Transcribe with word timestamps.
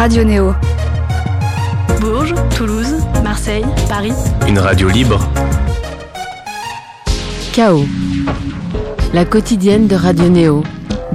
Radio 0.00 0.24
Néo. 0.24 0.54
Bourges, 2.00 2.34
Toulouse, 2.56 3.04
Marseille, 3.22 3.66
Paris. 3.86 4.14
Une 4.48 4.58
radio 4.58 4.88
libre. 4.88 5.20
Chaos. 7.52 7.84
La 9.12 9.26
quotidienne 9.26 9.88
de 9.88 9.96
Radio 9.96 10.30
Néo. 10.30 10.64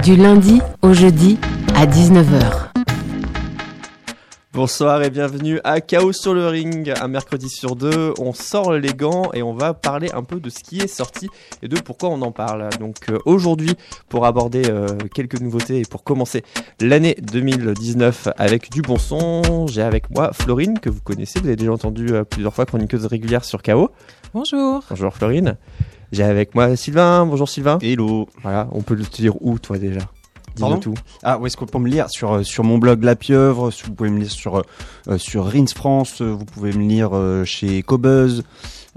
Du 0.04 0.14
lundi 0.14 0.60
au 0.82 0.92
jeudi 0.92 1.36
à 1.74 1.84
19h. 1.84 2.65
Bonsoir 4.56 5.02
et 5.02 5.10
bienvenue 5.10 5.60
à 5.64 5.82
Chaos 5.82 6.14
sur 6.14 6.32
le 6.32 6.48
ring. 6.48 6.90
Un 6.98 7.08
mercredi 7.08 7.50
sur 7.50 7.76
deux, 7.76 8.14
on 8.18 8.32
sort 8.32 8.72
les 8.72 8.94
gants 8.94 9.30
et 9.34 9.42
on 9.42 9.52
va 9.52 9.74
parler 9.74 10.10
un 10.14 10.22
peu 10.22 10.40
de 10.40 10.48
ce 10.48 10.60
qui 10.60 10.78
est 10.78 10.86
sorti 10.86 11.28
et 11.60 11.68
de 11.68 11.78
pourquoi 11.78 12.08
on 12.08 12.22
en 12.22 12.32
parle. 12.32 12.70
Donc 12.80 13.10
euh, 13.10 13.18
aujourd'hui, 13.26 13.74
pour 14.08 14.24
aborder 14.24 14.62
euh, 14.70 14.96
quelques 15.14 15.42
nouveautés 15.42 15.80
et 15.80 15.82
pour 15.82 16.04
commencer 16.04 16.42
l'année 16.80 17.18
2019 17.20 18.28
avec 18.38 18.72
du 18.72 18.80
bon 18.80 18.96
son, 18.96 19.66
j'ai 19.66 19.82
avec 19.82 20.08
moi 20.08 20.32
Florine 20.32 20.78
que 20.78 20.88
vous 20.88 21.02
connaissez, 21.02 21.38
vous 21.38 21.48
avez 21.48 21.56
déjà 21.56 21.72
entendu 21.72 22.14
euh, 22.14 22.24
plusieurs 22.24 22.54
fois 22.54 22.64
chroniqueuse 22.64 23.04
régulière 23.04 23.44
sur 23.44 23.60
Chaos. 23.60 23.90
Bonjour. 24.32 24.82
Bonjour 24.88 25.12
Florine. 25.12 25.58
J'ai 26.12 26.22
avec 26.22 26.54
moi 26.54 26.74
Sylvain. 26.76 27.26
Bonjour 27.26 27.50
Sylvain. 27.50 27.78
Hello. 27.82 28.26
Voilà, 28.40 28.68
on 28.72 28.80
peut 28.80 28.96
te 28.96 29.16
dire 29.20 29.34
où 29.42 29.58
toi 29.58 29.76
déjà? 29.76 30.00
Pardon 30.60 30.78
tout. 30.78 30.94
Ah, 31.22 31.38
où 31.38 31.46
est-ce 31.46 31.56
qu'on 31.56 31.66
peut 31.66 31.78
me 31.78 31.88
lire 31.88 32.08
sur, 32.10 32.32
euh, 32.32 32.42
sur 32.42 32.64
mon 32.64 32.78
blog 32.78 33.02
La 33.02 33.16
Pieuvre, 33.16 33.70
vous 33.84 33.94
pouvez 33.94 34.10
me 34.10 34.20
lire 34.20 34.30
sur, 34.30 34.62
euh, 35.08 35.18
sur 35.18 35.46
Rins 35.46 35.66
France, 35.66 36.20
euh, 36.20 36.32
vous 36.32 36.44
pouvez 36.44 36.72
me 36.72 36.86
lire 36.86 37.10
euh, 37.12 37.44
chez 37.44 37.82
Cobuzz 37.82 38.42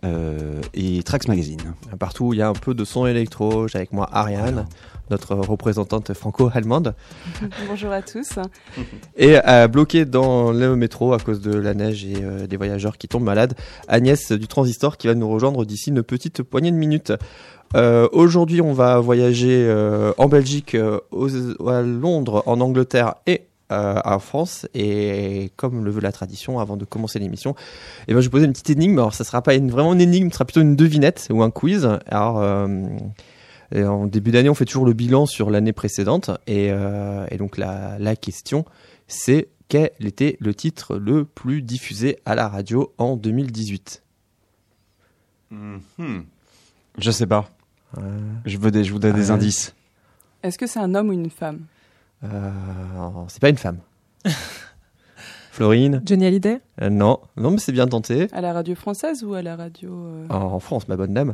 euh, 0.05 0.61
et 0.73 1.03
Trax 1.03 1.27
Magazine. 1.27 1.75
Partout, 1.99 2.33
il 2.33 2.37
y 2.37 2.41
a 2.41 2.47
un 2.47 2.53
peu 2.53 2.73
de 2.73 2.85
son 2.85 3.05
électro. 3.05 3.67
J'ai 3.67 3.79
avec 3.79 3.91
moi 3.91 4.07
Ariane, 4.11 4.65
notre 5.09 5.35
représentante 5.35 6.13
franco-allemande. 6.13 6.95
Bonjour 7.67 7.91
à 7.91 8.01
tous. 8.01 8.35
Et 9.17 9.37
euh, 9.45 9.67
bloqué 9.67 10.05
dans 10.05 10.51
le 10.51 10.75
métro 10.75 11.13
à 11.13 11.19
cause 11.19 11.41
de 11.41 11.53
la 11.53 11.73
neige 11.73 12.05
et 12.05 12.23
euh, 12.23 12.47
des 12.47 12.55
voyageurs 12.55 12.97
qui 12.97 13.07
tombent 13.07 13.23
malades, 13.23 13.55
Agnès 13.87 14.31
du 14.31 14.47
Transistor 14.47 14.97
qui 14.97 15.07
va 15.07 15.15
nous 15.15 15.29
rejoindre 15.29 15.65
d'ici 15.65 15.89
une 15.89 16.03
petite 16.03 16.43
poignée 16.43 16.71
de 16.71 16.77
minutes. 16.77 17.11
Euh, 17.75 18.07
Aujourd'hui, 18.11 18.61
on 18.61 18.73
va 18.73 18.99
voyager 18.99 19.65
euh, 19.67 20.13
en 20.17 20.27
Belgique, 20.27 20.75
euh, 20.75 20.99
à 21.67 21.81
Londres, 21.81 22.43
en 22.45 22.61
Angleterre 22.61 23.15
et 23.27 23.43
en 23.71 24.17
France. 24.17 24.67
Et 24.73 25.51
comme 25.55 25.85
le 25.85 25.91
veut 25.91 26.01
la 26.01 26.11
tradition, 26.11 26.59
avant 26.59 26.75
de 26.75 26.85
commencer 26.85 27.19
l'émission, 27.19 27.53
eh 28.07 28.13
ben, 28.15 28.19
je 28.19 28.25
vais 28.25 28.31
poser 28.31 28.45
une 28.45 28.53
petite 28.53 28.71
énigme. 28.71 28.97
Alors, 28.97 29.13
ça 29.13 29.23
sera 29.23 29.43
pas 29.43 29.55
vraiment 29.59 29.93
une 29.93 30.01
énigme, 30.01 30.29
ce 30.29 30.35
sera 30.35 30.45
plutôt 30.45 30.61
une 30.61 30.75
devinette 30.75 31.27
ou 31.31 31.43
un 31.43 31.51
quiz. 31.51 31.87
Alors, 32.07 32.37
en 33.75 34.07
début 34.07 34.31
d'année, 34.31 34.49
on 34.49 34.55
fait 34.55 34.65
toujours 34.65 34.85
le 34.85 34.93
bilan 34.93 35.27
sur 35.27 35.51
l'année 35.51 35.73
précédente. 35.73 36.31
Et, 36.47 36.71
donc, 37.37 37.59
la, 37.59 38.15
question, 38.15 38.65
c'est 39.07 39.49
quel 39.67 39.91
était 39.99 40.35
le 40.39 40.55
titre 40.55 40.95
le 40.97 41.23
plus 41.23 41.61
diffusé 41.61 42.17
à 42.25 42.33
la 42.33 42.47
radio 42.47 42.91
en 42.97 43.17
2018 43.17 44.01
Je 46.97 47.11
sais 47.11 47.27
pas. 47.27 47.47
Je 48.45 48.57
veux 48.57 48.71
des, 48.71 48.83
je 48.83 48.91
voudrais 48.93 49.13
des 49.13 49.25
Ouais. 49.27 49.31
indices. 49.31 49.73
Est-ce 50.43 50.57
que 50.57 50.67
c'est 50.67 50.79
un 50.79 50.93
homme 50.95 51.09
ou 51.09 51.13
une 51.13 51.29
femme? 51.29 51.61
Euh, 52.23 52.49
C'est 53.27 53.41
pas 53.41 53.49
une 53.49 53.57
femme. 53.57 53.77
Florine 55.51 56.01
Johnny 56.05 56.25
Hallyday? 56.25 56.59
Euh, 56.81 56.89
Non, 56.89 57.19
non, 57.35 57.51
mais 57.51 57.57
c'est 57.57 57.71
bien 57.71 57.87
tenté. 57.87 58.27
À 58.31 58.41
la 58.41 58.53
radio 58.53 58.75
française 58.75 59.23
ou 59.23 59.33
à 59.33 59.41
la 59.41 59.55
radio 59.55 59.89
euh, 59.91 60.27
En, 60.29 60.35
en 60.53 60.59
France, 60.59 60.87
ma 60.87 60.95
bonne 60.95 61.13
dame. 61.13 61.33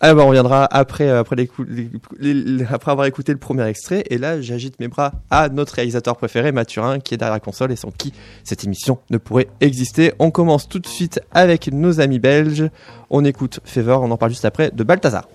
Ah 0.00 0.14
bah 0.14 0.22
on 0.22 0.28
reviendra 0.28 0.64
après, 0.66 1.10
après, 1.10 1.34
l'écou- 1.34 1.64
les- 1.68 1.90
les- 2.20 2.34
les- 2.34 2.64
après 2.66 2.92
avoir 2.92 3.06
écouté 3.06 3.32
le 3.32 3.38
premier 3.38 3.66
extrait. 3.66 4.04
Et 4.10 4.16
là, 4.18 4.40
j'agite 4.40 4.78
mes 4.78 4.86
bras 4.86 5.10
à 5.28 5.48
notre 5.48 5.74
réalisateur 5.74 6.16
préféré, 6.16 6.52
Mathurin, 6.52 7.00
qui 7.00 7.14
est 7.14 7.16
derrière 7.16 7.32
la 7.34 7.40
console 7.40 7.72
et 7.72 7.76
sans 7.76 7.90
qui 7.90 8.12
cette 8.44 8.62
émission 8.62 8.98
ne 9.10 9.18
pourrait 9.18 9.48
exister. 9.60 10.12
On 10.20 10.30
commence 10.30 10.68
tout 10.68 10.78
de 10.78 10.86
suite 10.86 11.20
avec 11.32 11.72
nos 11.72 11.98
amis 12.00 12.20
belges. 12.20 12.70
On 13.10 13.24
écoute 13.24 13.58
Fever, 13.64 13.96
on 14.00 14.10
en 14.12 14.16
parle 14.16 14.30
juste 14.30 14.44
après, 14.44 14.70
de 14.70 14.84
Balthazar. 14.84 15.26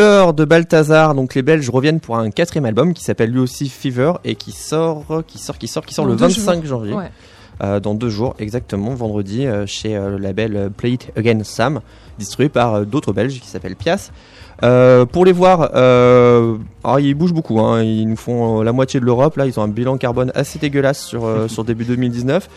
Fever 0.00 0.32
de 0.32 0.46
Balthazar, 0.46 1.14
donc 1.14 1.34
les 1.34 1.42
Belges 1.42 1.68
reviennent 1.68 2.00
pour 2.00 2.16
un 2.16 2.30
quatrième 2.30 2.64
album 2.64 2.94
qui 2.94 3.04
s'appelle 3.04 3.30
lui 3.30 3.40
aussi 3.40 3.68
Fever 3.68 4.14
et 4.24 4.34
qui 4.34 4.50
sort, 4.50 5.04
qui 5.26 5.36
sort, 5.36 5.58
qui 5.58 5.68
sort, 5.68 5.84
qui 5.84 5.92
sort 5.92 6.06
Dans 6.06 6.12
le 6.12 6.16
deux 6.16 6.24
25 6.24 6.64
jours. 6.64 6.80
janvier. 6.80 6.94
Ouais. 6.94 7.10
Euh, 7.62 7.80
dans 7.80 7.92
deux 7.92 8.08
jours 8.08 8.34
exactement, 8.38 8.94
vendredi, 8.94 9.46
euh, 9.46 9.66
chez 9.66 9.94
euh, 9.94 10.08
le 10.08 10.16
label 10.16 10.70
Play 10.74 10.92
It 10.92 11.12
Again 11.16 11.40
Sam, 11.44 11.80
distribué 12.18 12.48
par 12.48 12.86
d'autres 12.86 13.12
Belges 13.12 13.38
qui 13.40 13.46
s'appellent 13.46 13.76
Pias. 13.76 14.10
Pour 15.12 15.26
les 15.26 15.32
voir, 15.32 15.74
alors 15.74 17.00
ils 17.00 17.12
bougent 17.12 17.34
beaucoup, 17.34 17.60
hein, 17.60 17.82
ils 17.82 18.08
nous 18.08 18.16
font 18.16 18.62
la 18.62 18.72
moitié 18.72 19.00
de 19.00 19.04
l'Europe, 19.04 19.36
là 19.36 19.44
ils 19.44 19.60
ont 19.60 19.62
un 19.62 19.68
bilan 19.68 19.98
carbone 19.98 20.32
assez 20.34 20.58
dégueulasse 20.58 21.02
sur, 21.02 21.28
sur 21.48 21.64
début 21.64 21.84
2019. 21.84 22.48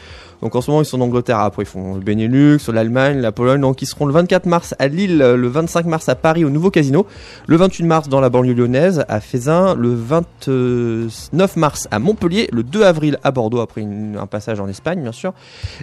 Donc 0.44 0.58
en 0.58 0.62
ce 0.62 0.70
moment 0.70 0.82
ils 0.82 0.86
sont 0.86 1.00
en 1.00 1.06
Angleterre, 1.06 1.40
après 1.40 1.64
ils 1.64 1.66
font 1.66 1.94
le 1.94 2.02
Benelux, 2.02 2.60
l'Allemagne, 2.68 3.22
la 3.22 3.32
Pologne, 3.32 3.62
donc 3.62 3.82
ils 3.82 3.86
seront 3.86 4.06
le 4.06 4.12
24 4.12 4.46
mars 4.46 4.76
à 4.78 4.90
Lille, 4.90 5.20
le 5.20 5.48
25 5.48 5.86
mars 5.86 6.10
à 6.10 6.16
Paris 6.16 6.44
au 6.44 6.50
Nouveau 6.50 6.70
Casino, 6.70 7.08
le 7.48 7.56
28 7.56 7.86
mars 7.86 8.10
dans 8.10 8.20
la 8.20 8.30
banlieue 8.30 8.54
lyonnaise 8.54 9.06
à 9.08 9.22
Fézin, 9.22 9.74
le 9.74 9.94
29 9.96 11.56
mars 11.56 11.88
à 11.92 12.00
Montpellier, 12.00 12.50
le 12.52 12.64
2 12.64 12.84
avril 12.84 13.20
à 13.24 13.32
Bordeaux 13.32 13.62
après 13.62 13.84
un 13.84 14.28
passage 14.28 14.60
en 14.60 14.68
Espagne 14.68 15.02
bien 15.02 15.14
sûr, 15.14 15.34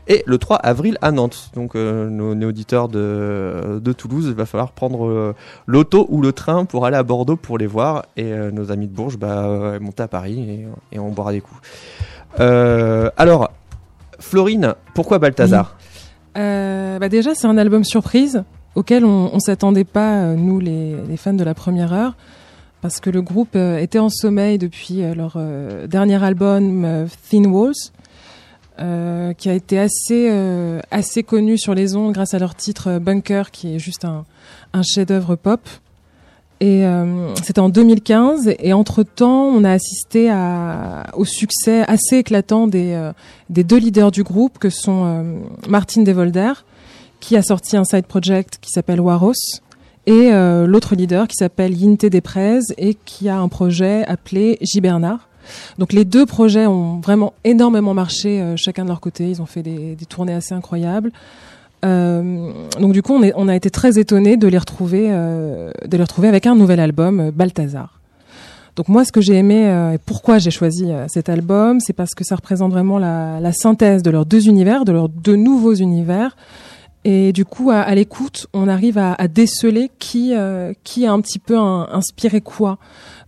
et 0.08 0.22
le 0.26 0.36
3 0.36 0.58
avril 0.58 0.98
à 1.00 1.10
Nantes. 1.10 1.52
Donc 1.54 1.74
euh, 1.74 2.10
nos, 2.10 2.34
nos 2.34 2.48
auditeurs 2.48 2.88
de, 2.88 3.92
Toulouse, 3.96 4.26
il 4.28 4.34
va 4.34 4.44
falloir 4.44 4.72
prendre 4.72 5.06
euh, 5.06 5.34
l'auto 5.66 6.04
ou 6.10 6.20
le 6.20 6.34
train 6.34 6.66
pour 6.66 6.84
aller 6.84 6.98
à 6.98 7.02
Bordeaux 7.02 7.36
pour 7.36 7.56
les 7.56 7.66
voir, 7.66 8.04
et 8.18 8.24
euh, 8.24 8.50
nos 8.50 8.70
amis 8.70 8.88
de 8.88 8.92
Bourges, 8.92 9.16
bah, 9.16 9.78
monter 9.80 10.02
à 10.02 10.08
Paris 10.08 10.66
et, 10.92 10.96
et 10.96 10.98
on 10.98 11.08
boira 11.08 11.32
des 11.32 11.40
coups. 11.40 11.62
Alors, 12.36 13.50
Florine, 14.20 14.74
pourquoi 14.94 15.18
Balthazar 15.18 15.76
Euh, 16.36 16.98
bah 16.98 17.08
déjà, 17.08 17.34
c'est 17.34 17.46
un 17.46 17.58
album 17.58 17.84
surprise 17.84 18.44
auquel 18.76 19.04
on, 19.04 19.30
on 19.34 19.40
s'attendait 19.40 19.84
pas, 19.84 20.22
euh, 20.22 20.34
nous, 20.36 20.60
les, 20.60 21.16
fans 21.16 21.32
de 21.32 21.42
la 21.42 21.54
première 21.54 21.92
heure, 21.92 22.14
parce 22.82 23.00
que 23.00 23.10
le 23.10 23.20
groupe 23.20 23.56
euh, 23.56 23.78
était 23.78 23.98
en 23.98 24.08
sommeil 24.08 24.58
depuis 24.58 25.02
leur 25.14 25.38
dernier 25.88 26.22
album 26.22 27.08
Thin 27.30 27.44
Walls, 27.46 27.90
qui 29.36 29.48
a 29.48 29.54
été 29.54 29.78
assez 29.78 31.22
connu 31.22 31.58
sur 31.58 31.74
les 31.74 31.96
ondes 31.96 32.12
grâce 32.12 32.34
à 32.34 32.38
leur 32.38 32.54
titre 32.54 32.98
Bunker, 32.98 33.50
qui 33.50 33.74
est 33.74 33.78
juste 33.78 34.04
un, 34.04 34.24
un 34.72 34.82
chef-d'œuvre 34.82 35.36
pop. 35.36 35.60
Et 36.60 36.84
euh, 36.84 37.34
c'était 37.36 37.60
en 37.60 37.70
2015, 37.70 38.54
et 38.58 38.72
entre 38.74 39.02
temps, 39.02 39.46
on 39.46 39.64
a 39.64 39.72
assisté 39.72 40.30
à, 40.30 41.06
au 41.14 41.24
succès 41.24 41.84
assez 41.88 42.18
éclatant 42.18 42.66
des 42.66 42.92
euh, 42.92 43.12
des 43.48 43.64
deux 43.64 43.78
leaders 43.78 44.10
du 44.10 44.22
groupe, 44.22 44.58
que 44.58 44.68
sont 44.68 45.04
euh, 45.06 45.22
Martin 45.68 46.02
Devolder, 46.02 46.52
qui 47.18 47.36
a 47.36 47.42
sorti 47.42 47.78
un 47.78 47.84
side 47.84 48.06
project 48.06 48.58
qui 48.60 48.70
s'appelle 48.70 49.00
Waros, 49.00 49.32
et 50.06 50.32
euh, 50.32 50.66
l'autre 50.66 50.94
leader 50.94 51.28
qui 51.28 51.36
s'appelle 51.36 51.76
Yinte 51.76 52.06
Desprez 52.06 52.60
et 52.78 52.94
qui 52.94 53.28
a 53.28 53.38
un 53.38 53.48
projet 53.48 54.04
appelé 54.06 54.58
J. 54.62 54.80
Bernard. 54.80 55.28
Donc 55.78 55.92
les 55.92 56.04
deux 56.04 56.26
projets 56.26 56.66
ont 56.66 57.00
vraiment 57.00 57.34
énormément 57.44 57.94
marché 57.94 58.40
euh, 58.40 58.56
chacun 58.56 58.84
de 58.84 58.88
leur 58.88 59.00
côté. 59.00 59.28
Ils 59.28 59.42
ont 59.42 59.46
fait 59.46 59.62
des, 59.62 59.94
des 59.96 60.06
tournées 60.06 60.34
assez 60.34 60.54
incroyables. 60.54 61.12
Euh, 61.84 62.52
donc 62.78 62.92
du 62.92 63.02
coup, 63.02 63.14
on, 63.14 63.22
est- 63.22 63.32
on 63.36 63.48
a 63.48 63.56
été 63.56 63.70
très 63.70 63.98
étonnés 63.98 64.36
de 64.36 64.46
les 64.48 64.58
retrouver, 64.58 65.06
euh, 65.10 65.70
de 65.86 65.96
les 65.96 66.02
retrouver 66.02 66.28
avec 66.28 66.46
un 66.46 66.54
nouvel 66.54 66.80
album, 66.80 67.20
euh, 67.20 67.30
Balthazar. 67.30 68.00
Donc 68.76 68.88
moi, 68.88 69.04
ce 69.04 69.12
que 69.12 69.20
j'ai 69.20 69.34
aimé 69.34 69.66
euh, 69.68 69.92
et 69.94 69.98
pourquoi 69.98 70.38
j'ai 70.38 70.50
choisi 70.50 70.86
cet 71.08 71.28
album, 71.28 71.80
c'est 71.80 71.92
parce 71.92 72.14
que 72.14 72.24
ça 72.24 72.36
représente 72.36 72.72
vraiment 72.72 72.98
la, 72.98 73.40
la 73.40 73.52
synthèse 73.52 74.02
de 74.02 74.10
leurs 74.10 74.26
deux 74.26 74.46
univers, 74.48 74.84
de 74.84 74.92
leurs 74.92 75.08
deux 75.08 75.36
nouveaux 75.36 75.74
univers. 75.74 76.36
Et 77.04 77.32
du 77.32 77.44
coup, 77.46 77.70
à, 77.70 77.78
à 77.80 77.94
l'écoute, 77.94 78.46
on 78.52 78.68
arrive 78.68 78.98
à, 78.98 79.14
à 79.14 79.26
déceler 79.26 79.90
qui 79.98 80.34
euh, 80.36 80.72
qui 80.84 81.06
a 81.06 81.12
un 81.12 81.20
petit 81.22 81.38
peu 81.38 81.56
inspiré 81.58 82.42
quoi. 82.42 82.76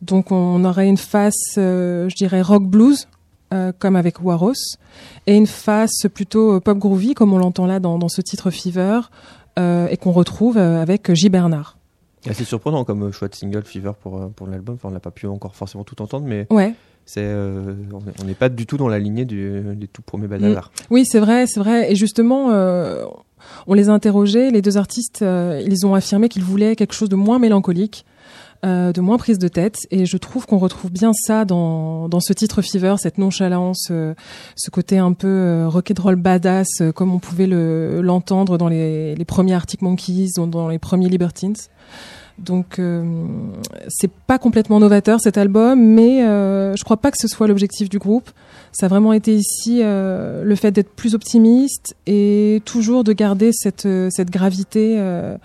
Donc 0.02 0.31
on 0.31 0.62
aurait 0.64 0.88
une 0.88 0.98
face, 0.98 1.55
je 1.56 2.14
dirais 2.14 2.43
rock 2.43 2.64
blues, 2.64 3.08
euh, 3.52 3.72
comme 3.78 3.96
avec 3.96 4.22
Waros, 4.25 4.76
et 5.26 5.37
une 5.37 5.46
face 5.46 6.06
plutôt 6.12 6.54
euh, 6.54 6.60
pop 6.60 6.78
groovy, 6.78 7.14
comme 7.14 7.32
on 7.32 7.38
l'entend 7.38 7.66
là 7.66 7.78
dans, 7.81 7.99
dans 7.99 8.08
ce 8.08 8.20
titre 8.22 8.50
Fever, 8.50 9.00
euh, 9.58 9.87
et 9.88 9.96
qu'on 9.96 10.12
retrouve 10.12 10.56
avec 10.56 11.12
J. 11.14 11.28
Bernard. 11.28 11.76
C'est 12.31 12.44
surprenant 12.44 12.84
comme 12.84 13.12
choix 13.12 13.28
de 13.28 13.34
single 13.34 13.64
Fever 13.64 13.93
pour, 14.00 14.31
pour 14.31 14.46
l'album. 14.46 14.76
Enfin, 14.76 14.88
on 14.88 14.93
n'a 14.93 15.00
pas 15.00 15.10
pu 15.10 15.26
encore 15.26 15.56
forcément 15.56 15.82
tout 15.84 16.00
entendre, 16.00 16.25
mais 16.26 16.46
Ouais. 16.50 16.72
c'est 17.04 17.20
euh, 17.25 17.75
on 17.93 17.99
est- 17.99 18.22
on 18.22 18.25
n'est 18.26 18.34
pas 18.34 18.49
du 18.49 18.64
tout 18.64 18.76
dans 18.76 18.87
la 18.88 18.99
lignée 19.00 19.25
du, 19.25 19.60
des 19.75 19.88
tout 19.88 20.02
premiers 20.02 20.28
Balthazar. 20.28 20.70
Oui, 20.90 21.05
c'est 21.05 21.19
vrai, 21.19 21.46
c'est 21.48 21.58
vrai. 21.58 21.90
Et 21.90 21.96
justement, 21.96 22.50
on 23.66 23.75
les 23.75 23.88
a 23.88 23.93
interrogés. 23.93 24.50
Les 24.52 24.62
deux 24.62 24.76
artistes, 24.76 25.22
ils 25.25 25.84
ont 25.87 25.94
affirmé 25.94 26.28
qu'ils 26.28 26.44
voulaient 26.44 26.76
quelque 26.76 26.94
chose 26.94 27.08
de 27.08 27.16
moins 27.16 27.38
mélancolique, 27.40 28.05
euh, 28.64 28.93
de 28.93 29.00
moins 29.00 29.19
prise 29.19 29.38
de 29.38 29.49
tête. 29.49 29.76
Et 29.91 30.06
je 30.06 30.17
trouve 30.17 30.47
qu'on 30.47 30.59
retrouve 30.59 30.91
bien 30.91 31.12
ça 31.12 31.44
dans, 31.44 32.09
dans 32.09 32.20
ce 32.20 32.32
titre 32.32 32.62
Fever, 32.62 32.94
cette 32.99 33.19
nonchalance, 33.19 33.88
euh, 33.91 34.14
ce 34.56 34.70
côté 34.70 34.99
un 34.99 35.12
peu 35.12 35.29
euh, 35.29 35.69
rock'n'roll 35.69 36.17
badass, 36.17 36.69
euh, 36.81 36.93
comme 36.93 37.12
on 37.12 37.19
pouvait 37.19 37.47
le- 37.47 38.00
l'entendre 38.03 38.59
dans 38.59 38.69
les, 38.69 39.14
les 39.14 39.25
premiers 39.25 39.55
Arctic 39.55 39.82
Monkeys, 39.82 40.31
dans, 40.37 40.47
dans 40.47 40.69
les 40.69 40.79
premiers 40.79 41.09
Libertines. 41.09 41.56
Donc 42.38 42.79
euh, 42.79 43.05
c'est 43.88 44.11
pas 44.11 44.38
complètement 44.38 44.81
novateur 44.81 45.20
cet 45.20 45.37
album, 45.37 45.79
mais 45.81 46.20
je 46.23 46.82
crois 46.82 46.97
pas 46.97 47.11
que 47.11 47.19
ce 47.19 47.29
soit 47.29 47.47
l'objectif 47.47 47.91
du 47.91 47.99
groupe. 47.99 48.31
Ça 48.73 48.87
a 48.87 48.88
vraiment 48.88 49.12
été 49.12 49.35
ici 49.35 49.81
le 49.82 50.55
fait 50.56 50.70
d'être 50.73 50.94
plus 50.94 51.15
optimiste 51.15 51.94
et 52.06 52.62
toujours 52.65 53.05
de 53.05 53.12
garder 53.12 53.50
cette, 53.53 53.87
cette 54.11 54.31
gravité 54.31 54.97
euh, 54.99 55.37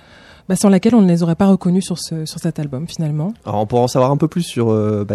bah, 0.50 0.56
sans 0.56 0.70
laquelle 0.70 0.96
on 0.96 1.02
ne 1.02 1.08
les 1.08 1.24
aurait 1.24 1.36
pas 1.36 1.48
reconnus 1.48 1.86
sur, 1.86 1.98
ce, 2.00 2.26
sur 2.26 2.40
cet 2.40 2.60
album 2.60 2.88
finalement. 2.88 3.34
Alors, 3.46 3.62
on 3.62 3.66
pourra 3.66 3.82
en 3.84 3.88
savoir 3.88 4.12
un 4.12 4.18
peu 4.18 4.28
plus 4.28 4.44
sur 4.44 4.72
euh, 4.72 5.06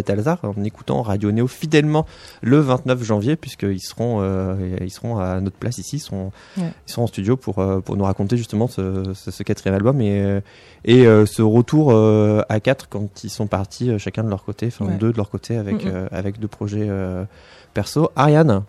en 0.42 0.64
écoutant 0.64 1.02
Radio 1.02 1.30
Néo 1.32 1.46
fidèlement 1.46 2.06
le 2.42 2.58
29 2.60 3.02
janvier, 3.02 3.36
puisqu'ils 3.36 3.80
seront, 3.80 4.18
euh, 4.20 4.76
ils 4.80 4.90
seront 4.90 5.18
à 5.18 5.40
notre 5.40 5.56
place 5.56 5.78
ici, 5.78 5.96
ils 5.96 6.00
seront, 6.00 6.32
Ouais. 6.58 6.72
ils 6.86 6.92
seront 6.92 7.04
en 7.04 7.06
studio 7.06 7.36
pour, 7.36 7.58
euh, 7.60 7.80
pour 7.80 7.96
nous 7.96 8.04
raconter 8.04 8.36
justement 8.36 8.66
ce, 8.66 9.12
ce, 9.14 9.30
ce 9.30 9.42
quatrième 9.42 9.74
album 9.74 10.00
et, 10.00 10.20
euh, 10.22 10.40
et 10.84 11.06
euh, 11.06 11.26
ce 11.26 11.42
retour 11.42 11.92
à 12.48 12.60
quatre 12.60 12.88
quand 12.88 13.24
ils 13.24 13.30
sont 13.30 13.46
partis 13.46 13.98
chacun 13.98 14.24
de 14.24 14.28
leur 14.28 14.44
côté, 14.44 14.66
enfin 14.66 14.86
Ouais. 14.86 14.96
deux 14.96 15.12
de 15.12 15.16
leur 15.16 15.30
côté 15.30 15.56
avec, 15.56 15.86
avec 16.10 16.38
deux 16.40 16.48
projets 16.48 16.88
perso. 17.74 18.10
Ariane? 18.16 18.62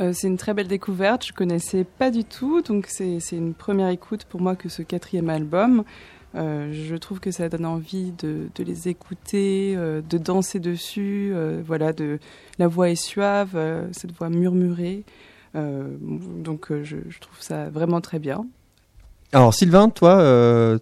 Euh, 0.00 0.12
c'est 0.14 0.28
une 0.28 0.38
très 0.38 0.54
belle 0.54 0.68
découverte, 0.68 1.26
je 1.26 1.32
connaissais 1.32 1.84
pas 1.84 2.10
du 2.10 2.24
tout, 2.24 2.62
donc 2.62 2.86
c'est 2.88 3.18
une 3.32 3.52
première 3.52 3.88
écoute 3.88 4.24
pour 4.24 4.40
moi 4.40 4.56
que 4.56 4.68
ce 4.68 4.82
quatrième 4.82 5.28
album. 5.28 5.84
Euh, 6.36 6.72
je 6.72 6.94
trouve 6.94 7.20
que 7.20 7.30
ça 7.30 7.48
donne 7.48 7.66
envie 7.66 8.12
de, 8.12 8.48
les 8.58 8.88
écouter, 8.88 9.74
euh, 9.76 10.00
de 10.00 10.16
danser 10.16 10.58
dessus. 10.58 11.34
voilà, 11.66 11.92
de 11.92 12.18
la 12.58 12.66
voix 12.66 12.88
est 12.88 12.94
suave, 12.94 13.58
cette 13.92 14.12
voix 14.12 14.30
murmurée. 14.30 15.04
Donc 15.54 16.68
je, 16.70 16.96
je 17.08 17.18
trouve 17.18 17.40
ça 17.40 17.68
vraiment 17.68 18.00
très 18.00 18.18
bien. 18.18 18.46
Alors 19.32 19.52
Sylvain, 19.52 19.90
toi, 19.90 20.78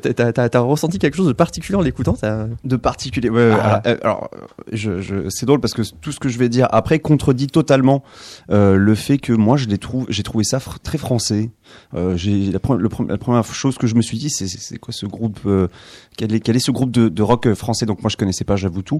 t'as- 0.00 0.58
ressenti 0.60 0.98
quelque 0.98 1.16
chose 1.16 1.26
de 1.28 1.32
particulier 1.32 1.76
en 1.76 1.82
l'écoutant 1.82 2.16
De 2.64 2.76
particulier. 2.76 3.28
Ouais, 3.30 3.50
Ah. 3.52 3.76
alors, 3.76 3.80
euh, 3.86 3.96
alors, 4.02 4.30
je, 4.72 5.00
je, 5.00 5.28
c'est 5.28 5.46
drôle 5.46 5.60
parce 5.60 5.74
que 5.74 5.82
tout 6.00 6.12
ce 6.12 6.20
que 6.20 6.28
je 6.28 6.38
vais 6.38 6.48
dire 6.48 6.68
après 6.70 6.98
contredit 6.98 7.46
totalement 7.48 8.02
euh, 8.50 8.76
le 8.76 8.94
fait 8.94 9.18
que 9.18 9.32
moi 9.32 9.56
je 9.56 9.66
les 9.66 9.78
trouve, 9.78 10.06
j'ai 10.08 10.22
trouvé 10.22 10.44
ça 10.44 10.58
fr- 10.58 10.78
très 10.82 10.98
français. 10.98 11.50
Euh, 11.94 12.16
j'ai 12.16 12.50
la, 12.52 12.58
pre- 12.58 13.16
première 13.18 13.44
chose 13.44 13.78
que 13.78 13.86
je 13.86 13.94
me 13.94 14.02
suis 14.02 14.18
dit, 14.18 14.30
c'est 14.30 14.78
quoi 14.78 14.92
ce 14.92 15.06
groupe 15.06 15.40
euh, 15.46 15.68
quel, 16.16 16.34
est, 16.34 16.40
quel 16.40 16.56
est 16.56 16.60
ce 16.64 16.70
groupe 16.70 16.90
de, 16.90 17.08
de 17.08 17.22
rock 17.22 17.52
français? 17.54 17.86
Donc 17.86 18.02
moi 18.02 18.10
je 18.10 18.16
connaissais 18.16 18.44
pas, 18.44 18.56
j'avoue 18.56 18.82
tout. 18.82 18.98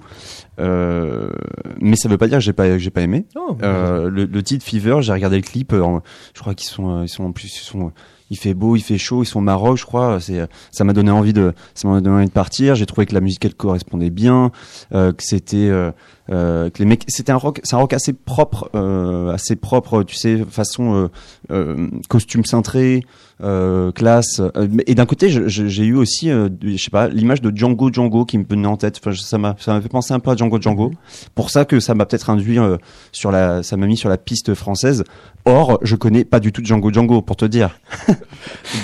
Mais 1.80 1.96
ça 1.96 2.08
veut 2.08 2.18
pas 2.18 2.26
dire 2.28 2.38
que 2.38 2.44
j'ai 2.44 2.52
pas, 2.52 2.78
j'ai 2.78 2.90
pas 2.90 3.02
aimé. 3.02 3.26
Euh, 3.62 4.08
le, 4.10 4.24
le 4.24 4.42
titre 4.42 4.64
Fever, 4.64 4.98
j'ai 5.00 5.12
regardé 5.12 5.36
le 5.36 5.42
clip. 5.42 5.72
je 5.72 6.40
crois 6.40 6.54
qu'ils 6.54 6.68
sont, 6.68 7.02
ils 7.02 7.08
sont 7.08 7.24
en 7.24 7.32
plus, 7.32 7.54
ils 7.56 7.64
sont. 7.64 7.92
Il 8.30 8.38
fait 8.38 8.54
beau, 8.54 8.74
il 8.74 8.80
fait 8.80 8.98
chaud, 8.98 9.22
ils 9.22 9.26
sont 9.26 9.40
au 9.40 9.42
Maroc, 9.42 9.76
je 9.76 9.84
crois. 9.84 10.18
C'est, 10.20 10.48
ça 10.70 10.84
m'a 10.84 10.92
donné 10.92 11.10
envie 11.10 11.32
de, 11.32 11.52
ça 11.74 11.88
m'a 11.88 12.00
donné 12.00 12.16
envie 12.16 12.26
de 12.26 12.30
partir. 12.30 12.74
J'ai 12.74 12.86
trouvé 12.86 13.06
que 13.06 13.14
la 13.14 13.20
musique 13.20 13.44
elle 13.44 13.54
correspondait 13.54 14.10
bien, 14.10 14.50
euh, 14.94 15.12
que 15.12 15.22
c'était, 15.22 15.68
euh, 15.68 15.92
euh, 16.30 16.70
que 16.70 16.78
les 16.78 16.86
mecs, 16.86 17.04
c'était 17.08 17.32
un 17.32 17.36
rock, 17.36 17.60
c'est 17.64 17.76
un 17.76 17.80
rock 17.80 17.92
assez 17.92 18.12
propre, 18.14 18.70
euh, 18.74 19.32
assez 19.32 19.56
propre, 19.56 20.02
tu 20.02 20.16
sais, 20.16 20.42
façon 20.48 20.94
euh, 20.94 21.08
euh, 21.50 21.88
costume 22.08 22.44
cintré, 22.44 23.04
euh, 23.42 23.90
classe. 23.92 24.40
Euh, 24.56 24.68
et 24.86 24.94
d'un 24.94 25.06
côté, 25.06 25.28
j'ai 25.28 25.84
eu 25.84 25.94
aussi, 25.96 26.30
euh, 26.30 26.48
je 26.62 26.76
sais 26.76 26.90
pas, 26.90 27.08
l'image 27.08 27.40
de 27.42 27.50
Django 27.54 27.92
Django 27.92 28.24
qui 28.24 28.38
me 28.38 28.44
venait 28.48 28.68
en 28.68 28.76
tête. 28.76 29.00
Enfin, 29.04 29.14
ça 29.16 29.38
m'a, 29.38 29.56
ça 29.58 29.72
m'a 29.74 29.80
fait 29.80 29.88
penser 29.88 30.14
un 30.14 30.20
peu 30.20 30.30
à 30.30 30.36
Django 30.36 30.60
Django. 30.60 30.92
Pour 31.34 31.50
ça 31.50 31.64
que 31.64 31.80
ça 31.80 31.94
m'a 31.94 32.06
peut-être 32.06 32.30
induit 32.30 32.58
euh, 32.58 32.76
sur 33.12 33.30
la, 33.32 33.62
ça 33.62 33.76
m'a 33.76 33.86
mis 33.86 33.96
sur 33.96 34.08
la 34.08 34.16
piste 34.18 34.54
française. 34.54 35.04
Or, 35.46 35.78
je 35.82 35.96
connais 35.96 36.24
pas 36.24 36.40
du 36.40 36.52
tout 36.52 36.62
Django 36.64 36.92
Django, 36.92 37.20
pour 37.22 37.36
te 37.36 37.44
dire. 37.44 37.78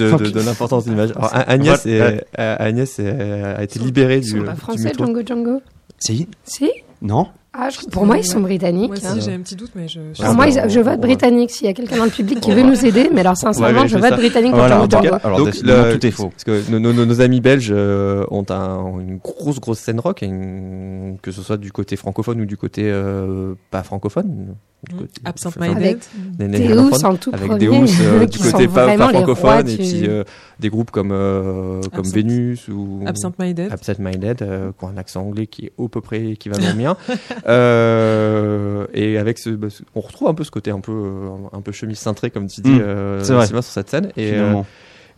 de, 0.00 0.16
de, 0.16 0.30
de 0.30 0.40
l'importance 0.40 0.84
de 0.84 0.90
l'image. 0.90 1.10
Alors, 1.16 1.34
A- 1.34 1.50
Agnès, 1.50 1.86
Voilà. 1.86 2.12
est- 2.14 2.26
Agnès 2.36 2.98
est- 2.98 3.08
a 3.08 3.62
été 3.62 3.78
libérée 3.78 4.20
du, 4.20 4.28
sont 4.30 4.42
pas 4.42 4.52
du 4.52 4.60
français, 4.60 4.84
métro. 4.84 5.04
Django 5.06 5.20
Django? 5.26 5.62
Si 5.98 6.28
Si? 6.44 6.70
Non 7.02 7.28
ah, 7.52 7.68
je- 7.70 7.88
Pour 7.88 8.06
moi, 8.06 8.16
ils 8.18 8.24
sont 8.26 8.40
britanniques. 8.40 8.88
Moi 8.90 8.96
hein. 9.04 9.16
aussi, 9.16 9.24
j'ai 9.28 9.34
un 9.34 9.40
petit 9.40 9.56
doute, 9.56 9.70
mais 9.74 9.88
je. 9.88 10.00
je 10.14 10.22
moi, 10.34 10.46
ils- 10.48 10.62
je 10.68 10.80
vote 10.80 11.00
britannique. 11.00 11.50
S'il 11.50 11.66
y 11.66 11.70
a 11.70 11.72
quelqu'un 11.74 11.96
dans 11.98 12.04
le 12.04 12.10
public 12.10 12.40
qui 12.40 12.50
veut 12.52 12.62
va- 12.62 12.68
nous 12.68 12.86
aider, 12.86 13.10
mais 13.12 13.20
alors 13.20 13.36
sincèrement, 13.36 13.86
je 13.86 13.98
vote 13.98 14.10
ça. 14.10 14.16
britannique 14.16 14.50
pour 14.52 14.60
Voilà, 14.60 14.80
en 14.82 14.86
tout 14.88 14.96
Django. 14.96 15.08
cas, 15.10 15.20
alors, 15.24 15.38
Donc, 15.38 15.46
donc, 15.52 15.62
le- 15.62 15.76
non, 15.92 15.92
tout 15.98 16.06
est 16.06 16.10
faux. 16.10 16.28
Parce 16.30 16.44
que 16.44 16.70
nos, 16.70 16.78
nos- 16.78 17.04
nos 17.06 17.20
amis 17.20 17.40
belges 17.40 17.72
euh, 17.74 18.24
ont 18.30 18.44
un- 18.50 19.00
une 19.00 19.18
grosse 19.18 19.58
grosse 19.60 19.80
scène 19.80 20.00
rock, 20.00 20.22
une- 20.22 21.16
que 21.22 21.32
ce 21.32 21.42
soit 21.42 21.56
du 21.56 21.72
côté 21.72 21.96
francophone 21.96 22.40
ou 22.40 22.46
du 22.46 22.56
côté 22.56 22.82
euh, 22.86 23.54
pas 23.70 23.82
francophone. 23.82 24.54
du 24.88 24.94
côté 24.94 25.20
Absent 25.26 25.50
francophone. 25.50 25.76
Minded. 25.78 25.98
Avec 26.38 26.50
Néné 26.52 26.68
Deus 26.68 27.04
en 27.04 27.14
tout 27.16 27.30
avec 27.34 27.48
premier, 27.48 27.66
Deus 27.66 27.92
euh, 28.02 28.24
du 28.26 28.38
côté 28.38 28.66
pas, 28.66 28.96
francophone 28.96 29.34
rois 29.50 29.60
et 29.60 29.76
puis 29.76 30.08
euh, 30.08 30.24
des 30.58 30.70
groupes 30.70 30.90
comme 30.90 31.10
euh, 31.12 31.82
comme 31.90 31.98
Absent. 32.00 32.14
Vénus 32.14 32.68
ou 32.68 33.00
Absent 33.04 33.32
Minded. 33.38 33.70
Absent 33.70 33.98
Minded 33.98 34.40
euh, 34.40 34.70
qui 34.78 34.84
ont 34.86 34.88
un 34.88 34.96
accent 34.96 35.20
anglais 35.20 35.46
qui 35.48 35.66
est 35.66 35.72
à 35.78 35.86
peu 35.88 36.00
près 36.00 36.30
équivalent 36.30 36.64
au 36.72 36.76
mien 36.76 36.96
euh, 37.46 38.86
et 38.94 39.18
avec 39.18 39.38
ce, 39.38 39.50
bah, 39.50 39.68
ce- 39.70 39.82
on 39.94 40.00
retrouve 40.00 40.28
un 40.28 40.34
peu 40.34 40.44
ce 40.44 40.50
côté 40.50 40.70
un 40.70 40.80
peu 40.80 40.92
euh, 40.92 41.28
un 41.52 41.60
peu 41.60 41.72
chemise 41.72 41.98
cintrée 41.98 42.30
comme 42.30 42.46
tu 42.48 42.60
dis 42.60 42.70
Mm, 42.70 42.80
euh. 42.82 43.24
Sylvain, 43.46 43.62
sur 43.62 43.72
cette 43.72 43.90
scène 43.90 44.12
et 44.16 44.32
euh. 44.34 44.52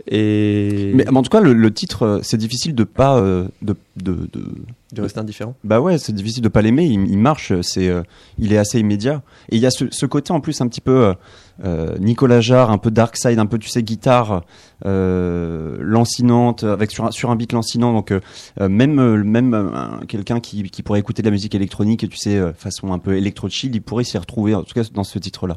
Et 0.09 0.93
Mais 0.95 1.09
en 1.09 1.23
tout 1.23 1.31
cas, 1.31 1.41
le, 1.41 1.53
le 1.53 1.73
titre, 1.73 2.03
euh, 2.03 2.19
c'est 2.23 2.37
difficile 2.37 2.75
de 2.75 2.85
pas 2.85 3.19
euh, 3.19 3.47
de, 3.63 3.75
de, 3.97 4.29
de 4.33 4.45
de 4.93 5.01
rester 5.01 5.21
indifférent 5.21 5.55
Bah 5.65 5.81
ouais, 5.81 5.97
c'est 5.97 6.13
difficile 6.13 6.43
de 6.43 6.49
pas 6.49 6.61
l'aimer. 6.61 6.85
Il, 6.85 7.09
il 7.09 7.17
marche, 7.19 7.53
c'est, 7.63 7.89
euh, 7.89 8.03
il 8.39 8.53
est 8.53 8.59
assez 8.59 8.79
immédiat. 8.79 9.23
Et 9.51 9.57
il 9.57 9.63
y 9.63 9.67
a 9.67 9.71
ce, 9.71 9.87
ce 9.91 10.05
côté 10.07 10.33
en 10.33 10.41
plus 10.41 10.61
un 10.61 10.69
petit 10.69 10.83
peu 10.83 11.15
euh, 11.65 11.97
Nicolas 11.99 12.41
Jarre, 12.43 12.71
un 12.71 12.77
peu 12.79 12.91
dark 12.91 13.17
side, 13.17 13.39
un 13.39 13.47
peu 13.47 13.59
tu 13.59 13.69
sais 13.71 13.83
guitare 13.83 14.43
euh, 14.85 15.77
lancinante 15.81 16.65
avec 16.65 16.91
sur 16.91 17.05
un, 17.07 17.11
sur 17.11 17.31
un 17.31 17.37
beat 17.37 17.53
lancinant. 17.53 17.93
Donc 17.95 18.13
même 18.61 19.23
même 19.23 19.55
euh, 19.55 19.71
un- 19.75 20.01
quelqu'un 20.07 20.41
qui, 20.41 20.63
qui 20.65 20.83
pourrait 20.83 21.01
écouter 21.01 21.23
de 21.23 21.29
la 21.29 21.33
musique 21.33 21.55
électronique, 21.55 22.09
tu 22.11 22.17
sais, 22.17 22.41
façon 22.57 22.93
un 22.93 22.99
peu 22.99 23.17
électro 23.17 23.49
chill, 23.49 23.75
il 23.75 23.81
pourrait 23.83 24.05
s'y 24.05 24.19
retrouver. 24.19 24.55
En 24.55 24.63
tout 24.63 24.75
cas 24.75 24.83
dans 24.93 25.05
ce 25.05 25.19
titre-là. 25.19 25.57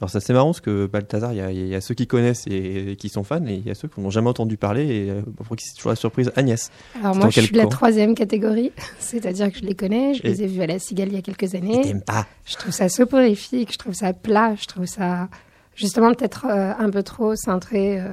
Alors 0.00 0.10
ça 0.10 0.18
c'est 0.20 0.32
marrant 0.32 0.46
parce 0.48 0.60
que 0.60 0.86
Balthazar, 0.86 1.32
il 1.32 1.36
y 1.36 1.40
a, 1.40 1.52
il 1.52 1.68
y 1.68 1.74
a 1.74 1.80
ceux 1.80 1.94
qui 1.94 2.06
connaissent 2.08 2.46
et, 2.48 2.92
et 2.92 2.96
qui 2.96 3.08
sont 3.08 3.22
fans 3.22 3.44
et 3.46 3.54
il 3.54 3.64
y 3.66 3.70
a 3.70 3.74
ceux 3.74 3.86
qui 3.86 4.00
n'ont 4.00 4.10
jamais 4.10 4.28
entendu 4.28 4.56
parler 4.56 4.86
et 4.86 5.10
euh, 5.10 5.22
pour 5.44 5.54
qui 5.56 5.66
c'est 5.66 5.74
toujours 5.76 5.90
la 5.90 5.96
surprise. 5.96 6.32
Agnès. 6.34 6.70
Alors 7.00 7.14
moi, 7.14 7.30
je 7.30 7.40
suis 7.42 7.54
la 7.54 7.62
camp 7.62 7.68
troisième 7.68 8.14
catégorie, 8.16 8.72
c'est-à-dire 8.98 9.52
que 9.52 9.58
je 9.58 9.64
les 9.64 9.74
connais, 9.76 10.14
je 10.14 10.22
Et- 10.24 10.28
les 10.30 10.42
ai 10.42 10.46
vus 10.48 10.62
à 10.62 10.66
la 10.66 10.78
Cigale 10.80 11.08
il 11.08 11.14
y 11.14 11.18
a 11.18 11.22
quelques 11.22 11.54
années. 11.54 11.80
T'aimes 11.82 12.02
pas 12.02 12.26
Je 12.44 12.56
trouve 12.56 12.72
ça 12.72 12.88
soporifique, 12.88 13.72
je 13.72 13.78
trouve 13.78 13.94
ça 13.94 14.12
plat, 14.12 14.54
je 14.60 14.66
trouve 14.66 14.86
ça 14.86 15.28
justement 15.76 16.12
peut-être 16.12 16.46
euh, 16.50 16.72
un 16.76 16.90
peu 16.90 17.02
trop 17.04 17.36
cintré 17.36 18.00
euh, 18.00 18.08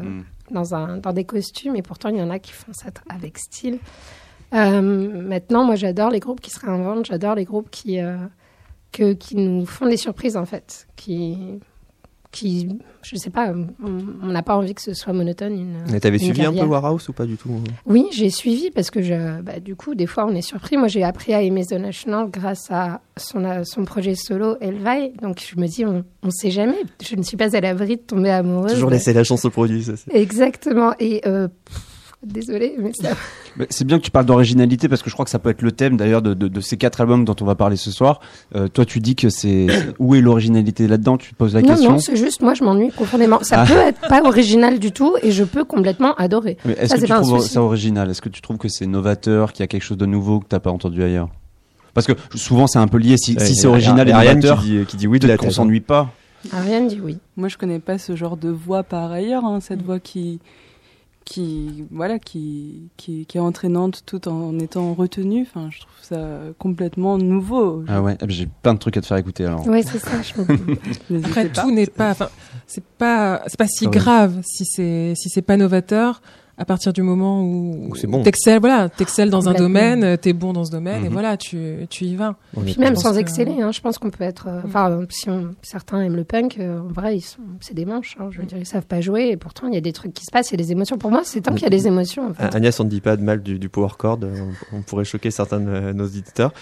dans, 0.51 0.75
un, 0.75 0.97
dans 0.97 1.13
des 1.13 1.25
costumes, 1.25 1.75
et 1.75 1.81
pourtant 1.81 2.09
il 2.09 2.17
y 2.17 2.21
en 2.21 2.29
a 2.29 2.37
qui 2.37 2.51
font 2.51 2.73
ça 2.73 2.89
avec 3.09 3.39
style. 3.39 3.79
Euh, 4.53 4.81
maintenant, 4.81 5.63
moi 5.63 5.75
j'adore 5.75 6.09
les 6.11 6.19
groupes 6.19 6.41
qui 6.41 6.51
se 6.51 6.59
réinventent, 6.59 7.05
j'adore 7.07 7.35
les 7.35 7.45
groupes 7.45 7.69
qui, 7.71 7.99
euh, 7.99 8.17
que, 8.91 9.13
qui 9.13 9.35
nous 9.35 9.65
font 9.65 9.87
des 9.87 9.97
surprises 9.97 10.37
en 10.37 10.45
fait, 10.45 10.87
qui, 10.95 11.37
qui 12.31 12.69
je 13.03 13.15
sais 13.15 13.29
pas, 13.29 13.51
on 13.83 14.27
n'a 14.27 14.43
pas 14.43 14.55
envie 14.55 14.73
que 14.73 14.81
ce 14.81 14.93
soit 14.93 15.13
monotone. 15.13 15.53
Une, 15.53 15.83
Mais 15.91 15.99
t'avais 15.99 16.17
une 16.17 16.23
suivi 16.23 16.45
un 16.45 16.53
peu. 16.53 16.65
Warhouse 16.65 17.09
ou 17.09 17.13
pas 17.13 17.25
du 17.25 17.35
tout 17.35 17.49
Oui, 17.85 18.05
j'ai 18.11 18.29
suivi 18.29 18.69
parce 18.69 18.91
que 18.91 19.01
je, 19.01 19.41
bah, 19.41 19.59
du 19.59 19.75
coup, 19.75 19.95
des 19.95 20.05
fois, 20.05 20.25
on 20.25 20.35
est 20.35 20.41
surpris. 20.41 20.77
Moi, 20.77 20.87
j'ai 20.87 21.03
appris 21.03 21.33
à 21.33 21.41
aimer 21.41 21.65
The 21.65 21.73
National 21.73 22.29
grâce 22.29 22.69
à 22.69 23.01
son, 23.17 23.43
à 23.43 23.63
son 23.65 23.85
projet 23.85 24.15
solo 24.15 24.55
Elvai. 24.61 25.13
Donc, 25.21 25.43
je 25.43 25.59
me 25.59 25.67
dis, 25.67 25.85
on 25.85 26.03
ne 26.23 26.31
sait 26.31 26.51
jamais. 26.51 26.77
Je 27.03 27.15
ne 27.15 27.23
suis 27.23 27.37
pas 27.37 27.55
à 27.55 27.59
l'abri 27.59 27.97
de 27.97 28.01
tomber 28.01 28.29
amoureuse. 28.29 28.73
Toujours 28.73 28.91
laisser 28.91 29.13
la 29.13 29.23
chance 29.23 29.43
au 29.45 29.49
produit. 29.49 29.83
Ça, 29.83 29.93
Exactement. 30.11 30.93
Et 30.99 31.21
euh, 31.25 31.47
pff, 32.21 32.31
désolée, 32.33 32.75
mais 32.79 32.91
ça. 32.93 33.09
Mais 33.57 33.67
C'est 33.69 33.85
bien 33.85 33.97
que 33.99 34.03
tu 34.03 34.11
parles 34.11 34.25
d'originalité 34.25 34.87
parce 34.89 35.01
que 35.01 35.09
je 35.09 35.15
crois 35.15 35.25
que 35.25 35.31
ça 35.31 35.39
peut 35.39 35.49
être 35.49 35.61
le 35.61 35.71
thème 35.71 35.97
d'ailleurs 35.97 36.21
de, 36.21 36.33
de, 36.33 36.47
de 36.47 36.61
ces 36.61 36.77
quatre 36.77 37.01
albums 37.01 37.25
dont 37.25 37.35
on 37.41 37.45
va 37.45 37.55
parler 37.55 37.75
ce 37.75 37.91
soir. 37.91 38.19
Euh, 38.55 38.67
toi, 38.67 38.85
tu 38.85 38.99
dis 38.99 39.15
que 39.15 39.29
c'est 39.29 39.67
où 39.99 40.15
est 40.15 40.21
l'originalité 40.21 40.87
là-dedans? 40.87 41.17
Tu 41.17 41.31
te 41.31 41.35
poses 41.35 41.53
la 41.53 41.61
non, 41.61 41.67
question? 41.69 41.91
non, 41.93 41.99
c'est 41.99 42.15
juste, 42.15 42.41
moi, 42.41 42.53
je 42.53 42.63
m'ennuie 42.63 42.91
profondément. 42.91 43.39
Ça 43.41 43.61
Ah. 43.61 43.65
peut 43.65 43.77
être 43.79 44.01
pas 44.07 44.21
original 44.23 44.79
du 44.79 44.91
tout 44.91 45.15
et 45.21 45.31
je 45.31 45.43
peux 45.43 45.63
complètement 45.63 46.13
adorer. 46.15 46.57
Mais 46.65 46.73
Est-ce 46.73 46.87
Ça, 46.87 46.95
que 46.95 47.01
c'est 47.01 47.07
tu 47.07 47.13
trouves 47.13 47.41
ça 47.45 47.61
original? 47.61 48.09
Est-ce 48.09 48.21
que 48.21 48.29
tu 48.29 48.41
trouves 48.41 48.57
que 48.57 48.69
c'est 48.69 48.85
novateur, 48.87 49.51
qu'il 49.53 49.63
y 49.63 49.65
a 49.65 49.67
quelque 49.67 49.83
chose 49.83 49.97
de 49.97 50.05
nouveau 50.05 50.39
que 50.39 50.45
t'as 50.47 50.59
pas 50.59 50.71
entendu 50.71 51.03
ailleurs? 51.03 51.29
Parce 51.93 52.07
que 52.07 52.13
souvent 52.35 52.67
c'est 52.67 52.79
un 52.79 52.87
peu 52.87 52.97
lié. 52.97 53.15
Si, 53.17 53.33
Ouais, 53.35 53.43
si 53.45 53.51
il 53.51 53.55
y 53.55 53.59
c'est 53.59 53.67
a- 53.67 53.69
original 53.71 54.07
il 54.07 54.09
et 54.09 54.11
y 54.11 54.13
a 54.13 54.17
Ariane 54.17 54.35
novateur, 54.39 54.61
qui 54.63 54.69
dit, 54.79 54.85
qui 54.85 54.95
dit 54.97 55.07
oui 55.07 55.19
peut-être 55.19 55.41
qu'on 55.41 55.47
hein. 55.47 55.51
s'ennuie 55.51 55.81
pas. 55.81 56.09
Ariane 56.53 56.87
dit 56.87 56.99
oui. 57.03 57.17
Moi, 57.35 57.49
je 57.49 57.57
connais 57.57 57.79
pas 57.79 57.97
ce 57.97 58.15
genre 58.15 58.37
de 58.37 58.47
voix 58.49 58.83
par 58.83 59.11
ailleurs, 59.11 59.43
hein, 59.45 59.59
cette 59.59 59.81
voix 59.83 59.99
qui, 59.99 60.39
qui, 61.31 61.85
voilà, 61.91 62.19
qui, 62.19 62.89
qui, 62.97 63.25
qui 63.25 63.37
est 63.37 63.41
entraînante 63.41 64.03
tout 64.05 64.27
en 64.27 64.59
étant 64.59 64.93
retenue. 64.93 65.47
Enfin, 65.49 65.69
je 65.71 65.79
trouve 65.79 65.91
ça 66.01 66.27
complètement 66.59 67.17
nouveau. 67.17 67.85
Ah 67.87 68.01
ouais, 68.01 68.17
ben, 68.19 68.29
j'ai 68.29 68.49
plein 68.61 68.73
de 68.73 68.79
trucs 68.79 68.97
à 68.97 69.01
te 69.01 69.05
faire 69.05 69.15
écouter 69.15 69.45
alors. 69.45 69.65
Oui, 69.65 69.81
c'est 69.89 69.99
ça. 69.99 70.21
Je. 70.21 70.33
N'hésitez 71.09 71.29
Après, 71.29 71.49
tout 71.49 71.71
n'est 71.71 71.85
pas, 71.85 72.11
enfin, 72.11 72.27
c'est 72.67 72.83
pas, 72.83 73.43
c'est 73.47 73.57
pas 73.57 73.67
si 73.67 73.85
Ouais. 73.85 73.91
grave 73.91 74.41
si 74.43 74.65
c'est, 74.65 75.13
si 75.15 75.29
c'est 75.29 75.41
pas 75.41 75.55
novateur 75.55 76.21
à 76.61 76.65
partir 76.65 76.93
du 76.93 77.01
moment 77.01 77.41
où, 77.43 77.87
Où 77.89 77.95
c'est 77.95 78.05
bon. 78.05 78.21
t'excelles, 78.21 78.59
voilà, 78.59 78.87
t'excelles 78.87 79.31
dans 79.31 79.49
un 79.49 79.53
domaine, 79.53 80.03
euh, 80.03 80.15
t'es 80.15 80.31
bon 80.31 80.53
dans 80.53 80.63
ce 80.63 80.69
domaine, 80.69 81.03
et 81.03 81.07
Mhm. 81.07 81.13
voilà, 81.13 81.35
tu, 81.35 81.87
tu 81.89 82.05
y 82.05 82.15
vas. 82.15 82.35
Est 82.55 82.61
Puis 82.61 82.75
même 82.77 82.95
sans 82.95 83.13
que- 83.13 83.17
exceller, 83.17 83.61
hein, 83.61 83.71
je 83.71 83.81
pense 83.81 83.97
qu'on 83.97 84.11
peut 84.11 84.23
être. 84.23 84.45
euh, 84.47 84.61
Enfin, 84.63 84.99
si 85.09 85.27
on- 85.31 85.51
certains 85.63 86.01
aiment 86.01 86.15
le 86.15 86.23
punk, 86.23 86.57
euh, 86.59 86.79
en 86.79 86.87
vrai, 86.93 87.17
ils 87.17 87.21
sont, 87.21 87.39
c'est 87.61 87.73
des 87.73 87.85
manches. 87.85 88.15
hein, 88.19 88.27
je 88.29 88.39
veux 88.39 88.45
dire, 88.45 88.59
ils 88.59 88.65
savent 88.67 88.85
pas 88.85 89.01
jouer, 89.01 89.29
et 89.31 89.37
pourtant 89.37 89.67
il 89.67 89.73
y 89.73 89.77
a 89.77 89.81
des 89.81 89.91
trucs 89.93 90.13
qui 90.13 90.23
se 90.23 90.31
passent, 90.31 90.51
il 90.51 90.59
y 90.59 90.61
a 90.61 90.63
des 90.63 90.71
émotions. 90.71 90.97
Pour 90.99 91.09
moi, 91.09 91.21
c'est 91.23 91.41
tant 91.41 91.53
qu'il 91.53 91.63
y 91.63 91.65
a 91.65 91.69
des 91.69 91.87
émotions. 91.87 92.29
En 92.29 92.33
fait. 92.35 92.43
A- 92.43 92.55
Agnès, 92.55 92.79
on 92.79 92.83
ne 92.83 92.89
dit 92.89 93.01
pas 93.01 93.17
de 93.17 93.23
mal 93.23 93.41
du, 93.41 93.57
du 93.57 93.69
power 93.69 93.89
chord, 93.97 94.19
on, 94.21 94.77
on 94.77 94.81
pourrait 94.83 95.03
choquer 95.05 95.31
certains 95.31 95.59
de 95.59 95.93
nos 95.93 96.05
auditeurs. 96.05 96.53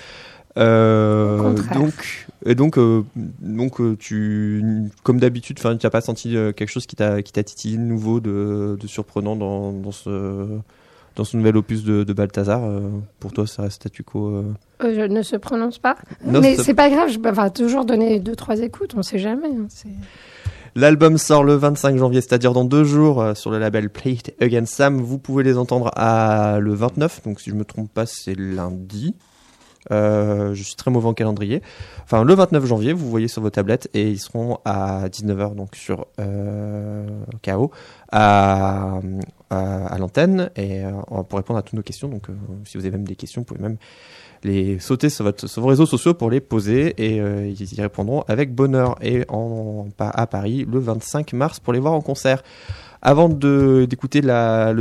Euh, 0.57 1.53
donc, 1.73 2.28
et 2.45 2.55
donc, 2.55 2.77
euh, 2.77 3.03
donc 3.39 3.81
euh, 3.81 3.95
tu, 3.97 4.63
comme 5.03 5.19
d'habitude, 5.19 5.59
tu 5.59 5.67
n'as 5.67 5.89
pas 5.89 6.01
senti 6.01 6.35
euh, 6.35 6.51
quelque 6.51 6.69
chose 6.69 6.85
qui 6.85 6.95
t'a, 6.95 7.21
qui 7.21 7.31
t'a 7.33 7.43
titillé 7.43 7.77
de 7.77 7.81
nouveau, 7.83 8.19
de, 8.19 8.77
de 8.79 8.87
surprenant 8.87 9.35
dans, 9.35 9.71
dans 9.71 9.91
ce, 9.91 10.47
dans 11.15 11.23
ce 11.23 11.37
nouvel 11.37 11.57
opus 11.57 11.83
de, 11.83 12.03
de 12.03 12.13
Balthazar. 12.13 12.61
pour 13.19 13.33
toi, 13.33 13.45
ça 13.47 13.63
reste 13.63 13.75
statu 13.75 14.03
quo. 14.03 14.43
je 14.81 15.01
ne 15.07 15.21
se 15.21 15.35
prononce 15.35 15.79
pas. 15.79 15.97
Non, 16.25 16.39
Mais 16.41 16.55
c'est 16.55 16.73
pas 16.73 16.89
grave, 16.89 17.09
je 17.09 17.19
enfin, 17.29 17.49
toujours 17.49 17.85
donner 17.85 18.19
deux, 18.19 18.35
trois 18.35 18.59
écoutes, 18.59 18.93
on 18.95 19.03
sait 19.03 19.19
jamais. 19.19 19.47
hein, 19.49 19.67
L'album 20.75 21.17
sort 21.17 21.43
le 21.43 21.55
25 21.55 21.97
janvier, 21.97 22.21
c'est-à-dire 22.21 22.53
dans 22.53 22.63
deux 22.65 22.83
jours, 22.83 23.21
euh, 23.21 23.33
sur 23.33 23.51
le 23.51 23.59
label 23.59 23.89
Play 23.89 24.13
It 24.13 24.33
Again 24.39 24.65
Sam. 24.65 25.01
Vous 25.01 25.17
pouvez 25.17 25.43
les 25.43 25.57
entendre 25.57 25.91
à 25.95 26.59
le 26.59 26.73
29, 26.73 27.23
donc 27.23 27.41
si 27.41 27.49
je 27.49 27.55
me 27.55 27.65
trompe 27.65 27.91
pas, 27.91 28.05
c'est 28.05 28.35
lundi. 28.35 29.15
Euh, 29.91 30.53
je 30.53 30.63
suis 30.63 30.75
très 30.75 30.91
mauvais 30.91 31.07
en 31.07 31.13
calendrier. 31.13 31.61
Enfin, 32.03 32.23
le 32.23 32.33
29 32.33 32.65
janvier, 32.65 32.93
vous 32.93 33.09
voyez 33.09 33.27
sur 33.27 33.41
vos 33.41 33.49
tablettes, 33.49 33.89
et 33.93 34.09
ils 34.09 34.19
seront 34.19 34.59
à 34.65 35.07
19h, 35.09 35.55
donc 35.55 35.75
sur 35.75 36.07
euh, 36.19 37.07
KO, 37.43 37.71
à, 38.11 38.99
à, 39.49 39.97
l'antenne, 39.97 40.49
et 40.55 40.83
euh, 40.83 40.91
pour 41.27 41.37
répondre 41.37 41.59
à 41.59 41.61
toutes 41.61 41.73
nos 41.73 41.81
questions. 41.81 42.07
Donc, 42.07 42.29
euh, 42.29 42.33
si 42.65 42.77
vous 42.77 42.85
avez 42.85 42.97
même 42.97 43.07
des 43.07 43.15
questions, 43.15 43.41
vous 43.41 43.45
pouvez 43.45 43.61
même 43.61 43.77
les 44.43 44.79
sauter 44.79 45.09
sur, 45.09 45.25
votre, 45.25 45.47
sur 45.47 45.61
vos 45.61 45.67
réseaux 45.67 45.85
sociaux 45.85 46.13
pour 46.13 46.29
les 46.29 46.39
poser 46.39 46.93
et 46.97 47.19
euh, 47.19 47.47
ils 47.47 47.73
y 47.73 47.81
répondront 47.81 48.23
avec 48.29 48.55
bonheur 48.55 48.95
et 49.01 49.25
en, 49.27 49.87
à 49.99 50.27
Paris 50.27 50.65
le 50.71 50.79
25 50.79 51.33
mars 51.33 51.59
pour 51.59 51.73
les 51.73 51.79
voir 51.79 51.93
en 51.93 52.01
concert. 52.01 52.41
Avant 53.01 53.29
d'écouter 53.29 54.21
la, 54.21 54.73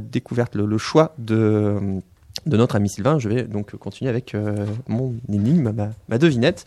découverte, 0.00 0.54
le 0.54 0.78
choix 0.78 1.14
de, 1.18 2.00
de 2.46 2.56
notre 2.56 2.76
ami 2.76 2.88
Sylvain, 2.88 3.18
je 3.18 3.28
vais 3.28 3.42
donc 3.44 3.74
continuer 3.76 4.08
avec 4.10 4.34
euh, 4.34 4.66
mon 4.88 5.14
énigme, 5.32 5.70
ma, 5.72 5.90
ma 6.08 6.18
devinette. 6.18 6.64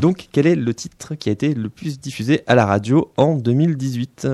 Donc, 0.00 0.28
quel 0.32 0.46
est 0.46 0.56
le 0.56 0.74
titre 0.74 1.14
qui 1.14 1.28
a 1.28 1.32
été 1.32 1.54
le 1.54 1.68
plus 1.68 2.00
diffusé 2.00 2.42
à 2.46 2.54
la 2.54 2.66
radio 2.66 3.12
en 3.16 3.34
2018 3.34 4.26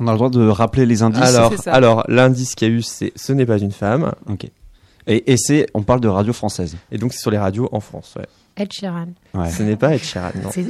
On 0.00 0.08
a 0.08 0.10
le 0.12 0.16
droit 0.16 0.30
de 0.30 0.46
rappeler 0.48 0.86
les 0.86 1.02
indices. 1.02 1.22
Alors, 1.22 1.50
c'est 1.52 1.62
ça. 1.62 1.72
alors 1.72 2.04
l'indice 2.08 2.54
qu'il 2.54 2.68
y 2.68 2.70
a 2.70 2.74
eu, 2.74 2.82
c'est 2.82 3.12
Ce 3.14 3.32
n'est 3.32 3.46
pas 3.46 3.58
une 3.58 3.72
femme. 3.72 4.12
ok. 4.28 4.46
Et, 5.06 5.32
et 5.32 5.36
c'est, 5.36 5.66
on 5.74 5.82
parle 5.82 6.00
de 6.00 6.08
radio 6.08 6.32
française. 6.32 6.76
Et 6.90 6.96
donc, 6.98 7.12
c'est 7.12 7.20
sur 7.20 7.30
les 7.30 7.38
radios 7.38 7.68
en 7.72 7.80
France. 7.80 8.14
Ouais. 8.18 8.26
Ed 8.56 8.72
Sheeran. 8.72 9.08
Ouais. 9.34 9.50
Ce 9.50 9.62
n'est 9.62 9.76
pas 9.76 9.94
Ed 9.94 10.02
Sheeran, 10.02 10.30
non. 10.42 10.50
C'est 10.50 10.64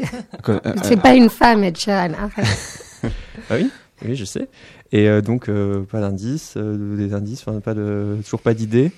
euh, 0.49 0.59
c'est 0.83 1.01
pas 1.01 1.15
une 1.15 1.31
femme, 1.31 1.63
Ed 1.65 1.79
Sheeran. 1.79 2.13
arrête. 2.15 2.81
Ah 3.51 3.57
oui, 3.57 3.71
oui, 4.05 4.17
je 4.17 4.25
sais. 4.25 4.49
Et 4.97 5.09
euh, 5.09 5.21
donc, 5.21 5.49
euh, 5.49 5.83
pas 5.83 6.01
d'indice, 6.01 6.55
euh, 6.57 6.97
des 6.97 7.15
indices, 7.15 7.45
enfin, 7.45 7.59
pas 7.59 7.75
de, 7.75 8.17
toujours 8.25 8.41
pas 8.41 8.55
d'idée. 8.55 8.93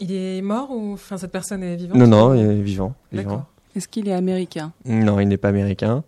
Il 0.00 0.12
est 0.12 0.42
mort 0.42 0.70
ou, 0.70 0.92
enfin, 0.92 1.16
cette 1.16 1.32
personne 1.32 1.62
est 1.62 1.76
vivante? 1.76 1.96
Non, 1.96 2.06
non, 2.06 2.34
il 2.34 2.42
est 2.42 2.60
vivant. 2.62 2.92
Est-ce 3.74 3.88
qu'il 3.88 4.06
est 4.06 4.12
américain? 4.12 4.72
Non, 4.84 5.18
il 5.18 5.26
n'est 5.28 5.38
pas 5.38 5.48
américain. 5.48 6.04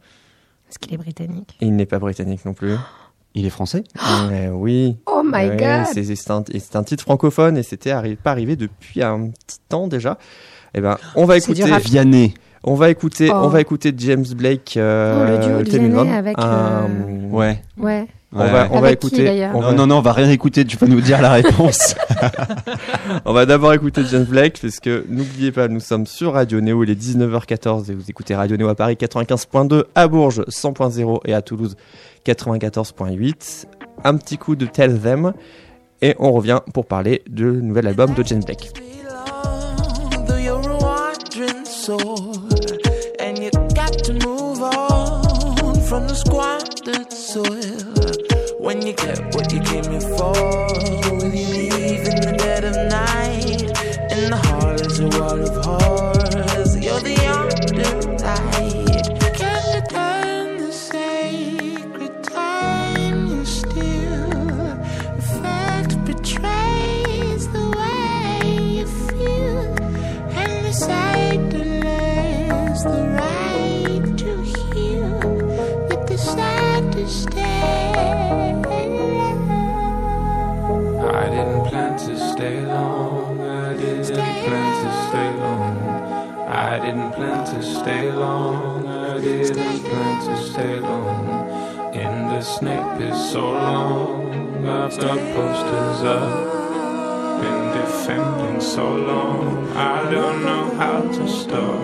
Est-ce 0.68 0.78
qu'il 0.78 0.92
est 0.92 0.98
britannique? 0.98 1.56
Il 1.62 1.74
n'est 1.76 1.86
pas 1.86 1.98
britannique 1.98 2.44
non 2.44 2.52
plus. 2.52 2.74
il 3.34 3.46
est 3.46 3.50
français? 3.50 3.84
Eh 4.32 4.48
oui. 4.48 4.98
Oh 5.06 5.22
my 5.24 5.48
Ouais, 5.48 5.56
god 5.56 5.86
c'est- 5.94 6.76
un, 6.76 6.82
titre 6.84 7.02
francophone 7.02 7.56
et 7.56 7.62
c'était 7.62 7.90
arri- 7.90 8.16
pas 8.16 8.32
arrivé 8.32 8.54
depuis 8.54 9.02
un 9.02 9.30
petit 9.30 9.60
temps 9.70 9.88
déjà. 9.88 10.18
Eh 10.74 10.82
ben, 10.82 10.98
on 11.16 11.24
va 11.24 11.38
écouter. 11.38 11.64
Vianney. 11.78 12.34
on 12.64 12.74
va 12.74 12.90
écouter, 12.90 13.30
Oh. 13.32 13.38
on 13.44 13.48
va 13.48 13.62
écouter 13.62 13.94
James 13.96 14.26
Blake. 14.36 14.74
Euh, 14.76 15.24
Oh, 15.24 15.30
le 15.30 15.38
duo 15.38 15.62
de 15.62 16.08
avec, 16.10 16.38
Un- 16.38 16.42
euh, 16.84 17.28
Ouais. 17.30 17.62
Ouais. 17.78 18.06
On 18.32 18.38
va, 18.38 18.68
on 18.70 18.80
va 18.80 18.86
Avec 18.86 19.00
écouter. 19.04 19.48
on 19.52 19.60
Non, 19.60 19.66
va- 19.68 19.72
non, 19.72 19.86
non, 19.88 19.96
on 19.98 20.02
va 20.02 20.12
rien 20.12 20.30
écouter. 20.30 20.64
Tu 20.64 20.76
vas 20.76 20.86
nous 20.86 21.00
dire 21.00 21.20
la 21.20 21.32
réponse. 21.32 21.96
On 23.24 23.32
va 23.32 23.44
d'abord 23.44 23.72
écouter 23.72 24.02
James 24.08 24.24
Blake 24.24 24.60
parce 24.62 24.78
que 24.78 25.04
n'oubliez 25.08 25.50
pas, 25.50 25.66
nous 25.66 25.80
sommes 25.80 26.06
sur 26.06 26.34
Radio 26.34 26.60
Néo, 26.60 26.84
il 26.84 26.90
est 26.90 26.94
19h14 27.00 27.90
et 27.90 27.94
vous 27.94 28.08
écoutez 28.08 28.36
Radio 28.36 28.56
Néo 28.56 28.68
à 28.68 28.76
Paris 28.76 28.94
95.2, 28.94 29.82
à 29.96 30.06
Bourges 30.06 30.42
100.0 30.48 31.20
et 31.26 31.34
à 31.34 31.42
Toulouse 31.42 31.74
94.8. 32.24 33.64
Un 34.04 34.16
petit 34.16 34.38
coup 34.38 34.54
de 34.54 34.66
Tell 34.66 34.96
Them 35.00 35.32
et 36.00 36.14
on 36.20 36.30
revient 36.30 36.60
pour 36.72 36.86
parler 36.86 37.22
du 37.28 37.44
nouvel 37.44 37.88
album 37.88 38.14
de 38.14 38.22
James 38.24 38.42
Blake. 38.44 38.70
You 48.90 48.96
get 48.96 49.34
what 49.34 49.52
you 49.52 49.60
came 49.60 49.84
here 49.84 50.00
for, 50.00 50.32
will 51.12 51.32
you 51.32 51.46
leave 51.46 52.08
in 52.08 52.20
the 52.22 52.34
dead 52.36 52.64
of 52.64 52.74
night? 52.90 53.62
In 54.10 54.30
the 54.30 54.36
heart 54.36 54.80
is 54.80 54.98
a 54.98 55.08
wall 55.08 55.40
of 55.40 55.64
horrors. 55.64 56.09
Didn't 86.90 87.12
plan 87.12 87.44
to 87.46 87.62
stay 87.62 88.10
long. 88.10 88.84
I 88.84 89.20
didn't 89.20 89.84
plan 89.84 90.26
to 90.26 90.36
stay 90.42 90.80
long. 90.80 91.94
In 91.94 92.28
the 92.30 92.40
snake 92.42 92.98
pit 92.98 93.14
so 93.14 93.52
long. 93.52 94.66
I've 94.66 94.98
got 94.98 95.18
posters 95.36 96.02
up. 96.16 97.42
Been 97.42 97.64
defending 97.78 98.60
so 98.60 98.92
long. 98.92 99.68
I 99.76 100.10
don't 100.10 100.42
know 100.42 100.64
how 100.80 101.00
to 101.02 101.28
stop. 101.28 101.80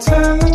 Tell 0.00 0.47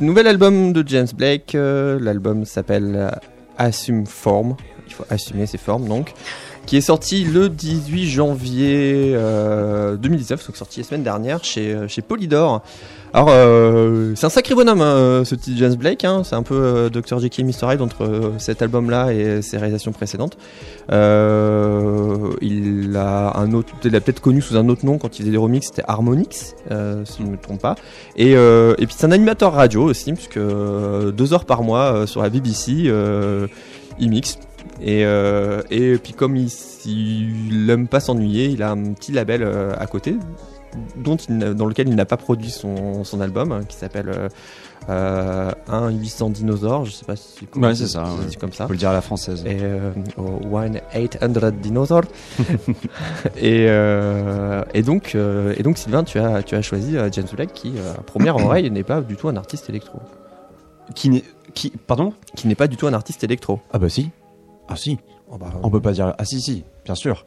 Nouvel 0.00 0.26
album 0.26 0.72
de 0.72 0.82
James 0.86 1.08
Blake. 1.14 1.54
euh, 1.54 1.98
L'album 2.00 2.44
s'appelle 2.46 2.94
euh, 2.96 3.10
Assume 3.58 4.06
Form. 4.06 4.56
Il 4.86 4.94
faut 4.94 5.04
assumer 5.10 5.46
ses 5.46 5.58
formes, 5.58 5.86
donc. 5.86 6.14
Qui 6.66 6.76
est 6.76 6.82
sorti 6.82 7.24
le 7.24 7.48
18 7.48 8.08
janvier 8.08 9.12
euh, 9.14 9.96
2019, 9.96 10.46
donc 10.46 10.56
sorti 10.56 10.80
la 10.80 10.86
semaine 10.86 11.02
dernière 11.02 11.44
chez, 11.44 11.74
euh, 11.74 11.88
chez 11.88 12.00
Polydor. 12.02 12.62
Alors, 13.12 13.28
euh, 13.30 14.12
c'est 14.14 14.26
un 14.26 14.30
sacré 14.30 14.54
bonhomme, 14.54 14.80
hein, 14.80 15.22
ce 15.24 15.34
petit 15.34 15.56
James 15.58 15.74
Blake. 15.74 16.04
Hein, 16.04 16.22
c'est 16.24 16.36
un 16.36 16.44
peu 16.44 16.54
euh, 16.54 16.90
Dr. 16.90 17.18
Jekyll 17.18 17.44
et 17.44 17.48
Mr. 17.48 17.72
Hyde 17.72 17.80
entre 17.82 18.04
euh, 18.04 18.38
cet 18.38 18.62
album-là 18.62 19.12
et 19.12 19.42
ses 19.42 19.58
réalisations 19.58 19.90
précédentes. 19.90 20.38
Euh, 20.92 22.30
il 22.40 22.96
a 22.96 23.36
un 23.36 23.52
autre, 23.52 23.72
il 23.84 23.90
l'a 23.90 24.00
peut-être 24.00 24.20
connu 24.20 24.40
sous 24.40 24.56
un 24.56 24.68
autre 24.68 24.86
nom 24.86 24.98
quand 24.98 25.18
il 25.18 25.22
faisait 25.22 25.32
des 25.32 25.36
remixes, 25.38 25.66
c'était 25.66 25.82
Harmonix, 25.88 26.54
euh, 26.70 27.04
si 27.04 27.18
je 27.22 27.26
ne 27.26 27.32
me 27.32 27.36
trompe 27.36 27.60
pas. 27.60 27.74
Et, 28.16 28.36
euh, 28.36 28.74
puis 28.76 28.86
c'est 28.96 29.06
un 29.06 29.12
animateur 29.12 29.54
radio 29.54 29.82
aussi, 29.82 30.12
puisque 30.12 30.36
euh, 30.36 31.10
deux 31.10 31.32
heures 31.32 31.46
par 31.46 31.62
mois 31.64 31.92
euh, 31.92 32.06
sur 32.06 32.22
la 32.22 32.30
BBC, 32.30 32.84
euh, 32.86 33.48
il 33.98 34.10
mixe. 34.10 34.38
Et, 34.80 35.04
euh, 35.04 35.62
puis 36.02 36.12
comme 36.12 36.36
il, 36.36 36.48
il 36.86 37.68
aime 37.70 37.88
pas 37.88 37.98
s'ennuyer, 37.98 38.46
il 38.46 38.62
a 38.62 38.70
un 38.70 38.92
petit 38.92 39.10
label 39.10 39.42
euh, 39.42 39.72
à 39.78 39.86
côté, 39.86 40.14
dont 40.96 41.16
il 41.16 41.38
dans 41.38 41.66
lequel 41.66 41.88
il 41.88 41.94
n'a 41.94 42.04
pas 42.06 42.16
produit 42.16 42.50
son, 42.50 43.04
son 43.04 43.20
album, 43.20 43.52
hein, 43.52 43.60
qui 43.68 43.76
s'appelle 43.76 44.08
euh, 44.08 44.28
euh, 44.88 45.50
1 45.68 45.90
800 45.90 46.30
dinosaures, 46.30 46.84
je 46.84 46.92
sais 46.92 47.04
pas 47.04 47.16
si 47.16 47.46
Ouais, 47.56 47.74
c'est 47.74 47.86
ça, 47.86 48.04
si 48.06 48.26
ouais. 48.28 48.34
comme 48.40 48.52
ça. 48.52 48.66
Faut 48.66 48.72
le 48.72 48.78
dire 48.78 48.90
à 48.90 48.92
la 48.94 49.02
française. 49.02 49.42
Et 49.46 49.58
euh, 49.60 49.92
au 50.16 50.56
1 50.56 50.70
800 50.94 51.50
dinosaures. 51.60 52.04
et, 53.36 53.66
euh, 53.68 54.62
et 54.74 54.82
donc, 54.82 55.12
euh, 55.14 55.54
et 55.56 55.62
donc 55.62 55.78
Sylvain, 55.78 56.02
tu 56.04 56.18
as, 56.18 56.42
tu 56.42 56.54
as 56.54 56.62
choisi 56.62 56.96
euh, 56.96 57.08
James 57.12 57.26
Blake 57.32 57.52
qui, 57.52 57.74
euh, 57.76 57.92
à 57.98 58.02
première 58.02 58.36
oreille, 58.44 58.70
n'est 58.70 58.82
pas 58.84 59.00
du 59.00 59.16
tout 59.16 59.28
un 59.28 59.36
artiste 59.36 59.68
électro. 59.68 59.98
Qui 60.94 61.10
n'est. 61.10 61.24
Qui. 61.54 61.70
Pardon? 61.70 62.12
Qui 62.36 62.48
n'est 62.48 62.54
pas 62.54 62.66
du 62.66 62.76
tout 62.76 62.86
un 62.86 62.92
artiste 62.94 63.22
électro. 63.22 63.60
Ah 63.72 63.78
bah 63.78 63.88
si. 63.88 64.10
Ah 64.68 64.76
si. 64.76 64.98
Oh 65.32 65.36
bah, 65.38 65.46
On 65.62 65.70
peut 65.70 65.80
pas 65.80 65.92
dire. 65.92 66.12
Ah 66.18 66.24
si 66.24 66.40
si, 66.40 66.64
bien 66.84 66.96
sûr. 66.96 67.24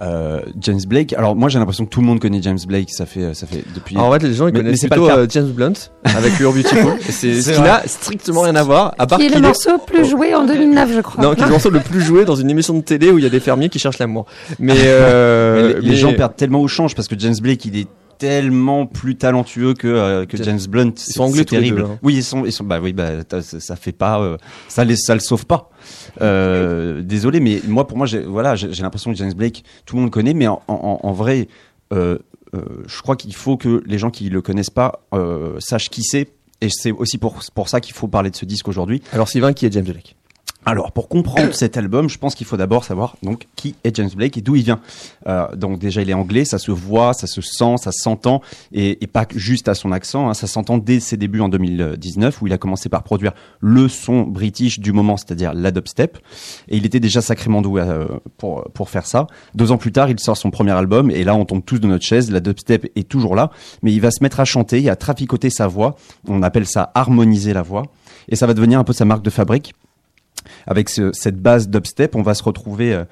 Euh, 0.00 0.40
James 0.60 0.80
Blake. 0.88 1.12
Alors 1.12 1.36
moi 1.36 1.48
j'ai 1.50 1.58
l'impression 1.58 1.84
que 1.84 1.90
tout 1.90 2.00
le 2.00 2.06
monde 2.06 2.18
connaît 2.18 2.40
James 2.40 2.58
Blake. 2.66 2.90
Ça 2.90 3.04
fait 3.04 3.34
ça 3.34 3.46
fait 3.46 3.62
depuis. 3.74 3.94
Alors, 3.96 4.08
en 4.08 4.12
fait, 4.12 4.20
les 4.22 4.32
gens 4.34 4.46
ils 4.48 4.52
Mais- 4.54 4.60
mais 4.60 4.64
connaissent 4.64 4.80
c'est 4.80 4.88
pas 4.88 4.94
plutôt 4.96 5.08
le 5.10 5.14
cas. 5.14 5.20
euh, 5.20 5.26
James 5.28 5.50
Blunt 5.52 5.72
avec 6.04 6.38
You're 6.40 6.52
Beautiful. 6.54 6.94
C'est 7.10 7.40
ce 7.42 7.52
qui 7.52 7.60
n'a 7.60 7.86
strictement 7.86 8.40
rien 8.40 8.56
à 8.56 8.62
voir, 8.62 8.94
à 8.98 9.06
part 9.06 9.18
Qui 9.18 9.26
est 9.26 9.34
le 9.34 9.40
morceau 9.42 9.70
le 9.72 9.84
plus 9.86 10.04
joué 10.08 10.34
en 10.34 10.46
2009, 10.46 10.92
je 10.94 11.00
crois. 11.02 11.22
non, 11.22 11.34
qui 11.34 11.42
est 11.42 11.44
le 11.44 11.50
morceau 11.52 11.68
le 11.70 11.80
plus 11.80 12.00
joué 12.00 12.24
dans 12.24 12.36
une 12.36 12.48
émission 12.50 12.74
de 12.74 12.80
télé 12.80 13.10
où 13.10 13.18
il 13.18 13.22
y 13.24 13.26
a 13.26 13.30
des 13.30 13.38
fermiers 13.40 13.68
qui 13.68 13.78
cherchent 13.78 13.98
l'amour. 13.98 14.24
Mais, 14.58 14.72
euh, 14.78 15.56
Mais 15.74 15.74
les, 15.74 15.80
les 15.82 15.90
mais- 15.90 15.96
gens 15.96 16.14
perdent 16.14 16.36
tellement 16.36 16.60
au 16.62 16.68
change 16.68 16.94
parce 16.94 17.06
que 17.06 17.18
James 17.18 17.36
Blake 17.40 17.64
il 17.66 17.76
est 17.76 17.86
tellement 18.26 18.86
plus 18.86 19.16
talentueux 19.16 19.74
que 19.74 19.88
euh, 19.88 20.26
que 20.26 20.36
James- 20.36 20.60
Blunt. 20.68 20.92
C'est- 20.96 21.12
sont 21.12 21.24
anglais 21.24 21.38
c'est 21.40 21.44
tous 21.46 21.54
les 21.56 21.60
terrible. 21.62 21.78
deux, 21.82 21.84
hein. 21.86 21.98
Oui 22.02 22.14
ils 22.14 22.22
sont 22.24 22.44
ils 22.44 22.52
sont 22.52 22.64
bah 22.64 22.78
oui 22.82 22.92
bah 22.92 23.10
ça, 23.42 23.76
fait 23.76 23.92
pas 23.92 24.20
euh, 24.20 24.36
ça 24.68 24.84
les 24.84 24.96
ça 24.96 25.14
le 25.14 25.20
sauve 25.20 25.44
pas. 25.46 25.70
Euh, 26.20 27.02
désolé 27.04 27.40
mais 27.40 27.60
moi 27.66 27.86
pour 27.86 27.96
moi 27.98 28.06
j'ai 28.06 28.20
voilà 28.20 28.54
j'ai 28.54 28.82
l'impression 28.82 29.10
que 29.12 29.18
James 29.18 29.32
Blake 29.34 29.64
tout 29.86 29.96
le 29.96 30.02
monde 30.02 30.08
le 30.10 30.12
connaît 30.12 30.34
mais 30.34 30.46
en, 30.46 30.62
en, 30.68 31.00
en 31.02 31.12
vrai 31.12 31.48
je 31.90 33.02
crois 33.02 33.16
qu'il 33.16 33.34
faut 33.34 33.56
que 33.56 33.82
les 33.86 33.98
gens 33.98 34.10
qui 34.10 34.28
le 34.28 34.40
connaissent 34.42 34.70
pas 34.70 35.04
sachent 35.58 35.90
qui 35.90 36.02
c'est 36.02 36.28
et 36.60 36.68
c'est 36.70 36.92
aussi 36.92 37.18
pour 37.18 37.40
pour 37.54 37.68
ça 37.68 37.80
qu'il 37.80 37.92
faut 37.94 38.06
parler 38.06 38.30
de 38.30 38.36
ce 38.36 38.44
disque 38.44 38.68
aujourd'hui. 38.68 39.02
Alors 39.12 39.28
Sylvain, 39.28 39.52
qui 39.52 39.66
est 39.66 39.72
James 39.72 39.84
Blake? 39.84 40.14
Alors, 40.64 40.92
pour 40.92 41.08
comprendre 41.08 41.52
cet 41.54 41.76
album, 41.76 42.08
je 42.08 42.18
pense 42.18 42.36
qu'il 42.36 42.46
faut 42.46 42.56
d'abord 42.56 42.84
savoir 42.84 43.16
donc 43.24 43.48
qui 43.56 43.74
est 43.82 43.96
James 43.96 44.10
Blake 44.14 44.36
et 44.36 44.42
d'où 44.42 44.54
il 44.54 44.62
vient. 44.62 44.80
Euh, 45.26 45.54
donc 45.56 45.80
déjà, 45.80 46.02
il 46.02 46.08
est 46.10 46.14
anglais, 46.14 46.44
ça 46.44 46.58
se 46.58 46.70
voit, 46.70 47.14
ça 47.14 47.26
se 47.26 47.40
sent, 47.40 47.78
ça 47.78 47.90
s'entend, 47.90 48.42
et, 48.72 49.02
et 49.02 49.06
pas 49.08 49.26
juste 49.34 49.66
à 49.66 49.74
son 49.74 49.90
accent. 49.90 50.28
hein, 50.28 50.34
ça 50.34 50.46
s'entend 50.46 50.78
dès 50.78 51.00
ses 51.00 51.16
débuts 51.16 51.40
en 51.40 51.48
2019, 51.48 52.42
où 52.42 52.46
il 52.46 52.52
a 52.52 52.58
commencé 52.58 52.88
par 52.88 53.02
produire 53.02 53.32
le 53.58 53.88
son 53.88 54.22
british 54.22 54.78
du 54.78 54.92
moment, 54.92 55.16
c'est-à-dire 55.16 55.52
la 55.52 55.72
dubstep. 55.72 56.18
Et 56.68 56.76
il 56.76 56.86
était 56.86 57.00
déjà 57.00 57.22
sacrément 57.22 57.60
doué 57.60 57.82
euh, 57.82 58.06
pour 58.38 58.70
pour 58.72 58.88
faire 58.88 59.06
ça. 59.06 59.26
Deux 59.56 59.72
ans 59.72 59.78
plus 59.78 59.90
tard, 59.90 60.10
il 60.10 60.20
sort 60.20 60.36
son 60.36 60.52
premier 60.52 60.72
album, 60.72 61.10
et 61.10 61.24
là, 61.24 61.34
on 61.34 61.44
tombe 61.44 61.64
tous 61.64 61.80
de 61.80 61.88
notre 61.88 62.04
chaise. 62.04 62.30
La 62.30 62.38
dubstep 62.38 62.88
est 62.94 63.08
toujours 63.08 63.34
là, 63.34 63.50
mais 63.82 63.92
il 63.92 64.00
va 64.00 64.12
se 64.12 64.22
mettre 64.22 64.38
à 64.38 64.44
chanter 64.44 64.80
et 64.80 64.90
à 64.90 64.94
traficoter 64.94 65.50
sa 65.50 65.66
voix. 65.66 65.96
On 66.28 66.40
appelle 66.44 66.66
ça 66.66 66.92
harmoniser 66.94 67.52
la 67.52 67.62
voix, 67.62 67.82
et 68.28 68.36
ça 68.36 68.46
va 68.46 68.54
devenir 68.54 68.78
un 68.78 68.84
peu 68.84 68.92
sa 68.92 69.04
marque 69.04 69.24
de 69.24 69.30
fabrique 69.30 69.74
avec 70.66 70.88
ce- 70.88 71.12
cette 71.12 71.40
base 71.40 71.68
dubstep, 71.68 72.14
on 72.16 72.22
va 72.22 72.34
se 72.34 72.42
retrouver 72.42 72.94
euh, 72.94 73.04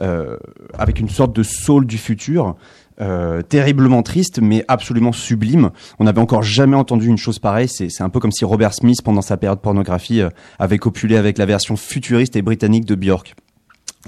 euh, 0.00 0.36
avec 0.78 1.00
une 1.00 1.08
sorte 1.08 1.34
de 1.34 1.42
soul 1.42 1.86
du 1.86 1.98
futur, 1.98 2.56
euh, 3.00 3.42
terriblement 3.42 4.02
triste, 4.02 4.40
mais 4.40 4.64
absolument 4.68 5.12
sublime. 5.12 5.70
On 5.98 6.04
n'avait 6.04 6.20
encore 6.20 6.42
jamais 6.42 6.76
entendu 6.76 7.08
une 7.08 7.18
chose 7.18 7.38
pareille. 7.38 7.68
C'est 7.68 7.88
c'est 7.90 8.02
un 8.02 8.08
peu 8.08 8.20
comme 8.20 8.32
si 8.32 8.44
Robert 8.44 8.72
Smith, 8.74 9.02
pendant 9.04 9.22
sa 9.22 9.36
période 9.36 9.60
pornographie, 9.60 10.20
euh, 10.22 10.30
avait 10.58 10.78
copulé 10.78 11.16
avec 11.16 11.36
la 11.38 11.46
version 11.46 11.76
futuriste 11.76 12.36
et 12.36 12.42
britannique 12.42 12.84
de 12.86 12.94
Björk. 12.94 13.34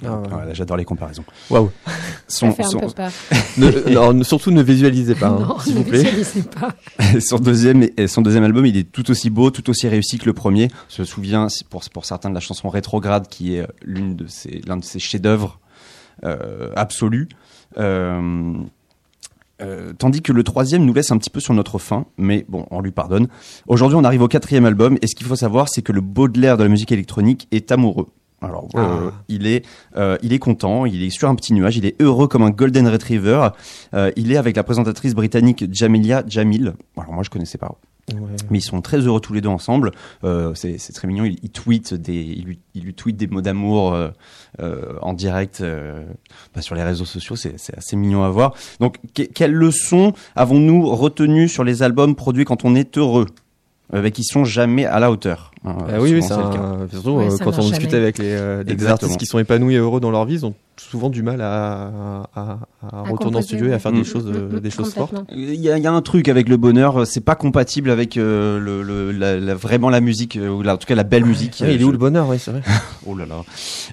Ah, 0.05 0.17
ouais. 0.19 0.29
Voilà, 0.31 0.55
J'adore 0.55 0.77
les 0.77 0.85
comparaisons. 0.85 1.25
Waouh. 1.51 1.71
Ça 1.87 1.93
Son, 2.29 2.53
fait 2.53 2.65
un 2.65 2.69
son- 2.69 2.79
peu 2.81 2.87
peur. 2.89 3.11
Ne- 3.57 3.91
non, 4.13 4.23
surtout 4.23 4.51
ne 4.51 4.63
visualisez 4.63 5.15
pas, 5.15 5.29
hein, 5.29 5.47
non, 5.49 5.59
s'il 5.59 5.75
ne 5.75 5.79
vous 5.79 5.85
plaît. 5.85 6.03
visualisez 6.03 6.43
pas. 6.43 6.75
son 7.21 7.39
deuxième 7.39 7.87
et 7.97 8.07
son 8.07 8.23
deuxième 8.23 8.45
album, 8.45 8.67
il 8.67 8.77
est 8.77 8.91
tout 8.91 9.11
aussi 9.11 9.31
beau, 9.31 9.51
tout 9.51 9.69
aussi 9.71 9.89
réussi 9.89 10.19
que 10.19 10.27
le 10.27 10.33
premier. 10.35 10.69
Je 10.95 11.03
me 11.03 11.07
souviens 11.07 11.49
si- 11.49 11.65
pour 11.65 11.83
pour 11.93 12.05
certains 12.05 12.29
de 12.31 12.35
la 12.35 12.41
chanson 12.41 12.69
Rétrograde, 12.69 13.29
qui 13.29 13.55
est 13.57 13.61
euh, 13.61 13.67
l'une 13.83 14.15
de 14.17 14.27
ses 14.27 14.61
l'un 14.67 14.77
de 14.77 14.85
ses 14.85 14.99
chefs-d'œuvre 14.99 15.59
euh, 16.25 16.71
absolus. 16.77 17.29
Euh, 17.79 18.53
euh, 19.61 19.93
tandis 19.99 20.23
que 20.23 20.33
le 20.33 20.45
troisième 20.45 20.85
nous 20.85 20.95
laisse 20.95 21.11
un 21.11 21.19
petit 21.19 21.31
peu 21.31 21.41
sur 21.41 21.53
notre 21.53 21.79
faim, 21.79 22.07
mais 22.17 22.45
bon, 22.49 22.67
on 22.71 22.81
lui 22.81 22.93
pardonne. 22.93 23.27
Aujourd'hui, 23.67 23.97
on 23.97 24.05
arrive 24.05 24.23
au 24.23 24.29
quatrième 24.29 24.65
album, 24.67 24.99
et 25.03 25.07
ce 25.09 25.17
qu'il 25.17 25.27
faut 25.27 25.35
savoir, 25.37 25.69
c'est 25.69 25.83
que 25.83 25.91
le 25.93 26.01
Baudelaire 26.01 26.57
de 26.57 26.63
la 26.63 26.69
musique 26.69 26.93
électronique 26.93 27.49
est 27.51 27.73
amoureux. 27.73 28.07
Alors, 28.41 28.69
Ah. 28.75 28.79
euh, 28.79 29.11
il 29.29 29.47
est, 29.49 29.65
euh, 29.97 30.17
il 30.23 30.33
est 30.33 30.39
content, 30.39 30.87
il 30.87 31.03
est 31.03 31.11
sur 31.11 31.29
un 31.29 31.35
petit 31.35 31.53
nuage, 31.55 31.77
il 31.77 31.85
est 31.87 32.01
heureux 32.01 32.29
comme 32.29 32.43
un 32.43 32.51
golden 32.51 32.87
retriever. 32.87 33.49
Euh, 33.95 34.13
il 34.17 34.31
est 34.31 34.37
avec 34.37 34.55
la 34.57 34.63
présentatrice 34.63 35.15
britannique 35.15 35.65
Jamilia 35.73 36.23
Jamil. 36.27 36.75
Alors 36.97 37.13
moi, 37.13 37.25
je 37.25 37.31
connaissais 37.31 37.59
pas, 37.59 37.75
mais 38.49 38.59
ils 38.59 38.63
sont 38.63 38.81
très 38.81 38.99
heureux 38.99 39.21
tous 39.21 39.33
les 39.33 39.41
deux 39.41 39.49
ensemble. 39.49 39.91
Euh, 40.23 40.55
c'est 40.55 40.79
très 40.95 41.09
mignon. 41.09 41.25
Il, 41.25 41.37
il 41.43 41.51
tweet 41.51 41.95
des, 41.95 42.15
il 42.23 42.45
lui, 42.45 42.59
il 42.75 42.85
lui 42.85 42.95
tweet 42.95 43.17
des 43.17 43.27
mots 43.27 43.41
d'amour 43.43 43.93
euh, 43.93 44.11
euh, 44.61 44.95
en 45.03 45.15
direct 45.15 45.61
euh, 45.61 46.05
bah, 46.55 46.63
sur 46.63 46.77
les 46.77 46.85
réseaux 46.85 47.05
sociaux. 47.07 47.35
C'est 47.35 47.57
assez 47.77 47.97
mignon 47.97 48.23
à 48.23 48.31
voir. 48.31 48.55
Donc, 48.79 48.99
que- 49.15 49.23
quelles 49.25 49.53
leçons 49.53 50.13
avons-nous 50.37 50.87
retenues 50.95 51.49
sur 51.49 51.65
les 51.65 51.83
albums 51.83 52.15
produits 52.15 52.45
quand 52.45 52.65
on 52.65 52.77
est 52.77 52.97
heureux, 52.99 53.27
euh, 53.95 54.11
qui 54.11 54.23
sont 54.23 54.45
jamais 54.45 54.85
à 54.87 55.01
la 55.01 55.11
hauteur? 55.11 55.48
Hein, 55.65 55.77
Ah 55.89 56.01
oui, 56.01 56.13
oui, 56.15 56.23
cas. 56.53 56.59
un- 56.61 56.89
surtout 56.89 57.11
Ouais, 57.11 57.27
euh, 57.27 57.31
ça 57.31 57.45
quand 57.45 57.59
on 57.59 57.63
discute 57.69 57.95
avec 57.95 58.19
les, 58.19 58.31
euh, 58.33 58.65
des 58.65 58.87
artistes 58.87 59.17
qui 59.19 59.27
sont 59.27 59.39
épanouis 59.39 59.75
et 59.75 59.79
heureux 59.79 60.01
dans 60.01 60.11
leur 60.11 60.25
vie, 60.25 60.35
ils 60.35 60.47
ont 60.47 60.55
souvent 60.81 61.11
du 61.11 61.23
mal 61.23 61.41
à, 61.41 62.25
à, 62.35 62.59
à 62.83 63.03
retourner 63.03 63.39
en 63.39 63.43
studio 63.43 63.67
et 63.69 63.73
à 63.75 63.79
faire 63.79 63.93
Mm. 63.93 63.97
des 63.99 64.05
choses, 64.05 64.27
euh, 64.27 64.49
Mm, 64.49 64.57
mm, 64.57 64.61
des 64.61 64.71
choses 64.71 64.95
fortes. 64.95 65.15
Il 65.35 65.55
y, 65.57 65.71
a, 65.71 65.77
il 65.77 65.83
y 65.83 65.87
a 65.87 65.93
un 65.93 66.03
truc 66.03 66.29
avec 66.29 66.49
le 66.49 66.57
bonheur, 66.57 67.01
euh, 67.01 67.05
c'est 67.05 67.21
pas 67.21 67.35
compatible 67.35 67.91
avec 67.91 68.17
euh, 68.17 68.59
le, 68.59 68.83
le- 68.83 69.11
la, 69.13 69.39
la- 69.39 69.55
vraiment 69.55 69.91
la 69.91 70.01
musique, 70.01 70.39
ou 70.41 70.63
la- 70.63 70.75
en 70.75 70.77
tout 70.77 70.87
cas 70.87 70.95
la 70.95 71.05
belle 71.05 71.25
musique. 71.25 71.59
Ouais, 71.61 71.75
il 71.75 71.81
est 71.81 71.85
où 71.85 71.91
le 71.93 71.99
bonheur, 71.99 72.29
oui, 72.29 72.39
c'est 72.39 72.51
vrai. 72.53 72.63
Oh 73.11 73.17
là 73.17 73.25
là. 73.25 73.43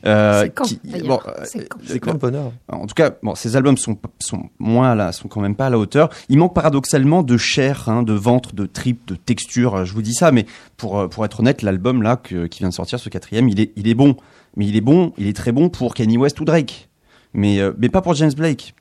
Euh, 0.05 0.41
C'est 0.43 0.49
quand, 0.49 0.65
qui- 0.65 0.79
d'ailleurs 0.83 1.07
bon, 1.07 1.19
C'est 1.45 1.69
quand 1.69 1.79
C'est 1.85 1.99
quoi 1.99 2.13
le 2.13 2.19
bonheur? 2.19 2.51
En 2.69 2.85
tout 2.85 2.95
cas, 2.95 3.11
bon, 3.23 3.33
ces 3.35 3.55
albums 3.55 3.77
sont 3.77 3.97
sont 4.19 4.49
moins 4.59 4.93
là, 4.95 5.11
sont 5.13 5.27
quand 5.29 5.39
même 5.41 5.55
pas 5.55 5.67
à 5.67 5.69
la 5.69 5.77
hauteur. 5.79 6.09
Il 6.27 6.37
manque 6.37 6.53
paradoxalement 6.53 7.23
de 7.23 7.37
chair, 7.37 7.87
hein, 7.87 8.03
de 8.03 8.11
ventre, 8.13 8.53
de 8.55 8.65
tripes, 8.65 9.07
de 9.07 9.15
texture. 9.15 9.85
Je 9.85 9.93
vous 9.93 10.01
dis 10.01 10.13
ça, 10.13 10.31
mais 10.31 10.45
pour 10.75 11.07
pour 11.09 11.23
être 11.23 11.39
honnête, 11.39 11.61
l'album 11.61 12.01
là 12.03 12.17
que- 12.17 12.47
qui 12.47 12.59
vient 12.59 12.69
de 12.69 12.73
sortir, 12.73 12.99
ce 12.99 13.07
quatrième, 13.09 13.47
il 13.47 13.59
est 13.61 13.71
il 13.77 13.87
est 13.87 13.93
bon, 13.95 14.17
mais 14.55 14.67
il 14.67 14.75
est 14.75 14.81
bon, 14.81 15.13
il 15.17 15.27
est 15.27 15.35
très 15.35 15.51
bon 15.51 15.69
pour 15.69 15.93
Kanye 15.93 16.17
West 16.17 16.39
ou 16.39 16.45
Drake, 16.45 16.89
mais 17.33 17.59
euh, 17.59 17.73
mais 17.77 17.89
pas 17.89 18.01
pour 18.01 18.13
James 18.15 18.33
Blake. 18.35 18.73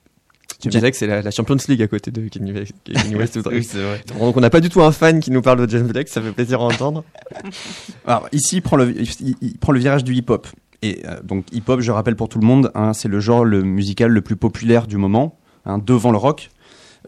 Tu 0.59 0.69
disais 0.69 0.89
que 0.89 0.97
c'est 0.97 1.07
la, 1.07 1.21
la 1.21 1.31
Champions 1.31 1.57
League 1.67 1.81
à 1.81 1.87
côté 1.87 2.11
de 2.11 2.27
Kanye 2.27 2.53
West. 2.53 2.73
Kanye 2.85 3.15
West 3.15 3.35
ou 3.35 3.41
Drake. 3.43 3.57
Oui, 3.57 3.63
c'est 3.63 3.81
vrai. 3.81 4.01
Donc 4.17 4.37
on 4.37 4.39
n'a 4.39 4.49
pas 4.49 4.61
du 4.61 4.69
tout 4.69 4.81
un 4.81 4.91
fan 4.91 5.19
qui 5.19 5.31
nous 5.31 5.41
parle 5.41 5.65
de 5.65 5.69
James 5.69 5.87
Blake, 5.87 6.07
ça 6.07 6.21
fait 6.21 6.31
plaisir 6.31 6.61
à 6.61 6.65
entendre. 6.65 7.03
Alors 8.07 8.27
ici, 8.31 8.57
il 8.57 8.61
prend 8.61 8.77
le, 8.77 8.95
il, 8.99 9.35
il 9.41 9.57
prend 9.57 9.73
le 9.73 9.79
virage 9.79 10.03
du 10.03 10.13
hip-hop. 10.13 10.47
Et 10.81 11.01
euh, 11.05 11.21
donc 11.23 11.45
hip-hop, 11.51 11.81
je 11.81 11.91
rappelle 11.91 12.15
pour 12.15 12.29
tout 12.29 12.39
le 12.39 12.45
monde, 12.45 12.71
hein, 12.75 12.93
c'est 12.93 13.07
le 13.07 13.19
genre 13.19 13.43
le 13.43 13.63
musical 13.63 14.11
le 14.11 14.21
plus 14.21 14.35
populaire 14.35 14.87
du 14.87 14.97
moment, 14.97 15.37
hein, 15.65 15.79
devant 15.79 16.11
le 16.11 16.17
rock. 16.17 16.49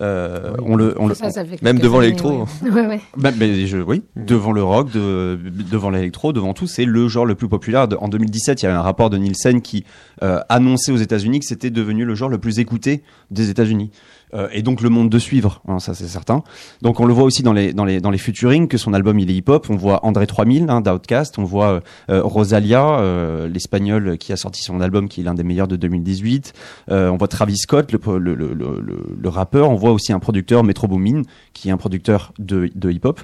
Euh, 0.01 0.51
Oui. 0.59 0.63
on 0.67 0.75
le, 0.75 0.95
on 0.99 1.13
Ça, 1.13 1.29
ça 1.31 1.43
Même 1.61 1.79
devant 1.79 1.99
l'électro. 1.99 2.45
Ouais, 2.63 2.69
ouais. 2.71 2.87
ouais. 2.87 3.01
bah, 3.17 3.31
mais 3.37 3.65
je, 3.65 3.77
oui, 3.77 4.03
Mhm. 4.15 4.25
devant 4.25 4.51
le 4.51 4.63
rock, 4.63 4.91
de, 4.91 5.39
devant 5.71 5.89
l'électro, 5.89 6.33
devant 6.33 6.53
tout, 6.53 6.67
c'est 6.67 6.85
le 6.85 7.07
genre 7.07 7.25
le 7.25 7.35
plus 7.35 7.47
populaire. 7.49 7.87
En 7.99 8.07
2017, 8.07 8.61
il 8.61 8.65
y 8.65 8.67
avait 8.67 8.77
un 8.77 8.81
rapport 8.81 9.09
de 9.09 9.17
Nielsen 9.17 9.61
qui 9.61 9.85
euh, 10.23 10.39
annonçait 10.49 10.91
aux 10.91 10.97
États-Unis 10.97 11.39
que 11.39 11.45
c'était 11.45 11.69
devenu 11.69 12.05
le 12.05 12.15
genre 12.15 12.29
le 12.29 12.37
plus 12.37 12.59
écouté 12.59 13.03
des 13.31 13.49
États-Unis. 13.49 13.91
Euh, 14.33 14.49
et 14.51 14.61
donc 14.61 14.81
le 14.81 14.89
monde 14.89 15.09
de 15.09 15.19
suivre, 15.19 15.61
hein, 15.67 15.79
ça 15.79 15.93
c'est 15.93 16.07
certain. 16.07 16.43
Donc 16.81 16.99
on 16.99 17.05
le 17.05 17.13
voit 17.13 17.23
aussi 17.23 17.43
dans 17.43 17.53
les 17.53 17.73
dans 17.73 17.85
les 17.85 18.01
dans 18.01 18.11
les 18.11 18.17
featuring 18.17 18.67
que 18.67 18.77
son 18.77 18.93
album 18.93 19.19
il 19.19 19.29
est 19.31 19.33
hip-hop. 19.33 19.67
On 19.69 19.75
voit 19.75 20.05
André 20.05 20.27
3000 20.27 20.69
hein, 20.69 20.81
d'Outcast, 20.81 21.39
on 21.39 21.43
voit 21.43 21.67
euh, 21.69 21.79
euh, 22.09 22.21
Rosalia, 22.23 22.99
euh, 22.99 23.47
l'espagnol 23.47 24.17
qui 24.17 24.33
a 24.33 24.37
sorti 24.37 24.61
son 24.61 24.81
album 24.81 25.07
qui 25.07 25.21
est 25.21 25.23
l'un 25.23 25.33
des 25.33 25.43
meilleurs 25.43 25.67
de 25.67 25.75
2018. 25.77 26.53
Euh, 26.91 27.09
on 27.09 27.17
voit 27.17 27.27
Travis 27.27 27.57
Scott, 27.57 27.91
le, 27.91 28.17
le, 28.17 28.35
le, 28.35 28.53
le, 28.53 29.29
rappeur. 29.29 29.69
On 29.69 29.75
voit 29.75 29.91
aussi 29.91 30.11
un 30.11 30.19
producteur 30.19 30.63
Metro 30.63 30.87
Boomin 30.87 31.21
qui 31.53 31.69
est 31.69 31.71
un 31.71 31.77
producteur 31.77 32.33
de, 32.37 32.69
de 32.75 32.91
hip-hop. 32.91 33.21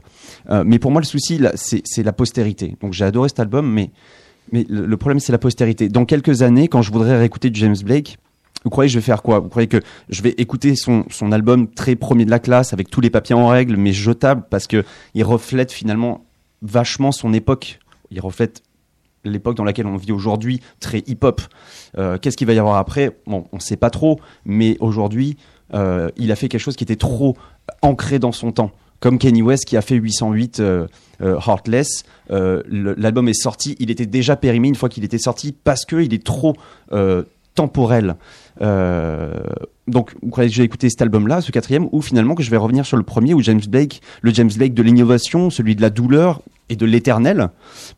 Mais 0.65 0.79
pour 0.79 0.91
moi 0.91 1.01
le 1.01 1.05
souci 1.05 1.41
c'est 1.55 1.81
c'est 1.85 2.03
la 2.03 2.13
postérité. 2.13 2.75
Donc 2.81 2.93
j'ai 2.93 3.05
adoré 3.05 3.29
cet 3.29 3.39
album, 3.39 3.69
mais 3.69 3.91
mais 4.51 4.65
le, 4.69 4.97
problème 4.97 5.19
c'est 5.19 5.31
la 5.31 5.37
postérité. 5.37 5.89
Dans 5.89 6.05
quelques 6.05 6.41
années, 6.41 6.67
quand 6.67 6.81
je 6.81 6.91
voudrais 6.91 7.17
réécouter 7.17 7.49
James 7.53 7.75
Blake, 7.83 8.17
vous 8.63 8.69
croyez 8.69 8.87
que 8.87 8.93
je 8.93 8.99
vais 8.99 9.03
faire 9.05 9.21
quoi? 9.21 9.39
Vous 9.39 9.49
croyez 9.49 9.67
que 9.67 9.81
je 10.09 10.21
vais 10.21 10.33
écouter 10.37 10.75
son, 10.75 11.05
son 11.09 11.31
album 11.31 11.67
très 11.67 11.95
premier 11.95 12.25
de 12.25 12.29
la 12.31 12.39
classe 12.39 12.73
avec 12.73 12.89
tous 12.89 13.01
les 13.01 13.09
papiers 13.09 13.35
en 13.35 13.47
règle, 13.47 13.75
mais 13.77 13.91
jetable 13.93 14.43
parce 14.49 14.67
que 14.67 14.83
il 15.13 15.23
reflète 15.23 15.71
finalement 15.71 16.25
vachement 16.61 17.11
son 17.11 17.33
époque. 17.33 17.79
Il 18.11 18.19
reflète 18.21 18.63
l'époque 19.25 19.55
dans 19.55 19.63
laquelle 19.63 19.87
on 19.87 19.95
vit 19.97 20.11
aujourd'hui, 20.11 20.59
très 20.79 20.99
hip-hop. 21.07 21.41
Euh, 21.97 22.17
Qu'est-ce 22.17 22.35
qu'il 22.37 22.47
va 22.47 22.53
y 22.53 22.59
avoir 22.59 22.75
après? 22.77 23.17
Bon, 23.25 23.45
on 23.53 23.59
sait 23.59 23.77
pas 23.77 23.89
trop, 23.89 24.19
mais 24.45 24.75
aujourd'hui, 24.79 25.37
euh, 25.73 26.09
il 26.17 26.31
a 26.31 26.35
fait 26.35 26.49
quelque 26.49 26.61
chose 26.61 26.75
qui 26.75 26.83
était 26.83 26.95
trop 26.97 27.35
ancré 27.81 28.19
dans 28.19 28.31
son 28.33 28.51
temps. 28.51 28.71
Comme 28.99 29.17
Kanye 29.17 29.41
West 29.41 29.65
qui 29.65 29.75
a 29.75 29.81
fait 29.81 29.95
808 29.95 30.59
euh, 30.61 30.87
Heartless, 31.19 32.03
le- 32.29 32.93
l'album 32.97 33.27
est 33.27 33.33
sorti, 33.33 33.75
il 33.79 33.91
était 33.91 34.05
déjà 34.05 34.35
périmé 34.37 34.67
une 34.69 34.75
fois 34.75 34.87
qu'il 34.89 35.03
était 35.03 35.17
sorti 35.17 35.51
parce 35.53 35.83
que 35.85 35.97
il 36.01 36.13
est 36.13 36.23
trop 36.23 36.55
temporel. 37.55 38.15
Euh, 38.61 39.33
donc, 39.87 40.13
vous 40.21 40.29
croyez 40.29 40.49
que 40.49 40.55
je 40.55 40.61
vais 40.61 40.65
écouter 40.65 40.89
cet 40.89 41.01
album-là, 41.01 41.41
ce 41.41 41.51
quatrième, 41.51 41.87
ou 41.91 42.01
finalement 42.01 42.35
que 42.35 42.43
je 42.43 42.49
vais 42.51 42.57
revenir 42.57 42.85
sur 42.85 42.97
le 42.97 43.03
premier, 43.03 43.33
où 43.33 43.41
James 43.41 43.61
Blake, 43.67 44.01
le 44.21 44.31
James 44.33 44.51
Blake 44.55 44.73
de 44.73 44.83
l'innovation, 44.83 45.49
celui 45.49 45.75
de 45.75 45.81
la 45.81 45.89
douleur 45.89 46.41
et 46.69 46.75
de 46.75 46.85
l'éternel. 46.85 47.49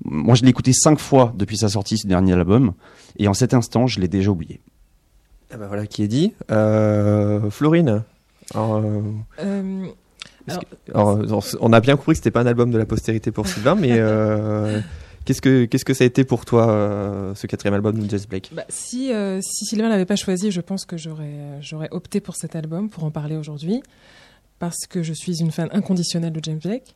Moi, 0.03 0.35
je 0.35 0.43
l'ai 0.43 0.49
écouté 0.49 0.73
cinq 0.73 0.99
fois 0.99 1.33
depuis 1.37 1.57
sa 1.57 1.69
sortie, 1.69 1.97
ce 1.97 2.07
dernier 2.07 2.33
album, 2.33 2.73
et 3.19 3.27
en 3.27 3.33
cet 3.33 3.53
instant, 3.53 3.85
je 3.87 3.99
l'ai 3.99 4.07
déjà 4.07 4.31
oublié. 4.31 4.59
Ah 5.53 5.57
bah 5.57 5.65
voilà 5.67 5.85
qui 5.85 6.01
est 6.03 6.07
dit. 6.07 6.33
Euh, 6.51 7.49
Florine. 7.51 8.03
Alors, 8.53 8.75
euh, 8.77 9.01
Euh, 9.43 9.85
est-ce 10.47 10.57
Alors, 10.93 11.19
que- 11.19 11.25
alors, 11.27 11.43
on 11.61 11.71
a 11.73 11.79
bien 11.79 11.95
compris 11.95 12.13
que 12.13 12.17
c'était 12.17 12.31
pas 12.31 12.41
un 12.41 12.45
album 12.47 12.71
de 12.71 12.77
la 12.79 12.85
postérité 12.85 13.31
pour 13.31 13.47
Sylvain, 13.47 13.75
mais 13.75 13.91
euh, 13.93 14.79
qu'est-ce 15.25 15.41
que 15.41 15.65
qu'est-ce 15.65 15.85
que 15.85 15.93
ça 15.93 16.03
a 16.03 16.07
été 16.07 16.23
pour 16.23 16.45
toi 16.45 16.69
euh, 16.69 17.35
ce 17.35 17.47
quatrième 17.47 17.73
album 17.73 17.99
de 17.99 18.09
James 18.09 18.25
Blake? 18.29 18.51
Bah, 18.53 18.65
si, 18.69 19.11
euh, 19.11 19.39
si 19.41 19.65
Sylvain 19.65 19.89
l'avait 19.89 20.05
pas 20.05 20.15
choisi, 20.15 20.51
je 20.51 20.61
pense 20.61 20.85
que 20.85 20.97
j'aurais 20.97 21.25
euh, 21.25 21.57
j'aurais 21.61 21.89
opté 21.91 22.21
pour 22.21 22.35
cet 22.35 22.55
album 22.55 22.89
pour 22.89 23.03
en 23.03 23.11
parler 23.11 23.35
aujourd'hui 23.35 23.81
parce 24.59 24.87
que 24.89 25.03
je 25.03 25.13
suis 25.13 25.41
une 25.41 25.51
fan 25.51 25.69
inconditionnelle 25.71 26.31
de 26.31 26.39
James 26.43 26.59
Blake. 26.63 26.95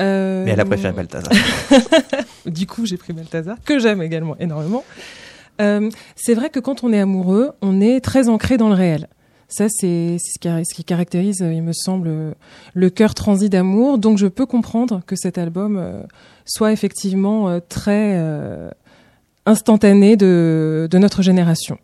Euh, 0.00 0.44
Mais 0.44 0.52
elle 0.52 0.60
a 0.60 0.64
préféré 0.64 0.92
Balthazar. 0.92 1.32
Du 2.46 2.66
coup, 2.66 2.86
j'ai 2.86 2.96
pris 2.96 3.12
Balthazar, 3.12 3.56
que 3.64 3.78
j'aime 3.78 4.02
également 4.02 4.36
énormément. 4.38 4.84
Euh, 5.60 5.90
c'est 6.16 6.34
vrai 6.34 6.50
que 6.50 6.58
quand 6.58 6.82
on 6.82 6.92
est 6.92 6.98
amoureux, 6.98 7.52
on 7.60 7.80
est 7.80 8.00
très 8.00 8.28
ancré 8.28 8.56
dans 8.56 8.68
le 8.68 8.74
réel. 8.74 9.08
Ça, 9.54 9.66
c'est 9.68 10.16
ce 10.18 10.38
qui, 10.40 10.48
ce 10.48 10.74
qui 10.74 10.82
caractérise, 10.82 11.40
il 11.40 11.62
me 11.62 11.74
semble, 11.74 12.34
le 12.72 12.90
cœur 12.90 13.14
transi 13.14 13.50
d'amour. 13.50 13.98
Donc, 13.98 14.16
je 14.16 14.26
peux 14.26 14.46
comprendre 14.46 15.02
que 15.06 15.14
cet 15.14 15.36
album 15.36 15.76
euh, 15.76 16.02
soit 16.46 16.72
effectivement 16.72 17.50
euh, 17.50 17.58
très 17.68 18.14
euh, 18.16 18.70
instantané 19.44 20.16
de, 20.16 20.88
de 20.90 20.98
notre 20.98 21.20
génération. 21.20 21.76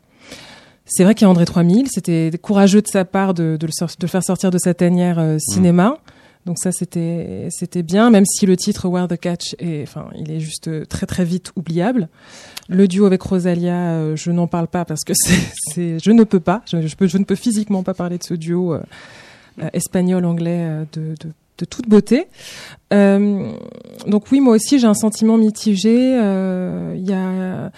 C'est 0.87 1.05
vrai 1.05 1.15
qu'il 1.15 1.27
y 1.27 1.29
a 1.29 1.31
André 1.31 1.45
3000, 1.45 1.89
c'était 1.91 2.31
courageux 2.41 2.81
de 2.81 2.87
sa 2.89 3.05
part 3.05 3.35
de, 3.35 3.59
de, 3.61 3.67
le, 3.67 3.73
sor- 3.73 3.89
de 3.91 4.07
le 4.07 4.09
faire 4.09 4.25
sortir 4.25 4.51
de 4.51 4.57
sa 4.57 4.73
tanière 4.73 5.19
euh, 5.19 5.37
cinéma. 5.39 5.99
Donc 6.49 6.57
ça, 6.59 6.73
c'était 6.73 7.49
c'était 7.51 7.83
bien, 7.83 8.09
même 8.09 8.25
si 8.25 8.47
le 8.47 8.57
titre 8.57 8.89
Where 8.89 9.07
the 9.07 9.19
Catch 9.19 9.55
est, 9.59 9.83
enfin, 9.83 10.09
il 10.19 10.31
est 10.31 10.41
juste 10.41 10.89
très 10.89 11.05
très 11.05 11.23
vite 11.23 11.53
oubliable. 11.57 12.09
Le 12.71 12.89
duo 12.89 13.05
avec 13.05 13.21
Rosalia, 13.21 13.75
euh, 13.75 14.17
je 14.17 14.31
n'en 14.31 14.47
parle 14.47 14.67
pas 14.67 14.87
parce 14.87 15.05
que 15.05 15.13
c'est, 15.75 16.03
je 16.03 16.11
ne 16.11 16.25
peux 16.25 16.41
pas, 16.41 16.63
je, 16.65 16.79
ne 16.79 17.25
peux 17.25 17.35
physiquement 17.35 17.83
pas 17.83 17.93
parler 17.93 18.17
de 18.17 18.23
ce 18.23 18.33
duo 18.33 18.73
euh, 18.73 18.81
euh, 19.61 19.69
espagnol-anglais 19.75 20.87
de, 20.95 21.15
de, 21.21 21.65
toute 21.67 21.87
beauté. 21.87 22.29
Donc 22.91 24.33
oui, 24.33 24.41
moi 24.41 24.55
aussi, 24.55 24.79
j'ai 24.79 24.87
un 24.87 24.95
sentiment 24.95 25.37
mitigé. 25.37 26.15
Il 26.15 27.07
y 27.07 27.13
a 27.13 27.71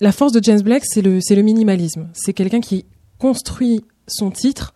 la 0.00 0.12
force 0.12 0.32
de 0.32 0.42
James 0.42 0.62
Blake, 0.62 0.84
c'est 0.86 1.02
le, 1.02 1.20
c'est 1.20 1.36
le 1.36 1.42
minimalisme. 1.42 2.08
C'est 2.14 2.32
quelqu'un 2.32 2.60
qui 2.62 2.86
construit 3.18 3.84
son 4.08 4.30
titre 4.30 4.72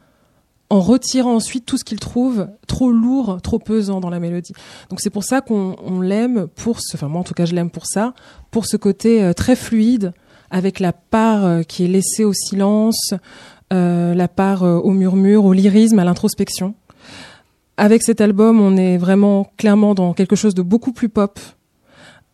en 0.68 0.80
retirant 0.80 1.34
ensuite 1.34 1.64
tout 1.64 1.78
ce 1.78 1.84
qu'il 1.84 2.00
trouve 2.00 2.48
trop 2.66 2.90
lourd, 2.90 3.40
trop 3.42 3.58
pesant 3.58 4.00
dans 4.00 4.10
la 4.10 4.18
mélodie. 4.18 4.52
Donc 4.90 5.00
c'est 5.00 5.10
pour 5.10 5.24
ça 5.24 5.40
qu'on 5.40 5.76
on 5.84 6.00
l'aime 6.00 6.48
pour 6.56 6.80
ce, 6.80 6.96
enfin 6.96 7.08
moi 7.08 7.20
en 7.20 7.24
tout 7.24 7.34
cas 7.34 7.44
je 7.44 7.54
l'aime 7.54 7.70
pour 7.70 7.86
ça, 7.86 8.14
pour 8.50 8.66
ce 8.66 8.76
côté 8.76 9.22
euh, 9.22 9.32
très 9.32 9.54
fluide, 9.54 10.12
avec 10.50 10.80
la 10.80 10.92
part 10.92 11.44
euh, 11.44 11.62
qui 11.62 11.84
est 11.84 11.88
laissée 11.88 12.24
au 12.24 12.32
silence, 12.32 13.14
euh, 13.72 14.14
la 14.14 14.28
part 14.28 14.62
au 14.62 14.90
murmure, 14.90 15.44
au 15.44 15.52
lyrisme, 15.52 15.98
à 15.98 16.04
l'introspection. 16.04 16.74
Avec 17.76 18.02
cet 18.02 18.20
album, 18.20 18.60
on 18.60 18.76
est 18.76 18.96
vraiment 18.96 19.50
clairement 19.58 19.94
dans 19.94 20.14
quelque 20.14 20.34
chose 20.34 20.54
de 20.54 20.62
beaucoup 20.62 20.92
plus 20.92 21.08
pop, 21.08 21.38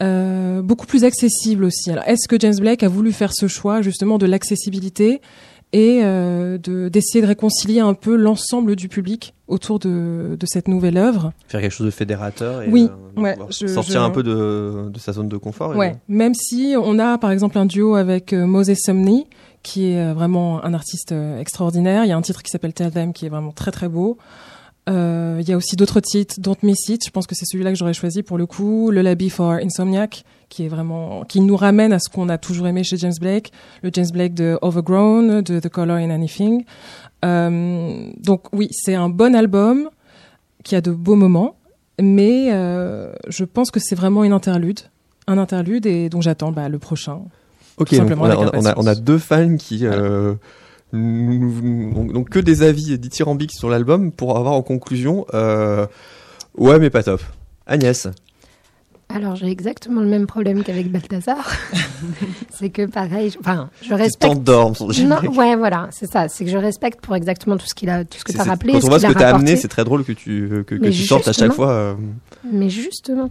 beaucoup 0.01 0.87
plus 0.87 1.05
accessible 1.05 1.65
aussi. 1.65 1.91
Alors, 1.91 2.05
est-ce 2.09 2.29
que 2.29 2.37
James 2.39 2.57
Blake 2.59 2.83
a 2.83 2.89
voulu 2.89 3.13
faire 3.13 3.33
ce 3.33 3.47
choix 3.47 3.83
justement 3.83 4.19
de 4.19 4.27
l'accessibilité? 4.27 5.21
Et 5.73 6.01
euh, 6.03 6.59
de 6.59 6.89
d'essayer 6.89 7.23
de 7.23 7.27
réconcilier 7.27 7.81
un 7.81 7.95
peu 7.95 8.15
l'ensemble 8.17 8.77
du 8.77 8.89
public 8.89 9.35
autour 9.49 9.79
de, 9.79 10.37
de 10.39 10.47
cette 10.47 10.69
nouvelle 10.69 10.97
œuvre 10.99 11.33
Faire 11.49 11.61
quelque 11.61 11.73
chose 11.73 11.87
de 11.87 11.91
fédérateur 11.91 12.63
et 12.63 12.69
Oui, 12.69 12.89
euh, 13.17 13.21
ouais, 13.21 13.37
je- 13.51 13.67
sortir 13.67 14.01
je- 14.03 14.07
un 14.07 14.11
peu 14.11 14.23
de, 14.23 14.89
de 14.91 14.99
sa 14.99 15.13
zone 15.13 15.29
de 15.29 15.37
confort. 15.37 15.75
et 15.75 15.79
Ouais, 15.79 15.97
même 16.09 16.35
si 16.35 16.75
on 16.83 16.99
a 16.99 17.17
par 17.19 17.31
exemple 17.31 17.57
un 17.59 17.67
duo 17.67 17.95
avec 17.95 18.33
euh, 18.33 18.47
Moses 18.47 18.75
Sumney, 18.77 19.27
qui 19.63 19.93
est 19.93 19.99
euh, 20.01 20.13
vraiment 20.15 20.63
un 20.65 20.75
artiste 20.75 21.15
extraordinaire. 21.39 22.05
Il 22.05 22.09
y 22.09 22.13
a 22.13 22.17
un 22.17 22.23
titre 22.23 22.43
qui 22.43 22.51
s'appelle 22.51 22.73
Tell 22.75 22.91
Them 22.91 23.13
qui 23.13 23.27
est 23.27 23.29
vraiment 23.31 23.53
très 23.53 23.71
très 23.71 23.89
beau. 23.89 24.19
Euh, 24.89 25.39
Il 25.41 25.49
y 25.49 25.53
a 25.53 25.57
aussi 25.57 25.77
d'autres 25.77 26.01
titres, 26.01 26.37
Don't 26.39 26.57
Miss 26.63 26.89
It. 26.89 27.05
Je 27.05 27.11
pense 27.11 27.27
que 27.27 27.35
c'est 27.35 27.47
celui-là 27.47 27.71
que 27.71 27.79
j'aurais 27.79 27.95
choisi 27.95 28.23
pour 28.23 28.39
le 28.39 28.47
coup. 28.47 28.91
Le 28.91 29.03
Labby 29.03 29.31
for 29.31 29.53
Insomniac, 29.53 30.25
qui 30.49 30.65
est 30.65 30.69
vraiment, 30.69 31.25
qui 31.25 31.41
nous 31.41 31.57
ramène 31.57 31.93
à 31.93 31.99
ce 31.99 32.09
qu'on 32.09 32.29
a 32.29 32.39
toujours 32.39 32.67
aimé 32.67 32.83
chez 32.85 32.97
James 32.97 33.13
Blake. 33.21 33.53
Le 33.83 33.91
James 33.93 34.09
Blake 34.13 34.35
de 34.35 34.59
Overgrown, 34.61 35.43
de 35.43 35.61
The 35.61 35.69
Color 35.69 35.97
in 35.97 36.11
Anything. 36.11 36.65
Euh, 37.25 38.11
donc 38.19 38.53
oui, 38.53 38.69
c'est 38.73 38.95
un 38.95 39.09
bon 39.09 39.35
album 39.35 39.89
qui 40.65 40.75
a 40.77 40.81
de 40.81 40.91
beaux 40.91 41.17
moments, 41.17 41.57
mais 42.01 42.49
euh, 42.53 43.13
je 43.29 43.45
pense 43.45 43.71
que 43.71 43.81
c'est 43.81 43.95
vraiment 43.95 44.25
une 44.25 44.33
interlude, 44.33 44.81
un 45.27 45.39
interlude, 45.39 45.87
et 45.87 46.09
donc 46.09 46.23
j'attends 46.23 46.53
bah, 46.53 46.69
le 46.69 46.79
prochain. 46.79 47.21
Ok, 47.79 47.95
on, 47.99 48.11
a, 48.11 48.37
on, 48.55 48.67
a, 48.67 48.75
on 48.77 49.01
deux 49.01 49.19
fans 49.19 49.57
qui 49.57 49.87
euh, 49.87 50.35
donc, 50.93 52.29
que 52.29 52.39
des 52.39 52.63
avis 52.63 52.99
dithyrambiques 52.99 53.53
sur 53.53 53.71
l'album 53.71 54.13
pour 54.13 54.37
avoir 54.37 54.55
en 54.55 54.63
conclusion 54.63 55.27
euh, 55.33 55.87
ouais 56.57 56.79
mais 56.79 56.91
pas 56.91 57.03
top. 57.03 57.23
Agnès. 57.67 58.09
Alors, 59.15 59.37
j'ai 59.37 59.49
exactement 59.49 60.01
le 60.01 60.07
même 60.07 60.27
problème 60.27 60.63
qu'avec 60.63 60.91
Balthazar. 60.91 61.51
c'est 62.51 62.71
que 62.71 62.87
pareil, 62.87 63.31
je- 63.31 63.39
enfin, 63.39 63.71
je 63.83 63.95
respecte. 63.95 64.33
t'endorme 64.35 64.75
sur 64.75 64.89
le 64.89 65.03
Non, 65.05 65.17
ouais, 65.37 65.57
voilà, 65.57 65.89
c'est 65.91 66.11
ça. 66.11 66.29
C'est 66.29 66.45
que 66.45 66.51
je 66.51 66.57
respecte 66.59 67.01
pour 67.01 67.15
exactement 67.17 67.57
tout 67.57 67.67
ce 67.67 67.75
qu'il 67.75 67.91
a, 67.91 68.05
tout 68.05 68.19
ce 68.19 68.25
que 68.25 68.33
tu 68.33 68.39
as 68.41 68.45
c'est- 68.45 68.49
rappelé. 68.51 68.73
Quand 68.75 68.81
ce 68.81 68.87
on 68.87 68.89
voit 68.89 68.99
ce 68.99 69.07
qu'il 69.07 69.15
que 69.15 69.19
a 69.19 69.21
t'as 69.21 69.27
rapporté. 69.33 69.47
amené, 69.51 69.61
c'est 69.61 69.69
très 69.69 69.85
drôle 69.85 70.05
que 70.05 70.13
tu 70.13 70.49
que, 70.67 70.75
que 70.75 70.75
Mais 70.77 70.91
tu 70.91 71.03
sortes 71.05 71.29
à 71.29 71.33
chaque 71.33 71.53
fois. 71.53 71.71
euh, 71.71 71.95
Mais 72.51 72.69
justement. 72.69 73.31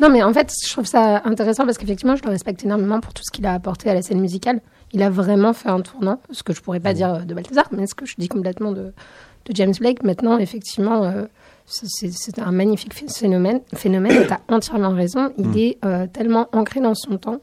Non, 0.00 0.10
mais 0.10 0.22
en 0.22 0.32
fait, 0.32 0.50
je 0.66 0.70
trouve 0.72 0.86
ça 0.86 1.22
intéressant 1.24 1.64
parce 1.64 1.76
qu'effectivement, 1.78 2.14
je 2.16 2.22
le 2.22 2.30
respecte 2.30 2.64
énormément 2.64 3.00
pour 3.00 3.12
tout 3.12 3.22
ce 3.24 3.30
qu'il 3.30 3.46
a 3.46 3.52
apporté 3.52 3.90
à 3.90 3.94
la 3.94 4.02
scène 4.02 4.20
musicale. 4.20 4.60
Il 4.92 5.02
a 5.02 5.10
vraiment 5.10 5.52
fait 5.52 5.68
un 5.68 5.80
tournant, 5.80 6.20
ce 6.30 6.42
que 6.42 6.52
je 6.54 6.60
pourrais 6.62 6.80
pas 6.80 6.94
dire 6.94 7.26
de 7.26 7.34
Balthazar, 7.34 7.66
mais 7.72 7.86
ce 7.86 7.94
que 7.94 8.06
je 8.06 8.14
dis 8.16 8.28
complètement 8.28 8.72
de, 8.72 8.84
de 8.84 9.54
James 9.54 9.74
Blake. 9.78 10.02
Maintenant, 10.02 10.38
effectivement, 10.38 11.04
euh, 11.04 11.24
c'est- 11.68 12.38
un 12.38 12.52
magnifique 12.52 12.94
ph- 12.94 13.10
phénomène. 13.12 13.60
phénomène 13.74 14.24
tu 14.26 14.32
as 14.32 14.40
entièrement 14.54 14.90
raison. 14.94 15.32
Il 15.38 15.48
Mm. 15.48 15.56
est 15.58 15.78
euh, 15.84 16.06
tellement 16.06 16.48
ancré 16.52 16.80
dans 16.80 16.94
son 16.94 17.18
temps. 17.18 17.40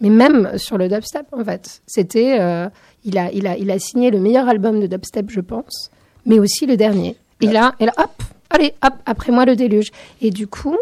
Mais 0.00 0.10
même 0.10 0.56
sur 0.58 0.78
le 0.78 0.88
dubstep, 0.88 1.26
en 1.32 1.44
fait. 1.44 1.82
C'était. 1.86 2.38
euh, 2.40 2.68
il, 3.04 3.18
a, 3.18 3.32
il, 3.32 3.46
a, 3.46 3.56
il 3.56 3.70
a 3.70 3.78
signé 3.78 4.10
le 4.10 4.20
meilleur 4.20 4.48
album 4.48 4.80
de 4.80 4.86
dubstep, 4.86 5.30
je 5.30 5.40
pense, 5.40 5.90
mais 6.26 6.38
aussi 6.38 6.66
le 6.66 6.76
dernier. 6.76 7.16
Et 7.40 7.46
là, 7.46 7.74
et 7.80 7.86
là 7.86 7.92
hop, 7.98 8.22
allez, 8.50 8.74
hop, 8.84 8.94
après 9.06 9.32
moi 9.32 9.44
le 9.44 9.56
déluge. 9.56 9.90
Et 10.20 10.30
du 10.30 10.46
coup, 10.46 10.76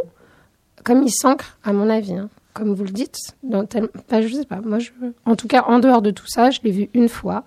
comme 0.84 1.02
il 1.02 1.10
s'ancre, 1.10 1.58
à 1.64 1.72
mon 1.72 1.88
avis, 1.90 2.14
hein, 2.14 2.28
comme 2.54 2.74
vous 2.74 2.84
le 2.84 2.90
dites, 2.90 3.16
dans 3.42 3.64
tel... 3.66 3.88
enfin, 4.08 4.20
je 4.22 4.34
sais 4.34 4.44
pas, 4.46 4.60
moi, 4.64 4.78
je... 4.78 4.90
en 5.26 5.36
tout 5.36 5.46
cas, 5.48 5.64
en 5.68 5.78
dehors 5.78 6.00
de 6.02 6.10
tout 6.10 6.26
ça, 6.26 6.50
je 6.50 6.60
l'ai 6.64 6.70
vu 6.70 6.88
une 6.94 7.08
fois. 7.08 7.44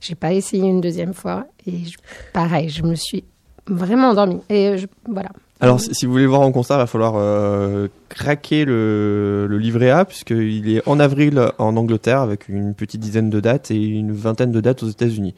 J'ai 0.00 0.14
pas 0.16 0.32
essayé 0.32 0.68
une 0.68 0.80
deuxième 0.80 1.14
fois. 1.14 1.46
Et 1.66 1.84
je- 1.84 1.98
pareil, 2.32 2.68
je 2.68 2.82
me 2.82 2.94
suis 2.96 3.24
vraiment 3.68 4.10
endormie. 4.10 4.40
Et 4.48 4.76
voilà. 5.08 5.30
Alors, 5.60 5.80
si, 5.80 6.06
vous 6.06 6.12
voulez 6.12 6.24
le 6.24 6.30
voir 6.30 6.42
en 6.42 6.52
concert, 6.52 6.76
il 6.76 6.80
va 6.80 6.86
falloir 6.86 7.14
euh, 7.16 7.88
craquer 8.08 8.64
le, 8.64 9.46
le 9.48 9.58
livret 9.58 9.90
A, 9.90 10.04
puisqu'il 10.04 10.76
est 10.76 10.88
en 10.88 11.00
avril 11.00 11.50
en 11.58 11.76
Angleterre, 11.76 12.20
avec 12.20 12.48
une 12.48 12.74
petite 12.74 13.00
dizaine 13.00 13.28
de 13.28 13.40
dates 13.40 13.72
et 13.72 13.84
une 13.84 14.12
vingtaine 14.12 14.52
de 14.52 14.60
dates 14.60 14.84
aux 14.84 14.88
États-Unis. 14.88 15.34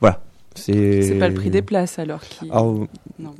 Voilà. 0.00 0.20
C'est 0.54 1.16
pas 1.18 1.28
le 1.28 1.34
prix 1.34 1.50
des 1.50 1.62
places 1.62 1.98
alors 1.98 2.20
qui. 2.22 2.50
Alors, 2.50 2.86
Non. 3.18 3.34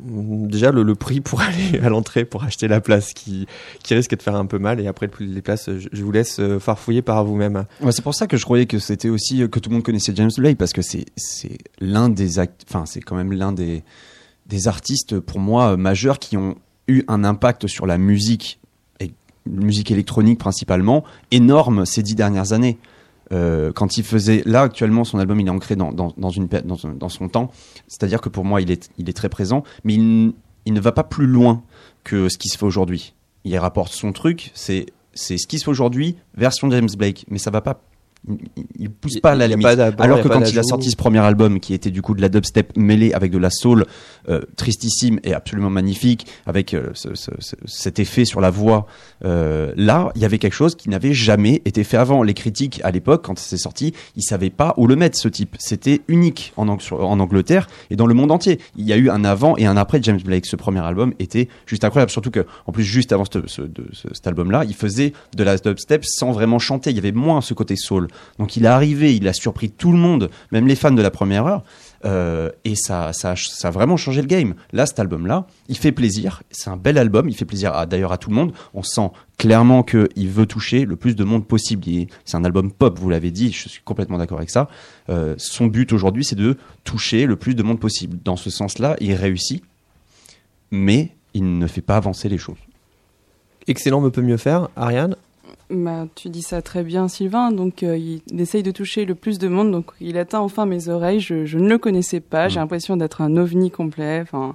déjà, 0.46 0.70
le, 0.72 0.82
le 0.82 0.94
prix 0.94 1.20
pour 1.20 1.40
aller 1.42 1.78
à 1.82 1.88
l'entrée, 1.88 2.24
pour 2.24 2.44
acheter 2.44 2.68
la 2.68 2.80
place, 2.80 3.12
qui, 3.12 3.46
qui 3.82 3.94
risque 3.94 4.16
de 4.16 4.22
faire 4.22 4.36
un 4.36 4.46
peu 4.46 4.58
mal. 4.58 4.80
Et 4.80 4.86
après, 4.86 5.06
le 5.06 5.12
prix 5.12 5.26
des 5.26 5.42
places, 5.42 5.70
je, 5.70 5.88
je 5.92 6.02
vous 6.04 6.12
laisse 6.12 6.38
euh, 6.40 6.58
farfouiller 6.58 7.02
par 7.02 7.24
vous-même. 7.24 7.64
Ouais, 7.80 7.92
c'est 7.92 8.02
pour 8.02 8.14
ça 8.14 8.26
que 8.26 8.36
je 8.36 8.44
croyais 8.44 8.66
que 8.66 8.78
c'était 8.78 9.08
aussi 9.08 9.42
euh, 9.42 9.48
que 9.48 9.58
tout 9.58 9.70
le 9.70 9.74
monde 9.74 9.84
connaissait 9.84 10.12
James 10.14 10.30
Blake 10.36 10.58
parce 10.58 10.72
que 10.72 10.82
c'est 10.82 11.06
c'est 11.16 11.58
l'un 11.80 12.08
des 12.08 12.38
enfin 12.38 12.84
c'est 12.86 13.00
quand 13.00 13.16
même 13.16 13.32
l'un 13.32 13.52
des 13.52 13.82
des 14.46 14.68
artistes 14.68 15.18
pour 15.20 15.38
moi 15.38 15.72
euh, 15.72 15.76
majeurs 15.76 16.18
qui 16.18 16.36
ont 16.36 16.56
eu 16.88 17.02
un 17.08 17.24
impact 17.24 17.66
sur 17.66 17.86
la 17.86 17.96
musique 17.98 18.58
et 19.00 19.12
musique 19.46 19.90
électronique 19.90 20.38
principalement 20.38 21.04
énorme 21.30 21.86
ces 21.86 22.02
dix 22.02 22.14
dernières 22.14 22.52
années. 22.52 22.78
Euh, 23.32 23.72
quand 23.72 23.96
il 23.96 24.04
faisait 24.04 24.42
là 24.44 24.62
actuellement 24.62 25.04
son 25.04 25.18
album 25.18 25.40
il 25.40 25.46
est 25.46 25.50
ancré 25.50 25.74
dans, 25.74 25.92
dans, 25.92 26.12
dans 26.16 26.30
une 26.30 26.48
dans, 26.48 27.08
son 27.08 27.28
temps. 27.28 27.50
C'est-à-dire 27.88 28.20
que 28.20 28.28
pour 28.28 28.44
moi 28.44 28.60
il 28.60 28.70
est 28.70 28.90
il 28.98 29.08
est 29.08 29.14
très 29.14 29.28
présent 29.28 29.62
mais 29.84 29.94
il, 29.94 30.34
ne 30.66 30.80
va 30.80 30.92
pas 30.92 31.04
plus 31.04 31.26
loin 31.26 31.62
que 32.04 32.28
ce 32.28 32.36
qui 32.36 32.48
se 32.48 32.58
fait 32.58 32.66
aujourd'hui. 32.66 33.14
Il 33.44 33.56
rapporte 33.56 33.92
son 33.92 34.12
truc 34.12 34.50
c'est 34.54 34.86
c'est 35.14 35.38
ce 35.38 35.46
qui 35.46 35.58
se 35.58 35.64
fait 35.64 35.70
aujourd'hui 35.70 36.16
version 36.36 36.70
James 36.70 36.88
Blake 36.96 37.24
mais 37.28 37.38
ça 37.38 37.50
va 37.50 37.60
pas 37.60 37.80
il, 38.78 38.90
pousse 38.90 39.18
pas 39.20 39.32
à 39.32 39.34
la 39.34 39.48
limite. 39.48 39.66
alors 39.66 40.22
que 40.22 40.28
quand 40.28 40.48
il 40.48 40.58
a 40.58 40.62
sorti 40.62 40.90
ce 40.90 40.96
premier 40.96 41.18
album 41.18 41.58
qui 41.58 41.74
était 41.74 41.90
du 41.90 42.02
coup 42.02 42.14
de 42.14 42.20
la 42.20 42.28
dubstep 42.28 42.76
mêlée 42.76 43.12
avec 43.12 43.32
de 43.32 43.38
la 43.38 43.50
soul 43.50 43.84
tristissime 44.56 45.18
et 45.24 45.34
absolument 45.34 45.70
magnifique 45.70 46.26
avec 46.46 46.74
euh, 46.74 46.90
ce- 46.94 47.14
ce- 47.14 47.30
ce- 47.38 47.56
cet 47.66 47.98
effet 47.98 48.24
sur 48.24 48.40
la 48.40 48.50
voix. 48.50 48.86
Euh, 49.24 49.72
là 49.76 50.10
il 50.14 50.22
y 50.22 50.24
avait 50.24 50.38
quelque 50.38 50.54
chose 50.54 50.74
qui 50.74 50.88
n'avait 50.88 51.14
jamais 51.14 51.62
été 51.64 51.84
fait 51.84 51.96
avant. 51.96 52.22
Les 52.22 52.34
critiques 52.34 52.80
à 52.84 52.90
l'époque 52.90 53.24
quand 53.24 53.38
c'est 53.38 53.56
sorti 53.56 53.92
ils 54.16 54.22
savaient 54.22 54.50
pas 54.50 54.74
où 54.76 54.86
le 54.86 54.96
mettre 54.96 55.18
ce 55.18 55.28
type. 55.28 55.56
C'était 55.58 56.00
unique 56.08 56.52
en, 56.56 56.68
Angleterre 56.68 57.66
et 57.90 57.96
dans 57.96 58.06
le 58.06 58.14
monde 58.14 58.30
entier. 58.30 58.58
Il 58.76 58.86
y 58.86 58.92
a 58.92 58.96
eu 58.96 59.10
un 59.10 59.24
avant 59.24 59.56
et 59.56 59.66
un 59.66 59.76
après. 59.76 60.00
James 60.02 60.20
Blake 60.24 60.46
ce 60.46 60.56
premier 60.56 60.80
album 60.80 61.12
était 61.18 61.48
juste 61.66 61.84
incroyable. 61.84 62.10
Surtout 62.10 62.30
que 62.30 62.46
en 62.66 62.72
plus 62.72 62.84
juste 62.84 63.12
avant 63.12 63.24
cet 63.24 64.26
album 64.26 64.50
là 64.50 64.64
il 64.64 64.74
faisait 64.74 65.12
de 65.36 65.44
la 65.44 65.56
dubstep 65.56 66.04
sans 66.04 66.32
vraiment 66.32 66.58
chanter. 66.58 66.90
Il 66.90 66.96
y 66.96 66.98
avait 66.98 67.12
moins 67.12 67.40
ce 67.40 67.54
côté 67.54 67.76
soul. 67.76 68.08
Donc 68.38 68.56
il 68.56 68.64
est 68.64 68.68
arrivé 68.68 69.14
il 69.14 69.26
a 69.28 69.32
surpris 69.32 69.70
tout 69.70 69.92
le 69.92 69.98
monde 69.98 70.30
même 70.50 70.66
les 70.66 70.76
fans 70.76 70.90
de 70.92 71.02
la 71.02 71.10
première 71.10 71.46
heure 71.46 71.62
euh, 72.04 72.50
et 72.64 72.74
ça, 72.74 73.12
ça, 73.12 73.34
ça 73.36 73.68
a 73.68 73.70
vraiment 73.70 73.96
changé 73.96 74.20
le 74.22 74.26
game. 74.26 74.54
Là, 74.72 74.86
cet 74.86 74.98
album-là, 74.98 75.46
il 75.68 75.76
fait 75.76 75.92
plaisir. 75.92 76.42
C'est 76.50 76.70
un 76.70 76.76
bel 76.76 76.98
album. 76.98 77.28
Il 77.28 77.36
fait 77.36 77.44
plaisir 77.44 77.86
d'ailleurs 77.86 78.12
à 78.12 78.18
tout 78.18 78.30
le 78.30 78.36
monde. 78.36 78.52
On 78.74 78.82
sent 78.82 79.10
clairement 79.38 79.82
qu'il 79.82 80.28
veut 80.28 80.46
toucher 80.46 80.84
le 80.84 80.96
plus 80.96 81.16
de 81.16 81.24
monde 81.24 81.46
possible. 81.46 81.84
C'est 82.24 82.36
un 82.36 82.44
album 82.44 82.72
pop, 82.72 82.98
vous 82.98 83.10
l'avez 83.10 83.30
dit. 83.30 83.52
Je 83.52 83.68
suis 83.68 83.82
complètement 83.84 84.18
d'accord 84.18 84.38
avec 84.38 84.50
ça. 84.50 84.68
Euh, 85.10 85.34
son 85.38 85.66
but 85.66 85.92
aujourd'hui, 85.92 86.24
c'est 86.24 86.36
de 86.36 86.56
toucher 86.84 87.26
le 87.26 87.36
plus 87.36 87.54
de 87.54 87.62
monde 87.62 87.80
possible. 87.80 88.18
Dans 88.24 88.36
ce 88.36 88.50
sens-là, 88.50 88.96
il 89.00 89.14
réussit, 89.14 89.62
mais 90.70 91.16
il 91.34 91.58
ne 91.58 91.66
fait 91.66 91.80
pas 91.80 91.96
avancer 91.96 92.28
les 92.28 92.38
choses. 92.38 92.58
Excellent, 93.66 94.00
me 94.00 94.10
peut 94.10 94.22
mieux 94.22 94.36
faire. 94.36 94.68
Ariane? 94.76 95.16
Bah, 95.74 96.06
tu 96.14 96.28
dis 96.28 96.42
ça 96.42 96.60
très 96.60 96.82
bien, 96.82 97.08
Sylvain. 97.08 97.50
Donc, 97.50 97.82
euh, 97.82 97.96
il, 97.96 98.20
essaye 98.38 98.62
de 98.62 98.70
toucher 98.70 99.06
le 99.06 99.14
plus 99.14 99.38
de 99.38 99.48
monde. 99.48 99.72
Donc, 99.72 99.86
il 100.00 100.18
atteint 100.18 100.40
enfin 100.40 100.66
mes 100.66 100.88
oreilles. 100.88 101.20
Je, 101.20 101.46
je 101.46 101.56
ne 101.58 101.66
le 101.68 101.78
connaissais 101.78 102.20
pas. 102.20 102.48
J'ai 102.48 102.58
Mm. 102.58 102.62
l'impression 102.62 102.96
d'être 102.98 103.22
un 103.22 103.36
ovni 103.38 103.70
complet. 103.70 104.20
Enfin, 104.20 104.54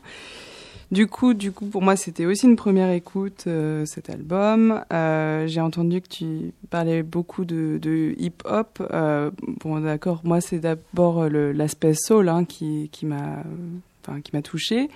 du 0.91 1.07
coup, 1.07 1.33
du 1.33 1.51
coup, 1.51 1.65
pour 1.65 1.81
moi, 1.81 1.95
c'était 1.95 2.25
aussi 2.27 2.45
une 2.45 2.55
première 2.55 2.91
écoute 2.91 3.45
euh, 3.47 3.83
cet 3.85 4.11
album. 4.11 4.83
Euh, 4.93 5.47
J'ai 5.47 5.59
entendu 5.59 6.01
que 6.01 6.07
tu 6.07 6.53
parlais 6.69 7.01
beaucoup 7.01 7.45
de, 7.45 7.79
de 7.81 8.13
hip-hop. 8.19 8.83
Bon, 9.63 9.79
d'accord. 9.79 10.21
Moi, 10.23 10.39
c'est 10.39 10.59
d'abord 10.59 11.27
l'aspect 11.29 11.95
soul 11.95 12.29
hein, 12.29 12.45
qui, 12.45 12.89
qui 12.91 13.07
m'a, 13.07 13.43
enfin, 14.05 14.21
qui 14.21 14.35
m'a 14.35 14.43
touché. 14.43 14.87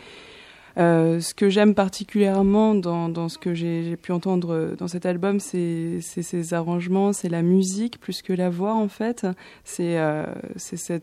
Euh, 0.77 1.19
ce 1.19 1.33
que 1.33 1.49
j'aime 1.49 1.73
particulièrement 1.75 2.75
dans, 2.75 3.09
dans 3.09 3.29
ce 3.29 3.37
que 3.37 3.53
j'ai 3.53 3.97
pu 3.97 4.11
entendre 4.11 4.75
dans 4.77 4.87
cet 4.87 5.05
album, 5.05 5.39
c'est 5.39 5.99
ces 6.01 6.53
arrangements, 6.53 7.13
c'est 7.13 7.29
la 7.29 7.41
musique 7.41 7.99
plus 7.99 8.21
que 8.21 8.33
la 8.33 8.49
voix 8.49 8.73
en 8.73 8.87
fait. 8.87 9.25
C'est 9.63 9.97
euh, 9.97 10.25
cette 10.55 11.01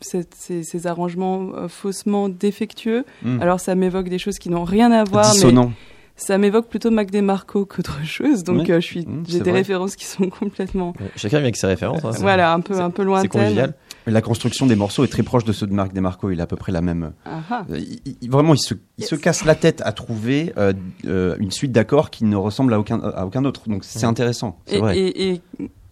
cette- 0.00 0.34
ces, 0.34 0.64
ces 0.64 0.86
arrangements 0.88 1.50
euh, 1.54 1.68
faussement 1.68 2.28
défectueux. 2.28 3.04
Mm. 3.22 3.40
Alors 3.40 3.60
ça 3.60 3.74
m'évoque 3.76 4.08
des 4.08 4.18
choses 4.18 4.38
qui 4.40 4.48
n'ont 4.50 4.64
rien 4.64 4.90
à 4.90 5.04
voir, 5.04 5.26
mais 5.28 5.32
Dissonant. 5.34 5.72
ça 6.16 6.38
m'évoque 6.38 6.66
plutôt 6.68 6.90
Mac 6.90 7.10
DeMarco 7.12 7.66
qu'autre 7.66 8.04
chose. 8.04 8.42
Donc 8.42 8.62
Ouais. 8.66 8.70
euh, 8.72 8.80
je 8.80 8.86
suis, 8.86 9.06
Mm, 9.06 9.22
j'ai 9.28 9.38
des 9.38 9.50
vrai. 9.50 9.60
références 9.60 9.94
qui 9.94 10.04
sont 10.04 10.28
complètement, 10.40 10.92
Chacun 11.16 11.36
vient 11.38 11.44
avec 11.44 11.56
ses 11.56 11.68
références. 11.68 12.04
hein, 12.04 12.10
voilà, 12.18 12.52
un 12.52 12.60
peu 12.60 12.74
un 12.80 12.90
peu 12.90 13.02
C'est 13.02 13.06
lointaines. 13.06 13.72
La 14.06 14.20
construction 14.20 14.66
des 14.66 14.74
morceaux 14.76 15.04
est 15.04 15.08
très 15.08 15.22
proche 15.22 15.44
de 15.44 15.52
ceux 15.52 15.66
de 15.66 15.72
Marc 15.72 15.92
Demarco. 15.92 16.30
Il 16.30 16.40
a 16.40 16.44
à 16.44 16.46
peu 16.46 16.56
près 16.56 16.72
la 16.72 16.80
même. 16.80 17.12
Ah 17.24 17.40
ah. 17.50 17.64
Euh, 17.70 17.78
il- 17.78 18.16
il- 18.20 18.30
vraiment, 18.30 18.54
il 18.54 18.58
se, 18.58 18.74
il 18.98 19.04
se 19.04 19.14
casse 19.14 19.44
la 19.44 19.54
tête 19.54 19.80
à 19.84 19.92
trouver 19.92 20.52
euh, 20.58 20.72
euh, 21.06 21.36
une 21.38 21.50
suite 21.52 21.70
d'accords 21.72 22.10
qui 22.10 22.24
ne 22.24 22.36
ressemble 22.36 22.74
à 22.74 22.80
aucun, 22.80 22.98
à 23.00 23.24
aucun 23.26 23.44
autre. 23.44 23.68
Donc 23.68 23.84
c'est 23.84 24.04
intéressant, 24.04 24.58
c'est 24.66 24.76
Et, 24.76 24.80
vrai. 24.80 24.98
et, 24.98 25.28
et 25.34 25.40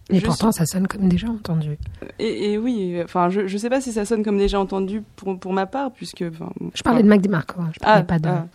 Et 0.09 0.15
Juste- 0.15 0.25
pourtant, 0.25 0.51
ça 0.51 0.65
sonne 0.65 0.87
comme 0.87 1.07
déjà 1.07 1.27
entendu. 1.29 1.77
Et, 2.19 2.51
et 2.51 2.57
oui, 2.57 2.97
enfin, 3.01 3.29
je, 3.29 3.47
je 3.47 3.57
sais 3.57 3.69
pas 3.69 3.79
si 3.79 3.93
ça 3.93 4.03
sonne 4.03 4.23
comme 4.25 4.37
déjà 4.37 4.59
entendu 4.59 5.03
pour, 5.15 5.39
pour 5.39 5.53
ma 5.53 5.65
part, 5.65 5.91
puisque. 5.91 6.25
Je 6.73 6.81
parlais 6.83 7.03
de 7.03 7.07
Mac 7.07 7.21
DeMarco, 7.21 7.61
hein, 7.61 7.69
je 7.73 7.79
parlais 7.79 8.03
pas 8.03 8.19
de... 8.19 8.27
ah. 8.27 8.45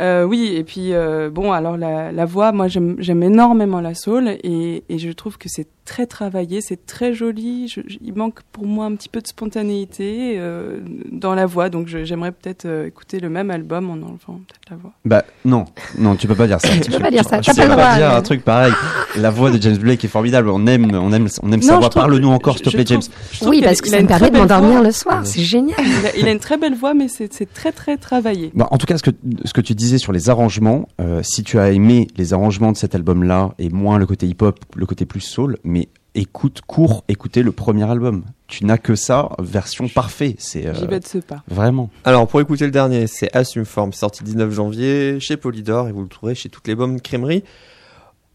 Euh, 0.00 0.24
oui, 0.24 0.52
et 0.56 0.64
puis, 0.64 0.94
euh, 0.94 1.30
bon, 1.30 1.52
alors 1.52 1.76
la, 1.76 2.12
la 2.12 2.24
voix, 2.24 2.50
moi 2.50 2.66
j'aime 2.66 2.96
j'aime 2.98 3.22
énormément 3.22 3.80
la 3.80 3.94
soul, 3.94 4.28
et, 4.42 4.82
et 4.88 4.98
je 4.98 5.10
trouve 5.12 5.36
que 5.38 5.48
c'est 5.50 5.68
très 5.84 6.06
travaillé, 6.06 6.60
c'est 6.60 6.86
très 6.86 7.12
joli. 7.14 7.68
Je- 7.68 7.80
je- 7.86 7.98
il 8.02 8.14
manque 8.14 8.40
pour 8.52 8.66
moi 8.66 8.86
un 8.86 8.94
petit 8.94 9.08
peu 9.08 9.20
de 9.20 9.26
spontanéité 9.26 10.34
euh, 10.38 10.80
dans 11.10 11.34
la 11.34 11.46
voix, 11.46 11.68
donc 11.68 11.86
j'aimerais 11.88 12.32
peut-être 12.32 12.64
euh, 12.66 12.86
écouter 12.86 13.20
le 13.20 13.28
même 13.28 13.50
album 13.50 13.90
en 13.90 13.94
enlevant 13.94 14.40
peut-être 14.46 14.70
la 14.70 14.76
voix. 14.76 14.92
Bah 15.04 15.24
non, 15.44 15.64
non, 15.98 16.16
tu 16.16 16.26
peux 16.26 16.34
pas 16.34 16.46
dire 16.46 16.60
ça. 16.60 16.68
tu 16.82 16.90
peux 16.90 16.98
pas 16.98 17.10
dire 17.10 17.24
ça, 17.24 17.40
Tu 17.40 17.50
peux 17.50 17.66
pas 17.68 17.96
dire 17.96 18.10
un 18.10 18.22
truc 18.22 18.44
pareil. 18.44 18.72
La 19.16 19.30
voix 19.30 19.50
de 19.50 19.60
James 19.60 19.76
Blake 19.76 20.04
est 20.04 20.08
formidable. 20.08 20.48
On 20.48 20.66
aime, 20.66 20.90
on 20.94 21.12
aime, 21.12 21.28
on 21.42 21.52
aime 21.52 21.62
sa 21.62 21.78
voix. 21.78 21.90
Parle-nous 21.90 22.28
encore, 22.30 22.56
s'il 22.56 22.64
te 22.64 22.70
je 22.70 22.76
plaît, 22.76 22.86
James. 22.86 23.00
trouve- 23.36 23.48
Oui, 23.48 23.60
parce 23.62 23.80
que 23.80 23.88
ça 23.88 24.00
me 24.00 24.06
permet 24.06 24.30
de 24.30 24.38
m'endormir 24.38 24.82
le 24.82 24.90
soir. 24.92 25.26
C'est 25.26 25.42
génial. 25.42 25.78
Il 25.80 26.06
a, 26.06 26.16
il 26.16 26.28
a 26.28 26.32
une 26.32 26.38
très 26.38 26.56
belle 26.58 26.74
voix, 26.74 26.94
mais 26.94 27.08
c'est 27.08 27.32
c'est 27.32 27.52
très 27.52 27.72
très 27.72 27.96
travaillé. 27.96 28.50
Bah, 28.54 28.68
en 28.70 28.78
tout 28.78 28.86
cas, 28.86 28.96
ce 28.98 29.02
que, 29.02 29.10
ce 29.44 29.52
que 29.52 29.60
tu 29.60 29.74
disais 29.74 29.98
sur 29.98 30.12
les 30.12 30.28
arrangements, 30.30 30.88
euh, 31.00 31.20
si 31.22 31.42
tu 31.42 31.58
as 31.58 31.70
aimé 31.70 32.08
les 32.16 32.32
arrangements 32.32 32.72
de 32.72 32.76
cet 32.76 32.94
album-là 32.94 33.54
et 33.58 33.68
moins 33.68 33.98
le 33.98 34.06
côté 34.06 34.26
hip-hop, 34.26 34.58
le 34.74 34.86
côté 34.86 35.04
plus 35.06 35.20
soul, 35.20 35.58
mais 35.64 35.81
écoute, 36.14 36.60
cours, 36.66 37.04
écoutez 37.08 37.42
le 37.42 37.52
premier 37.52 37.88
album. 37.90 38.24
Tu 38.46 38.64
n'as 38.64 38.78
que 38.78 38.94
ça, 38.94 39.30
version 39.38 39.88
parfait. 39.88 40.36
C'est 40.38 40.66
euh, 40.66 40.74
J'y 40.74 40.86
vais 40.86 41.00
de 41.00 41.06
ce 41.06 41.18
pas. 41.18 41.42
vraiment. 41.48 41.90
Alors 42.04 42.26
pour 42.26 42.40
écouter 42.40 42.64
le 42.64 42.70
dernier, 42.70 43.06
c'est 43.06 43.34
Assume 43.34 43.64
Form, 43.64 43.92
sorti 43.92 44.24
19 44.24 44.52
janvier 44.52 45.20
chez 45.20 45.36
Polydor 45.36 45.88
et 45.88 45.92
vous 45.92 46.02
le 46.02 46.08
trouverez 46.08 46.34
chez 46.34 46.48
toutes 46.48 46.68
les 46.68 46.74
bonnes 46.74 47.00
crèmeries. 47.00 47.44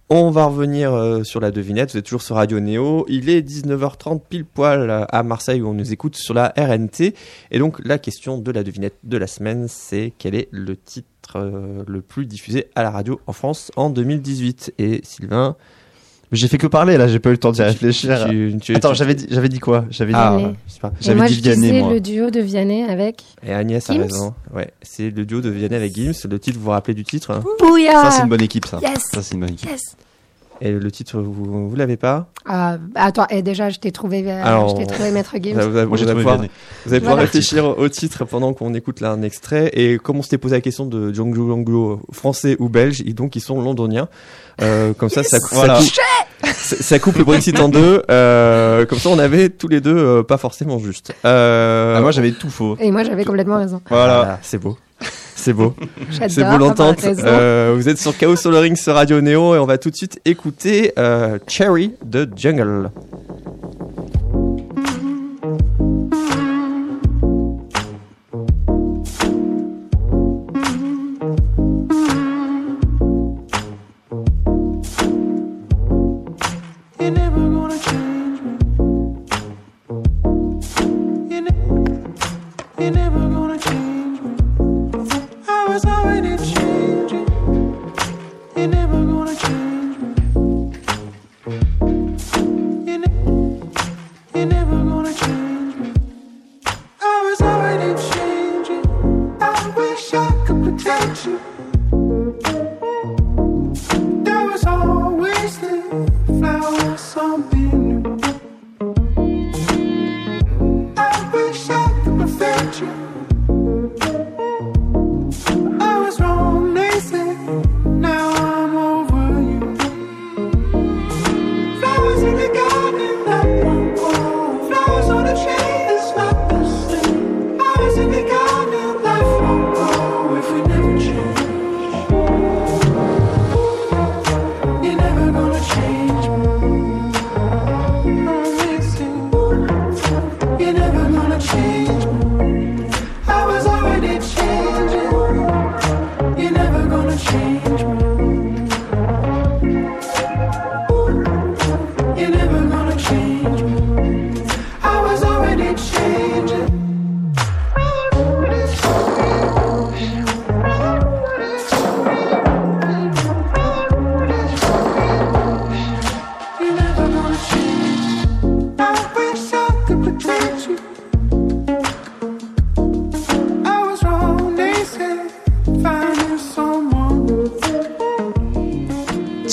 On 0.10 0.32
va 0.32 0.46
revenir 0.46 0.94
euh, 0.94 1.24
sur 1.24 1.42
la 1.42 1.52
devinette, 1.52 1.92
vous 1.92 1.98
êtes 1.98 2.06
toujours 2.06 2.22
sur 2.22 2.38
Radio 2.38 2.62
Néo, 2.62 3.06
il 3.10 3.30
est 3.30 3.42
19h30 3.42 4.22
pile 4.30 4.46
poil 4.46 4.90
euh, 4.90 5.04
à 5.10 5.22
Marseille 5.22 5.62
où 5.62 5.68
on 5.68 5.74
nous 5.74 5.92
écoute 5.92 6.16
sur 6.16 6.34
la 6.34 6.54
RNT 6.58 7.14
et 7.52 7.60
donc 7.60 7.82
la 7.84 7.98
question 7.98 8.38
de 8.38 8.50
la 8.52 8.64
devinette 8.64 8.96
de 9.04 9.18
la 9.18 9.28
semaine 9.28 9.68
c'est 9.68 10.14
quel 10.18 10.34
est 10.34 10.48
le 10.52 10.78
titre 10.78 11.36
euh, 11.36 11.84
le 11.86 12.02
plus 12.02 12.26
diffusé 12.26 12.68
à 12.74 12.84
la 12.84 12.92
radio 12.92 13.20
en 13.28 13.34
France 13.34 13.70
en 13.76 13.90
2018 13.90 14.76
et 14.78 15.02
Sylvain 15.04 15.58
J'ai 16.32 16.48
fait 16.50 16.58
que 16.58 16.68
parler 16.68 16.98
là, 16.98 17.08
j'ai 17.08 17.20
pas 17.20 17.30
eu 17.30 17.34
le 17.34 17.38
temps 17.38 17.52
d'y 17.52 17.62
réfléchir. 17.62 18.26
tu- 18.30 18.56
tu- 18.62 18.76
Attends, 18.76 18.90
tu- 18.92 18.96
j'avais 18.98 19.16
dit, 19.16 19.28
j'avais 19.30 19.48
dit 19.48 19.60
quoi? 19.60 19.86
J'avais 19.90 20.12
dit. 20.12 20.20
ah, 20.20 20.38
pas. 20.82 20.92
J'avais 21.00 21.18
moi, 21.18 21.28
dit 21.28 21.36
je 21.36 21.42
Vianney, 21.42 21.62
disais 21.62 21.80
moi. 21.82 21.94
le 21.94 22.02
duo 22.02 22.30
de 22.30 22.42
Vianney 22.42 22.84
avec 22.84 23.24
Et 23.46 23.54
Agnès 23.54 23.90
a 23.90 23.94
Gims 23.94 24.02
raison. 24.02 24.34
Ouais, 24.54 24.70
c'est 24.82 25.10
le 25.10 25.26
duo 25.26 25.40
de 25.42 25.50
Vianney 25.50 25.76
avec 25.76 25.96
Gims. 25.96 26.12
Le 26.30 26.38
titre, 26.40 26.58
vous 26.58 26.66
vous 26.66 26.72
rappelez 26.72 26.94
du 26.96 27.04
titre? 27.06 27.32
Hein 27.32 27.44
Bouya. 27.60 28.04
Ça, 28.04 28.12
c'est 28.12 28.24
une 28.24 28.30
bonne 28.30 28.42
équipe, 28.42 28.66
ça. 28.66 28.80
Yes. 28.82 29.00
Ça, 29.14 29.22
c'est 29.24 29.36
une 29.36 29.40
bonne 29.42 29.54
équipe. 29.54 29.70
Yes. 29.70 29.82
Et 30.62 30.72
le 30.72 30.92
titre, 30.92 31.20
vous, 31.20 31.70
vous 31.70 31.76
l'avez 31.76 31.98
pas? 31.98 32.28
Ah, 32.46 32.78
bah, 32.78 33.02
attends, 33.04 33.28
et 33.30 33.42
déjà, 33.42 33.70
je 33.70 33.78
t'ai 33.80 33.92
trouvé, 33.92 34.24
euh, 34.26 34.44
Alors, 34.44 34.70
je 34.70 34.76
t'ai 34.76 34.86
trouvé 34.88 35.12
Maître 35.12 35.36
Gims. 35.42 35.54
Vous 35.60 35.72
vous 35.72 35.78
allez 35.78 36.14
pouvoir, 36.16 36.38
vous 36.86 36.92
allez 36.94 37.00
pouvoir 37.00 37.18
réfléchir 37.20 37.78
au 37.78 37.90
titre 37.90 38.26
pendant 38.26 38.54
qu'on 38.54 38.74
écoute 38.74 39.02
là 39.02 39.12
un 39.12 39.22
extrait. 39.22 39.70
Et 39.74 39.98
comme 39.98 40.18
on 40.18 40.22
s'était 40.22 40.38
posé 40.38 40.56
la 40.56 40.62
question 40.62 40.86
de 40.86 41.14
Django 41.14 41.52
Anglo 41.52 42.02
français 42.12 42.56
ou 42.60 42.70
belge, 42.70 43.02
et 43.06 43.14
donc 43.14 43.36
ils 43.36 43.42
sont 43.42 43.62
londoniens. 43.62 44.08
Euh, 44.62 44.94
comme 44.94 45.10
ça, 45.10 45.22
ça, 45.24 45.38
ça, 45.40 45.48
Voilà. 45.52 45.78
coupe, 45.78 46.52
ça, 46.56 47.00
coupe 47.00 47.18
le 47.18 47.24
Brexit 47.24 47.60
en 47.60 47.70
deux. 47.70 48.02
Euh, 48.10 48.86
comme 48.88 48.98
ça, 49.00 49.10
on 49.10 49.20
avait 49.20 49.50
tous 49.50 49.68
les 49.68 49.82
deux 49.82 49.96
euh, 49.96 50.24
pas 50.24 50.38
forcément 50.38 50.80
juste. 50.80 51.14
Euh, 51.26 51.96
Ah, 51.98 52.02
moi, 52.02 52.12
j'avais 52.12 52.32
tout 52.32 52.50
faux. 52.50 52.76
Et 52.80 52.92
moi, 52.92 53.04
j'avais 53.04 53.26
complètement 53.26 53.58
raison. 53.58 53.82
voilà, 53.90 54.40
c'est 54.42 54.58
beau. 54.58 54.78
C'est 55.48 55.54
beau. 55.54 55.74
C'est 56.28 56.44
beau 56.44 56.58
l'entente. 56.58 57.06
Euh, 57.06 57.72
vous 57.74 57.88
êtes 57.88 58.00
sur 58.00 58.18
Chaos 58.18 58.36
sur 58.36 58.52
Radio 58.52 59.22
Neo 59.22 59.56
et 59.56 59.60
on 59.60 59.66
va 59.66 59.78
tout 59.78 59.90
de 59.90 59.96
suite 59.96 60.20
écouter 60.26 60.92
euh, 61.00 61.40
Cherry 61.48 61.94
de 62.04 62.30
Jungle. 62.36 62.92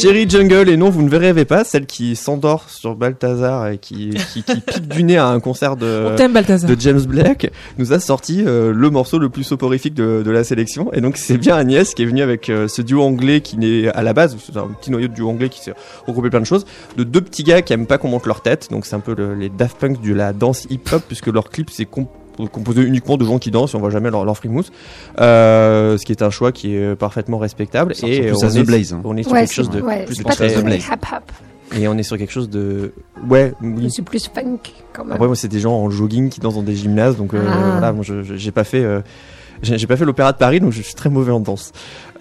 Thierry 0.05 0.29
Jungle, 0.29 0.69
et 0.69 0.77
non, 0.77 0.91
vous 0.91 1.01
ne 1.03 1.09
verrez 1.09 1.47
pas, 1.47 1.65
celle 1.65 1.87
qui 1.87 2.15
s'endort 2.15 2.69
sur 2.69 2.95
Balthazar 2.95 3.69
et 3.69 3.79
qui, 3.79 4.11
qui, 4.35 4.43
qui 4.43 4.61
pique 4.61 4.87
du 4.87 5.03
nez 5.03 5.17
à 5.17 5.29
un 5.29 5.41
concert 5.41 5.77
de, 5.77 6.11
James 6.79 7.01
Blake, 7.01 7.51
nous 7.79 7.95
a 7.95 7.99
sorti 8.01 8.43
euh, 8.47 8.71
le 8.75 8.91
morceau 8.91 9.19
le 9.19 9.31
plus 9.31 9.45
soporifique 9.45 9.95
de, 9.95 10.23
de 10.23 10.31
la 10.31 10.45
sélection. 10.45 10.93
Et 10.93 11.01
donc, 11.01 11.17
c'est 11.17 11.39
bien 11.39 11.57
Agnès 11.57 11.95
qui 11.95 12.03
est 12.03 12.07
venue 12.07 12.21
avec 12.21 12.51
euh, 12.51 12.69
ce 12.69 12.83
duo 12.83 13.01
anglais 13.03 13.41
qui 13.41 13.57
n'est 13.57 13.89
à 13.89 14.03
la 14.03 14.13
base, 14.13 14.37
c'est 14.45 14.59
un 14.59 14.67
petit 14.79 14.91
noyau 14.91 15.09
de 15.09 15.15
duo 15.15 15.31
anglais 15.31 15.49
qui 15.49 15.61
s'est 15.63 15.73
regroupé 16.07 16.29
plein 16.29 16.41
de 16.41 16.47
choses, 16.47 16.67
de 16.99 17.05
deux 17.05 17.23
petits 17.23 17.43
gars 17.43 17.63
qui 17.63 17.73
aiment 17.73 17.87
pas 17.87 17.97
qu'on 17.97 18.09
monte 18.09 18.27
leur 18.27 18.43
tête. 18.43 18.69
Donc, 18.71 18.85
c'est 18.85 18.97
un 18.97 19.01
peu 19.01 19.15
le- 19.17 19.35
les 19.35 19.49
Daft 19.49 19.79
Punk 19.79 20.03
de 20.03 20.13
la 20.13 20.35
danse 20.35 20.67
hip-hop, 20.69 21.03
puisque 21.07 21.29
leur 21.29 21.49
clip, 21.49 21.71
c'est 21.71 21.87
comp- 21.87 22.11
composé 22.53 22.83
uniquement 22.83 23.17
de 23.17 23.25
gens 23.25 23.39
qui 23.39 23.51
dansent 23.51 23.75
et 23.75 23.77
on 23.77 23.81
voit 23.81 23.91
jamais 23.91 24.11
leur, 24.11 24.25
leur 24.25 24.37
frimousse. 24.37 24.71
Euh, 25.21 25.97
ce 25.99 26.05
qui 26.05 26.13
est 26.13 26.23
un 26.23 26.31
choix 26.31 26.53
qui 26.53 26.75
est 26.75 26.95
parfaitement 26.97 27.39
respectable. 27.39 27.95
Et 28.03 28.33
on 28.33 28.43
à 28.45 28.51
The 28.51 28.57
est, 28.57 28.63
Blaze, 28.65 28.93
hein. 28.93 29.01
on 29.05 29.17
est 29.17 29.23
sur 29.23 29.33
Ouais, 29.33 29.41
quelque 29.41 29.49
c'est 29.49 29.55
chose 29.55 29.71
de 29.71 29.81
ouais, 29.81 30.05
plus 30.05 30.15
c'est 30.17 30.23
pas 30.25 30.31
très 30.35 30.49
et 31.77 31.89
on 31.89 31.97
est 31.97 32.03
sur 32.03 32.19
quelque 32.19 32.31
chose 32.31 32.51
de 32.51 32.93
ouais 33.29 33.53
Je 33.61 33.67
oui 33.67 33.91
suis 33.91 34.03
plus 34.03 34.29
funk 34.33 34.59
quand 34.93 35.03
même. 35.05 35.15
après 35.15 35.27
moi 35.27 35.35
c'est 35.35 35.49
des 35.49 35.61
gens 35.61 35.73
en 35.73 35.91
jogging 35.91 36.29
qui 36.29 36.39
dansent 36.39 36.55
dans 36.55 36.63
des 36.63 36.77
gymnases 36.77 37.17
donc 37.17 37.35
euh, 37.35 37.43
Ah. 37.49 37.71
voilà 37.73 37.93
moi 37.93 38.05
j'ai 38.37 38.51
pas 38.53 38.65
fait 38.65 38.85
euh, 38.85 39.01
j'ai 39.63 39.87
pas 39.87 39.97
fait 39.97 40.05
l'opéra 40.05 40.33
de 40.33 40.39
Paris 40.39 40.61
donc 40.61 40.73
je 40.73 40.83
suis 40.83 40.95
très 40.95 41.11
mauvais 41.11 41.33
en 41.33 41.41
danse 41.41 41.73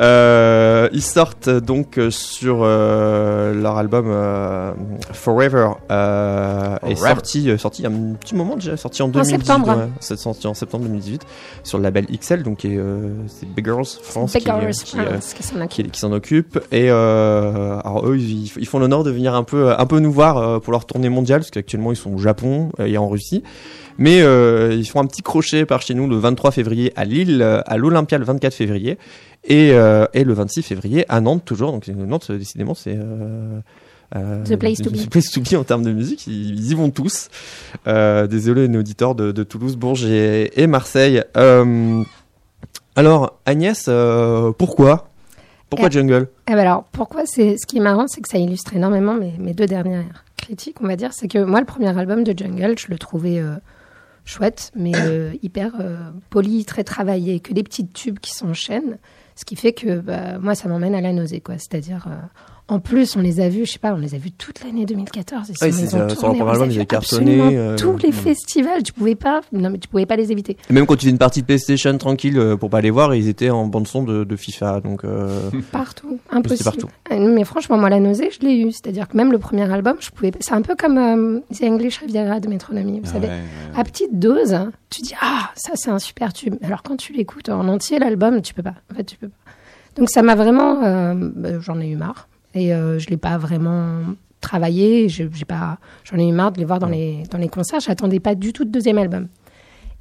euh, 0.01 0.89
ils 0.91 1.01
sortent 1.03 1.49
donc 1.49 1.97
euh, 1.97 2.09
sur 2.09 2.61
euh, 2.63 3.53
leur 3.53 3.77
album 3.77 4.05
euh, 4.07 4.73
Forever 5.11 5.69
euh, 5.91 6.77
est 6.87 6.95
sorti 6.95 7.49
euh, 7.49 7.57
sorti 7.57 7.81
il 7.83 7.85
y 7.85 7.87
a 7.87 7.91
un 7.91 8.13
petit 8.15 8.33
moment 8.35 8.55
déjà 8.55 8.75
sorti 8.75 9.03
en 9.03 9.07
2018 9.07 9.37
septembre. 9.45 9.77
ouais. 9.77 9.89
c'est 9.99 10.17
sorti 10.17 10.47
en 10.47 10.53
septembre 10.53 10.85
2018 10.85 11.21
sur 11.63 11.77
le 11.77 11.83
label 11.83 12.07
XL 12.07 12.41
donc 12.43 12.65
euh, 12.65 13.13
c'est 13.27 13.47
Big 13.47 13.65
Girls 13.65 13.85
France 14.01 14.31
qui, 14.31 14.39
Beggars 14.39 14.69
qui, 14.71 14.99
euh, 14.99 15.05
France, 15.19 15.33
qui 15.35 15.99
s'en 15.99 16.11
occupe. 16.11 16.59
et 16.71 16.89
euh, 16.89 17.79
alors 17.83 18.07
eux 18.07 18.17
ils, 18.17 18.51
ils 18.57 18.67
font 18.67 18.79
l'honneur 18.79 19.03
de 19.03 19.11
venir 19.11 19.35
un 19.35 19.43
peu 19.43 19.73
un 19.77 19.85
peu 19.85 19.99
nous 19.99 20.11
voir 20.11 20.37
euh, 20.37 20.59
pour 20.59 20.71
leur 20.71 20.85
tournée 20.85 21.09
mondiale 21.09 21.41
parce 21.41 21.51
qu'actuellement 21.51 21.91
ils 21.91 21.97
sont 21.97 22.11
au 22.13 22.17
Japon 22.17 22.71
euh, 22.79 22.85
et 22.85 22.97
en 22.97 23.07
Russie 23.07 23.43
mais 23.97 24.21
euh, 24.21 24.73
ils 24.73 24.85
font 24.85 24.99
un 25.01 25.05
petit 25.05 25.21
crochet 25.21 25.65
par 25.65 25.81
chez 25.81 25.93
nous 25.93 26.07
le 26.07 26.17
23 26.17 26.51
février 26.51 26.91
à 26.95 27.05
Lille 27.05 27.41
euh, 27.41 27.61
à 27.65 27.77
l'Olympia 27.77 28.17
le 28.17 28.25
24 28.25 28.53
février 28.53 28.97
et, 29.43 29.71
euh, 29.71 30.05
et 30.13 30.23
le 30.23 30.33
26 30.33 30.63
février 30.63 31.05
à 31.09 31.21
Nantes 31.21 31.43
toujours 31.45 31.71
donc 31.71 31.87
Nantes 31.87 32.31
décidément 32.31 32.73
c'est 32.73 32.97
The 34.13 34.55
Place 34.57 34.77
to 34.77 34.91
Be. 34.91 34.97
The 34.97 35.09
Place 35.09 35.31
to 35.31 35.41
Be 35.41 35.53
en 35.55 35.63
termes 35.63 35.83
de 35.83 35.91
musique, 35.91 36.27
ils, 36.27 36.71
y 36.71 36.75
vont 36.75 36.91
tous. 36.91 37.29
Désolé, 37.87 38.67
nos 38.67 38.81
auditeurs 38.81 39.15
de, 39.15 39.31
de 39.31 39.43
Toulouse, 39.43 39.75
Bourges 39.75 40.05
et, 40.05 40.51
et 40.61 40.67
Marseille. 40.67 41.23
Alors, 42.95 43.39
Agnès, 43.47 43.89
pourquoi? 44.59 45.09
Pourquoi 45.73 45.89
Eh. 45.89 45.91
Jungle? 45.91 46.27
Eh 46.47 46.51
ben 46.51 46.59
alors, 46.59 46.83
pourquoi 46.91 47.25
c'est 47.25 47.57
ce 47.57 47.65
qui 47.65 47.77
est 47.77 47.81
marrant, 47.81 48.05
c'est 48.07 48.21
que 48.21 48.29
ça 48.29 48.37
illustre 48.37 48.75
énormément 48.75 49.15
mes, 49.15 49.33
mes 49.39 49.55
deux 49.55 49.65
dernières 49.65 50.23
critiques, 50.37 50.77
on 50.81 50.87
va 50.87 50.95
dire. 50.95 51.13
C'est 51.13 51.27
que 51.27 51.43
moi, 51.43 51.59
le 51.59 51.65
premier 51.65 51.97
album 51.97 52.23
de 52.23 52.37
Jungle, 52.37 52.75
je 52.77 52.87
le 52.89 52.99
trouvais 52.99 53.39
euh, 53.39 53.55
chouette, 54.25 54.71
mais 54.75 54.93
euh, 54.95 55.33
hyper 55.41 55.73
euh, 55.79 56.11
poli, 56.29 56.65
très 56.65 56.83
travaillé, 56.83 57.39
que 57.39 57.53
des 57.53 57.63
petits 57.63 57.87
tubes 57.87 58.19
qui 58.19 58.31
s'enchaînent. 58.31 58.97
Ce 59.35 59.45
qui 59.45 59.55
fait 59.55 59.73
que 59.73 59.99
bah, 59.99 60.37
moi, 60.37 60.53
ça 60.55 60.69
m'emmène 60.69 60.93
à 60.93 61.01
la 61.01 61.11
nausée, 61.11 61.41
quoi. 61.41 61.57
C'est-à-dire, 61.57 62.07
euh, 62.07 62.15
en 62.69 62.79
plus, 62.79 63.15
on 63.17 63.19
les 63.21 63.41
a 63.41 63.49
vus, 63.49 63.65
je 63.65 63.73
sais 63.73 63.79
pas, 63.79 63.93
on 63.93 63.97
les 63.97 64.15
a 64.15 64.17
vus 64.17 64.31
toute 64.31 64.63
l'année 64.63 64.85
2014. 64.85 65.49
Ils 65.49 65.51
Oui, 65.61 65.71
sont- 65.71 65.77
c'est 65.77 65.83
ils 65.83 65.89
ça, 65.89 66.05
ont 66.05 66.07
tourné, 66.07 66.41
on 66.41 66.63
les 66.65 66.79
a 66.79 66.85
cartonné, 66.85 67.57
euh, 67.57 67.75
tous 67.75 67.97
les 67.97 68.11
festivals, 68.13 68.83
tu 68.83 68.93
pouvais 68.93 69.15
pas, 69.15 69.41
non, 69.51 69.69
mais 69.69 69.77
tu 69.79 69.87
pouvais 69.89 70.05
pas 70.05 70.15
les 70.15 70.31
éviter. 70.31 70.55
Et 70.69 70.73
Même 70.73 70.85
quand 70.85 70.95
tu 70.95 71.05
fais 71.05 71.11
une 71.11 71.17
partie 71.17 71.41
de 71.41 71.45
PlayStation 71.45 71.97
tranquille 71.97 72.37
euh, 72.37 72.55
pour 72.55 72.69
pas 72.69 72.79
les 72.81 72.89
voir, 72.89 73.13
ils 73.15 73.27
étaient 73.27 73.49
en 73.49 73.67
bande 73.67 73.85
son 73.87 74.03
de, 74.03 74.23
de 74.23 74.35
FIFA. 74.35 74.79
Donc, 74.79 75.03
euh, 75.03 75.49
Partout, 75.71 76.19
impossible. 76.31 76.63
partout. 76.63 76.87
Mais 77.11 77.43
franchement, 77.43 77.77
moi, 77.77 77.89
la 77.89 77.99
nausée, 77.99 78.29
je 78.31 78.45
l'ai 78.45 78.55
eu. 78.55 78.71
C'est-à-dire 78.71 79.07
que 79.09 79.17
même 79.17 79.31
le 79.31 79.39
premier 79.39 79.69
album, 79.71 79.97
je 79.99 80.09
pouvais. 80.09 80.31
C'est 80.39 80.53
un 80.53 80.61
peu 80.61 80.75
comme 80.75 80.97
euh, 80.97 81.39
The 81.53 81.63
English 81.63 81.97
Riviera 81.99 82.39
de 82.39 82.47
Metronomy, 82.47 83.01
vous 83.01 83.11
savez. 83.11 83.27
Ouais, 83.27 83.33
ouais, 83.33 83.39
ouais. 83.73 83.79
À 83.79 83.83
petite 83.83 84.17
dose, 84.19 84.53
hein, 84.53 84.71
tu 84.89 85.01
dis 85.01 85.13
ah 85.21 85.49
ça 85.55 85.73
c'est 85.75 85.89
un 85.89 85.99
super 85.99 86.31
tube. 86.33 86.55
Alors 86.63 86.81
quand 86.81 86.95
tu 86.95 87.11
l'écoutes 87.13 87.49
en 87.49 87.67
entier 87.67 87.99
l'album, 87.99 88.41
tu 88.41 88.53
peux 88.53 88.63
pas. 88.63 88.75
En 88.91 88.95
fait, 88.95 89.03
tu 89.03 89.17
peux 89.17 89.27
pas. 89.27 89.35
Donc 89.97 90.09
ça 90.09 90.21
m'a 90.23 90.33
vraiment, 90.35 90.81
euh, 90.83 91.13
bah, 91.35 91.59
j'en 91.59 91.79
ai 91.79 91.87
eu 91.89 91.95
marre 91.95 92.27
et 92.53 92.73
euh, 92.73 92.99
je 92.99 93.09
l'ai 93.09 93.17
pas 93.17 93.37
vraiment 93.37 93.99
travaillé. 94.41 95.09
Je- 95.09 95.23
J'ai 95.33 95.45
pas, 95.45 95.77
j'en 96.03 96.17
ai 96.17 96.27
eu 96.27 96.31
marre 96.31 96.51
de 96.51 96.59
les 96.59 96.65
voir 96.65 96.79
dans 96.79 96.87
les 96.89 97.23
dans 97.31 97.37
les 97.37 97.49
concerts. 97.49 97.79
J'attendais 97.79 98.19
pas 98.19 98.35
du 98.35 98.53
tout 98.53 98.65
de 98.65 98.71
deuxième 98.71 98.97
album. 98.97 99.27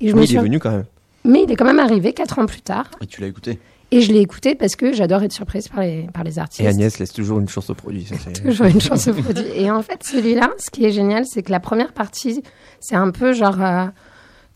Et 0.00 0.09
je 0.09 0.14
me 0.14 0.18
oui, 0.20 0.24
il 0.24 0.28
suis, 0.28 0.36
est 0.36 0.40
venu 0.40 0.59
quand 0.59 0.70
même. 0.72 0.84
mais 1.24 1.44
il 1.44 1.50
est 1.53 1.57
quand 1.57 1.64
même 1.64 1.78
arrivé 1.78 2.12
quatre 2.12 2.38
ans 2.38 2.46
plus 2.46 2.61
tard 2.62 2.90
Et 3.00 3.07
tu 3.07 3.20
l'as 3.20 3.28
écouté 3.28 3.59
et 3.94 4.00
je 4.00 4.11
l'ai 4.11 4.20
écouté 4.20 4.55
parce 4.55 4.74
que 4.74 4.94
j'adore 4.94 5.22
être 5.22 5.32
surprise 5.34 5.68
par 5.68 5.80
les 5.82 6.07
par 6.14 6.24
les 6.24 6.38
artistes. 6.38 6.62
Et 6.62 6.66
Agnès 6.66 6.98
laisse 6.98 7.12
toujours 7.12 7.38
une 7.40 7.48
chance 7.48 7.68
au 7.68 7.74
produit. 7.74 8.07
Ça, 8.07 8.30
Toujours 8.42 8.64
une 8.66 8.80
chance 8.80 9.07
au 9.09 9.12
produit. 9.12 9.44
Et 9.55 9.70
en 9.70 9.82
fait, 9.82 10.03
celui-là, 10.03 10.50
ce 10.59 10.70
qui 10.70 10.86
est 10.86 10.92
génial, 10.92 11.24
c'est 11.26 11.42
que 11.42 11.50
la 11.53 11.61
première 11.61 11.92
partie, 11.92 12.42
c'est 12.80 12.94
un 12.96 13.11
peu 13.11 13.34
genre, 13.34 13.61
euh, 13.61 13.84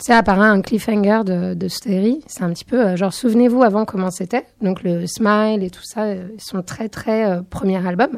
sais, 0.05 0.12
apparaît 0.12 0.47
un 0.49 0.61
cliffhanger 0.61 1.22
de, 1.24 1.55
de 1.55 1.68
série. 1.68 2.20
C'est 2.26 2.42
un 2.42 2.51
petit 2.53 2.64
peu 2.64 2.80
euh, 2.80 2.97
genre, 2.97 3.12
souvenez-vous 3.14 3.62
avant 3.62 3.84
comment 3.84 4.11
c'était. 4.11 4.44
Donc 4.61 4.82
le 4.82 5.07
smile 5.07 5.62
et 5.62 5.70
tout 5.70 5.82
ça, 5.84 6.03
euh, 6.05 6.28
ils 6.34 6.42
sont 6.42 6.62
très 6.62 6.88
très 6.88 7.24
euh, 7.30 7.40
premier 7.49 7.84
album. 7.86 8.11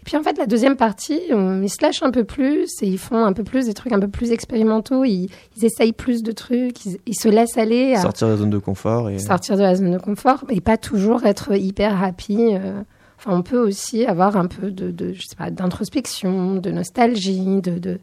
Et 0.00 0.02
puis 0.02 0.16
en 0.16 0.22
fait, 0.22 0.38
la 0.38 0.46
deuxième 0.46 0.76
partie, 0.76 1.20
on- 1.30 1.60
ils 1.60 1.68
se 1.68 1.76
lâchent 1.82 2.02
un 2.02 2.10
peu 2.10 2.24
plus 2.24 2.70
et 2.80 2.86
ils 2.86 2.98
font 2.98 3.22
un 3.22 3.34
peu 3.34 3.44
plus 3.44 3.66
des 3.66 3.74
trucs 3.74 3.92
un 3.92 4.00
peu 4.00 4.08
plus 4.08 4.32
expérimentaux. 4.32 5.04
Ils, 5.04 5.28
ils 5.58 5.64
essayent 5.66 5.92
plus 5.92 6.22
de 6.22 6.32
trucs, 6.32 6.86
ils, 6.86 6.96
ils 7.04 7.14
se 7.14 7.28
laissent 7.28 7.58
aller 7.58 7.92
à 7.94 8.00
Sortir 8.00 8.26
de 8.28 8.32
la 8.32 8.38
zone 8.38 8.48
de 8.50 8.58
confort. 8.58 9.10
Et... 9.10 9.18
sortir 9.18 9.56
de 9.58 9.62
la 9.62 9.74
zone 9.74 9.90
de 9.92 9.98
confort 9.98 10.44
et 10.48 10.62
pas 10.62 10.78
toujours 10.78 11.26
être 11.26 11.54
hyper 11.54 12.02
happy. 12.02 12.54
euh. 12.54 12.80
Enfin, 13.18 13.36
on 13.36 13.42
peut 13.42 13.58
aussi 13.58 14.06
avoir 14.06 14.38
un 14.38 14.46
peu 14.46 14.70
de, 14.70 14.90
de 14.90 15.12
je 15.12 15.20
sais 15.20 15.36
pas, 15.36 15.50
d'introspection, 15.50 16.54
de 16.54 16.70
nostalgie, 16.70 17.60
de, 17.60 17.78
de, 17.78 17.98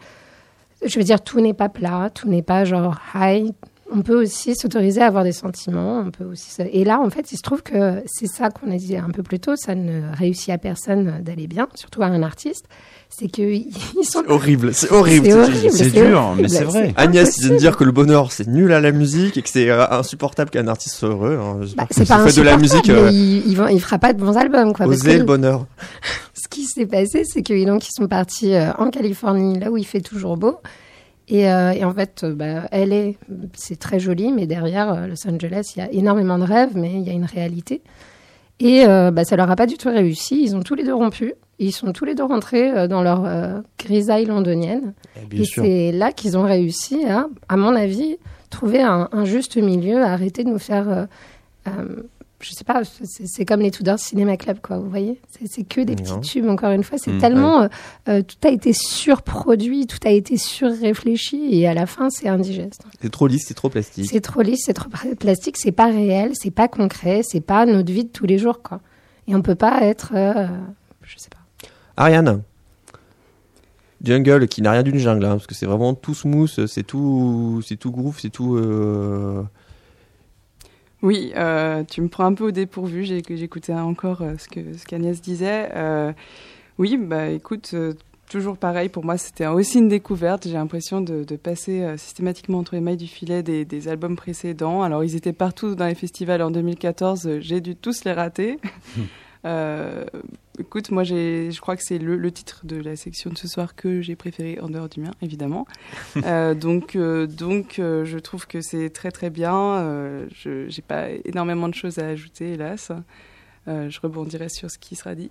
je 0.85 0.97
veux 0.97 1.03
dire, 1.05 1.21
tout 1.21 1.39
n'est 1.41 1.53
pas 1.53 1.69
plat, 1.69 2.09
tout 2.13 2.27
n'est 2.27 2.43
pas 2.43 2.65
genre 2.65 2.97
high. 3.15 3.51
On 3.89 4.01
peut 4.01 4.21
aussi 4.21 4.53
s'autoriser 4.53 5.01
à 5.01 5.05
avoir 5.07 5.23
des 5.23 5.31
sentiments. 5.31 6.03
On 6.05 6.11
peut 6.11 6.25
aussi. 6.25 6.51
se- 6.51 6.61
Et 6.73 6.83
là, 6.83 6.99
en 6.99 7.09
fait, 7.09 7.31
il 7.31 7.37
se 7.37 7.41
trouve 7.41 7.63
que 7.63 8.03
c'est 8.05 8.27
ça 8.27 8.49
qu'on 8.49 8.69
a 8.69 8.75
dit 8.75 8.97
un 8.97 9.11
peu 9.11 9.23
plus 9.23 9.39
tôt. 9.39 9.55
Ça 9.55 9.75
ne 9.75 10.01
réussit 10.13 10.49
à 10.49 10.57
personne 10.57 11.21
d'aller 11.23 11.47
bien, 11.47 11.69
surtout 11.73 12.01
à 12.03 12.07
un 12.07 12.21
artiste. 12.21 12.65
C'est 13.07 13.29
qu'ils 13.29 13.71
sont. 14.03 14.23
C'est 14.25 14.29
horrible, 14.29 14.73
c'est 14.73 14.91
horrible. 14.91 15.25
C'est 15.71 15.89
dur, 15.91 16.19
horrible, 16.21 16.41
mais 16.41 16.47
c'est 16.49 16.65
vrai. 16.65 16.93
Agnès 16.97 17.39
vient 17.39 17.49
de 17.51 17.55
dire 17.55 17.77
que 17.77 17.85
le 17.85 17.93
bonheur 17.93 18.33
c'est 18.33 18.47
nul 18.47 18.73
à 18.73 18.81
la 18.81 18.91
musique 18.91 19.37
et 19.37 19.41
que 19.41 19.47
c'est 19.47 19.69
euh, 19.69 19.87
insupportable 19.89 20.49
qu'un 20.49 20.67
artiste 20.67 20.95
soit 20.97 21.07
heureux. 21.07 21.39
hein. 21.41 21.61
Bah, 21.77 21.87
c'est 21.89 22.03
si 22.03 22.11
pas 22.11 22.25
faites 22.27 22.35
de 22.35 22.41
la 22.41 22.57
musique, 22.57 22.89
euh, 22.89 23.09
il, 23.09 23.47
il, 23.71 23.79
fera 23.79 23.99
pas 23.99 24.11
de 24.11 24.19
bons 24.19 24.35
albums, 24.35 24.73
quoi. 24.73 24.85
parce 24.85 25.01
que 25.01 25.11
le 25.11 25.23
bonheur. 25.23 25.65
Ce 26.47 26.55
qui 26.55 26.63
s'est 26.63 26.85
passé, 26.85 27.23
c'est 27.25 27.41
qu'ils 27.41 27.65
donc, 27.65 27.87
ils 27.87 27.93
sont 27.93 28.07
partis 28.07 28.53
euh, 28.53 28.71
en 28.77 28.89
Californie, 28.89 29.59
là 29.59 29.69
où 29.69 29.77
il 29.77 29.85
fait 29.85 30.01
toujours 30.01 30.37
beau. 30.37 30.57
Et, 31.27 31.51
euh, 31.51 31.71
et 31.71 31.83
en 31.83 31.93
fait, 31.93 32.23
euh, 32.23 32.33
bah, 32.33 32.67
LA, 32.71 33.11
c'est 33.53 33.77
très 33.77 33.99
joli, 33.99 34.31
mais 34.31 34.47
derrière 34.47 35.07
Los 35.07 35.27
Angeles, 35.27 35.73
il 35.75 35.79
y 35.79 35.81
a 35.81 35.91
énormément 35.91 36.37
de 36.37 36.45
rêves, 36.45 36.71
mais 36.75 36.93
il 36.93 37.01
y 37.01 37.09
a 37.09 37.13
une 37.13 37.25
réalité. 37.25 37.81
Et 38.59 38.85
euh, 38.85 39.11
bah, 39.11 39.25
ça 39.25 39.35
leur 39.35 39.51
a 39.51 39.55
pas 39.57 39.67
du 39.67 39.77
tout 39.77 39.89
réussi. 39.89 40.41
Ils 40.41 40.55
ont 40.55 40.61
tous 40.61 40.75
les 40.75 40.83
deux 40.83 40.95
rompu. 40.95 41.33
Ils 41.59 41.73
sont 41.73 41.91
tous 41.91 42.05
les 42.05 42.15
deux 42.15 42.23
rentrés 42.23 42.87
dans 42.87 43.01
leur 43.01 43.25
euh, 43.25 43.59
grisaille 43.77 44.25
londonienne. 44.25 44.93
Bien 45.29 45.41
et 45.41 45.45
c'est 45.45 45.91
là 45.91 46.11
qu'ils 46.11 46.37
ont 46.37 46.43
réussi 46.43 47.03
à, 47.05 47.27
à 47.49 47.57
mon 47.57 47.75
avis, 47.75 48.17
trouver 48.49 48.81
un, 48.81 49.09
un 49.11 49.25
juste 49.25 49.57
milieu, 49.57 50.01
à 50.01 50.13
arrêter 50.13 50.43
de 50.43 50.49
nous 50.49 50.59
faire. 50.59 51.07
Je 52.39 52.51
sais 52.51 52.63
pas, 52.63 52.81
c'est 53.03 53.45
comme 53.45 53.61
les 53.61 53.71
Tudor 53.71 53.97
Cinéma 53.97 54.37
Club, 54.37 54.59
quoi, 54.61 54.77
vous 54.77 54.89
voyez 54.89 55.19
C'est 55.49 55.63
que 55.63 55.81
des 55.81 55.95
petits 55.95 56.19
tubes, 56.21 56.47
encore 56.47 56.69
une 56.71 56.83
fois. 56.83 56.97
C'est 56.99 57.11
Mm, 57.13 57.19
tellement. 57.19 57.61
euh, 57.63 57.67
euh, 58.09 58.21
tout 58.21 58.47
a 58.47 58.51
été 58.51 58.73
surproduit, 58.73 59.87
tout 59.87 59.97
a 60.05 60.11
été 60.11 60.37
surréfléchi, 60.37 61.49
et 61.59 61.67
à 61.67 61.73
la 61.73 61.85
fin, 61.87 62.09
c'est 62.11 62.27
indigeste. 62.29 62.83
C'est 63.01 63.09
trop 63.11 63.25
lisse, 63.27 63.45
c'est 63.47 63.53
trop 63.55 63.69
plastique. 63.69 64.07
C'est 64.11 64.21
trop 64.21 64.41
lisse, 64.43 64.61
c'est 64.65 64.73
trop 64.73 64.89
plastique, 65.19 65.57
c'est 65.57 65.71
pas 65.71 65.87
réel, 65.87 66.31
c'est 66.35 66.51
pas 66.51 66.67
concret, 66.67 67.21
c'est 67.23 67.41
pas 67.41 67.65
notre 67.65 67.91
vie 67.91 68.03
de 68.03 68.09
tous 68.09 68.25
les 68.27 68.37
jours, 68.37 68.61
quoi. 68.61 68.81
Et 69.27 69.35
on 69.35 69.41
peut 69.41 69.55
pas 69.55 69.81
être. 69.81 70.11
euh, 70.15 70.47
je 71.03 71.17
sais 71.17 71.29
pas. 71.29 71.69
Ariane. 71.97 72.43
Jungle 74.03 74.47
qui 74.47 74.61
n'a 74.61 74.71
rien 74.73 74.83
d'une 74.83 74.99
jungle, 74.99 75.25
hein, 75.25 75.31
parce 75.31 75.47
que 75.47 75.55
c'est 75.55 75.65
vraiment 75.65 75.95
tout 75.95 76.13
smooth, 76.13 76.67
c'est 76.67 76.83
tout, 76.83 77.61
c'est 77.65 77.77
tout 77.77 77.89
groove, 77.91 78.19
c'est 78.21 78.29
tout. 78.29 78.55
euh, 78.55 79.41
Oui, 81.03 81.31
euh, 81.35 81.83
tu 81.83 82.01
me 82.01 82.07
prends 82.07 82.25
un 82.25 82.33
peu 82.33 82.45
au 82.45 82.51
dépourvu. 82.51 83.03
J'ai- 83.03 83.21
J'écoutais 83.29 83.73
encore 83.73 84.21
euh, 84.21 84.33
ce 84.37 84.47
que 84.47 84.59
ce 84.77 84.85
qu'Agnès 84.85 85.21
disait. 85.21 85.69
Euh, 85.75 86.11
oui, 86.79 86.97
bah 86.97 87.27
écoute, 87.29 87.71
euh, 87.75 87.93
toujours 88.29 88.57
pareil. 88.57 88.89
Pour 88.89 89.05
moi, 89.05 89.17
c'était 89.17 89.45
aussi 89.47 89.77
une 89.79 89.89
découverte. 89.89 90.47
J'ai 90.47 90.53
l'impression 90.55 91.01
de, 91.01 91.23
de 91.23 91.35
passer 91.35 91.85
systématiquement 91.97 92.57
entre 92.59 92.75
les 92.75 92.81
mailles 92.81 92.97
du 92.97 93.07
filet 93.07 93.43
des, 93.43 93.63
des 93.63 93.87
albums 93.87 94.15
précédents. 94.15 94.81
Alors, 94.81 95.03
ils 95.03 95.15
étaient 95.15 95.33
partout 95.33 95.75
dans 95.75 95.85
les 95.87 95.95
festivals 95.95 96.41
en 96.41 96.49
2014. 96.51 97.27
euh, 97.27 97.39
J'ai 97.41 97.61
dû 97.61 97.75
tous 97.75 98.03
les 98.03 98.13
rater. 98.13 98.59
Écoute, 100.59 100.91
moi, 100.91 101.03
j'ai, 101.03 101.51
je 101.51 101.61
crois 101.61 101.75
que 101.75 101.83
c'est 101.83 101.99
le, 101.99 102.17
le 102.17 102.31
titre 102.31 102.61
de 102.65 102.77
la 102.77 102.95
section 102.95 103.29
de 103.29 103.37
ce 103.37 103.47
soir 103.47 103.75
que 103.75 104.01
j'ai 104.01 104.15
préféré 104.15 104.59
en 104.59 104.69
dehors 104.69 104.89
du 104.89 105.01
mien, 105.01 105.11
évidemment. 105.21 105.65
Euh, 106.25 106.55
donc, 106.55 106.95
euh, 106.95 107.27
donc, 107.27 107.77
euh, 107.79 108.03
je 108.03 108.17
trouve 108.17 108.47
que 108.47 108.59
c'est 108.59 108.89
très 108.89 109.11
très 109.11 109.29
bien. 109.29 109.55
Euh, 109.55 110.25
je 110.33 110.67
j'ai 110.67 110.81
pas 110.81 111.09
énormément 111.25 111.69
de 111.69 111.75
choses 111.75 111.99
à 111.99 112.07
ajouter, 112.07 112.53
hélas. 112.53 112.91
Euh, 113.67 113.89
je 113.89 113.99
rebondirai 114.01 114.49
sur 114.49 114.71
ce 114.71 114.77
qui 114.79 114.95
sera 114.95 115.13
dit. 115.13 115.29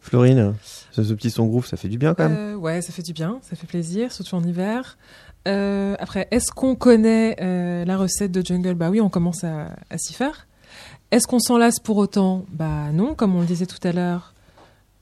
Florine, 0.00 0.54
ce, 0.92 1.02
ce 1.02 1.14
petit 1.14 1.30
son 1.30 1.46
groove, 1.46 1.66
ça 1.66 1.76
fait 1.76 1.88
du 1.88 1.98
bien 1.98 2.14
quand 2.14 2.28
même. 2.28 2.36
Euh, 2.38 2.54
ouais, 2.54 2.82
ça 2.82 2.92
fait 2.92 3.02
du 3.02 3.12
bien, 3.12 3.38
ça 3.42 3.56
fait 3.56 3.66
plaisir, 3.66 4.12
surtout 4.12 4.36
en 4.36 4.44
hiver. 4.44 4.98
Euh, 5.48 5.96
après, 5.98 6.28
est-ce 6.30 6.52
qu'on 6.52 6.76
connaît 6.76 7.36
euh, 7.40 7.84
la 7.84 7.96
recette 7.96 8.30
de 8.30 8.44
Jungle? 8.44 8.74
Bah 8.74 8.90
oui, 8.90 9.00
on 9.00 9.08
commence 9.08 9.42
à, 9.42 9.70
à 9.90 9.98
s'y 9.98 10.12
faire. 10.12 10.46
Est-ce 11.10 11.26
qu'on 11.26 11.40
s'en 11.40 11.56
lasse 11.56 11.80
pour 11.80 11.96
autant? 11.96 12.44
Bah 12.52 12.92
non, 12.92 13.14
comme 13.14 13.34
on 13.34 13.40
le 13.40 13.46
disait 13.46 13.66
tout 13.66 13.84
à 13.86 13.92
l'heure. 13.92 14.34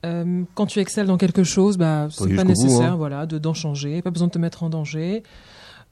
Euh, 0.05 0.43
quand 0.53 0.65
tu 0.65 0.79
excelles 0.79 1.07
dans 1.07 1.17
quelque 1.17 1.43
chose, 1.43 1.77
bah 1.77 2.07
c'est 2.11 2.33
pas 2.35 2.43
bout, 2.43 2.49
nécessaire, 2.49 2.93
hein. 2.93 2.95
voilà, 2.95 3.25
de 3.25 3.37
d'en 3.37 3.53
changer, 3.53 4.01
pas 4.01 4.11
besoin 4.11 4.27
de 4.27 4.33
te 4.33 4.39
mettre 4.39 4.63
en 4.63 4.69
danger. 4.69 5.23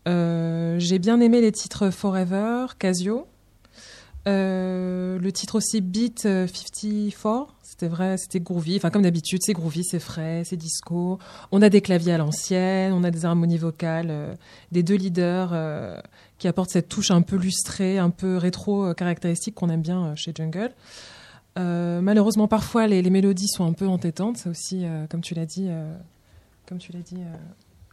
Euh, 0.08 0.78
J'ai 0.80 1.00
bien 1.00 1.20
aimé 1.20 1.42
les 1.42 1.52
titres 1.52 1.90
Forever, 1.90 2.68
Casio. 2.80 3.28
Euh, 4.26 5.20
le 5.20 5.32
titre 5.34 5.56
aussi 5.56 5.82
Beat 5.82 6.26
euh, 6.26 6.48
54, 6.48 7.56
c'était 7.62 7.88
vrai, 7.88 8.18
c'était 8.18 8.40
groovy. 8.40 8.78
Enfin, 8.78 8.90
comme 8.90 9.02
d'habitude, 9.02 9.40
c'est 9.42 9.54
groovy, 9.54 9.84
c'est 9.84 10.00
frais, 10.00 10.44
c'est 10.46 10.56
disco. 10.56 11.20
On 11.52 11.62
a 11.62 11.70
des 11.70 11.82
claviers 11.82 12.14
à 12.14 12.18
l'ancienne, 12.18 12.94
on 12.94 13.04
a 13.04 13.12
des 13.12 13.26
harmonies 13.26 13.58
vocales, 13.58 14.08
euh, 14.10 14.34
des 14.72 14.84
deux 14.84 14.96
leaders 14.96 15.50
euh, 15.52 16.00
qui 16.38 16.48
apportent 16.48 16.70
cette 16.70 16.88
touche 16.88 17.12
un 17.12 17.22
peu 17.22 17.36
lustrée, 17.36 17.98
un 17.98 18.12
peu 18.12 18.38
rétro 18.38 18.94
caractéristique 18.94 19.56
qu'on 19.56 19.70
aime 19.70 19.82
bien 19.82 20.16
chez 20.16 20.32
Jungle. 20.34 20.72
Euh, 21.60 22.02
malheureusement, 22.02 22.48
parfois, 22.48 22.88
les, 22.88 23.02
les 23.02 23.10
mélodies 23.10 23.48
sont 23.48 23.66
un 23.66 23.74
peu 23.74 23.88
entêtantes. 23.88 24.38
Ça 24.38 24.50
aussi, 24.50 24.82
euh, 24.84 25.06
comme 25.10 25.22
tu 25.22 25.34
l'as 25.36 25.46
dit, 25.46 25.68
euh, 25.70 25.94
comme 26.68 26.78
tu 26.80 26.92
l'as 26.92 27.00
dit, 27.02 27.18
euh, 27.18 27.36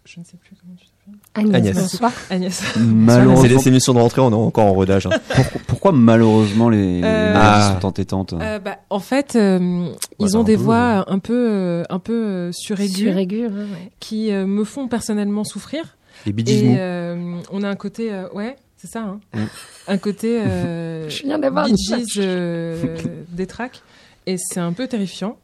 je 0.06 0.18
ne 0.18 0.24
sais 0.24 0.36
plus 0.38 0.56
comment 0.61 0.74
tu 0.78 0.86
t'appelles. 0.86 1.54
Agnès, 1.54 2.00
Agnès. 2.30 2.54
C'est 2.74 2.80
Malheureusement, 2.80 3.42
les 3.58 3.68
émissions 3.68 3.92
de 3.94 3.98
rentrée, 3.98 4.20
on 4.22 4.30
est 4.30 4.34
encore 4.34 4.64
en 4.66 4.72
rodage. 4.72 5.06
hein. 5.06 5.11
pourquoi, 5.34 5.61
pourquoi 5.66 5.92
malheureusement 5.92 6.68
les, 6.70 7.02
Euh, 7.04 7.32
mélodies 7.32 7.38
Ah. 7.38 7.78
sont 7.80 7.86
entêtantes 7.86 8.32
Euh, 8.32 8.58
bah, 8.58 8.78
en 8.88 8.98
fait, 9.00 9.36
euh, 9.36 9.88
ils 10.18 10.30
c'est 10.30 10.36
ont 10.36 10.42
des 10.42 10.56
peu, 10.56 10.62
voix 10.62 11.04
un 11.11 11.18
peu, 11.18 11.84
un 11.90 11.98
peu 11.98 12.50
suraiguës 12.52 12.96
Suraigu, 13.12 13.44
hein, 13.46 13.50
ouais. 13.52 13.90
qui 14.00 14.32
euh, 14.32 14.46
me 14.46 14.64
font 14.64 14.88
personnellement 14.88 15.44
souffrir. 15.44 15.96
Les 16.26 16.32
Et 16.32 16.76
euh, 16.78 17.36
on 17.52 17.62
a 17.62 17.68
un 17.68 17.76
côté, 17.76 18.12
euh, 18.12 18.28
ouais, 18.32 18.56
c'est 18.81 18.89
ça, 18.89 19.03
hein. 19.03 19.20
Mm. 19.35 19.45
un 19.89 19.99
côté 19.99 20.41
euh, 20.41 21.09
Je 21.11 21.22
viens 21.22 21.39
d'avoir 21.39 21.66
euh, 21.68 22.97
des 23.28 23.47
tracks, 23.47 23.83
et 24.26 24.37
c'est 24.39 24.61
un 24.61 24.72
peu 24.72 24.87
terrifiant. 24.87 25.39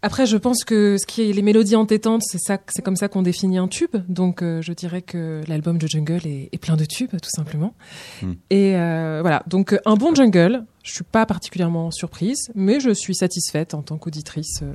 Après, 0.00 0.26
je 0.26 0.36
pense 0.36 0.62
que 0.62 0.96
ce 0.96 1.06
qui 1.06 1.22
est 1.22 1.32
les 1.32 1.42
mélodies 1.42 1.74
entêtantes, 1.74 2.22
c'est 2.24 2.38
ça, 2.38 2.58
c'est 2.68 2.82
comme 2.82 2.94
ça 2.94 3.08
qu'on 3.08 3.22
définit 3.22 3.58
un 3.58 3.66
tube. 3.66 3.96
Donc, 4.08 4.42
euh, 4.42 4.62
je 4.62 4.72
dirais 4.72 5.02
que 5.02 5.42
l'album 5.48 5.76
de 5.76 5.88
Jungle 5.88 6.24
est, 6.24 6.50
est 6.52 6.58
plein 6.58 6.76
de 6.76 6.84
tubes, 6.84 7.10
tout 7.20 7.30
simplement. 7.30 7.74
Hmm. 8.22 8.34
Et 8.50 8.76
euh, 8.76 9.18
voilà. 9.22 9.42
Donc, 9.48 9.76
un 9.84 9.94
bon 9.94 10.14
Jungle. 10.14 10.64
Je 10.84 10.92
suis 10.92 11.04
pas 11.04 11.26
particulièrement 11.26 11.90
surprise, 11.90 12.48
mais 12.54 12.78
je 12.80 12.90
suis 12.90 13.14
satisfaite 13.14 13.74
en 13.74 13.82
tant 13.82 13.98
qu'auditrice 13.98 14.60
euh, 14.62 14.72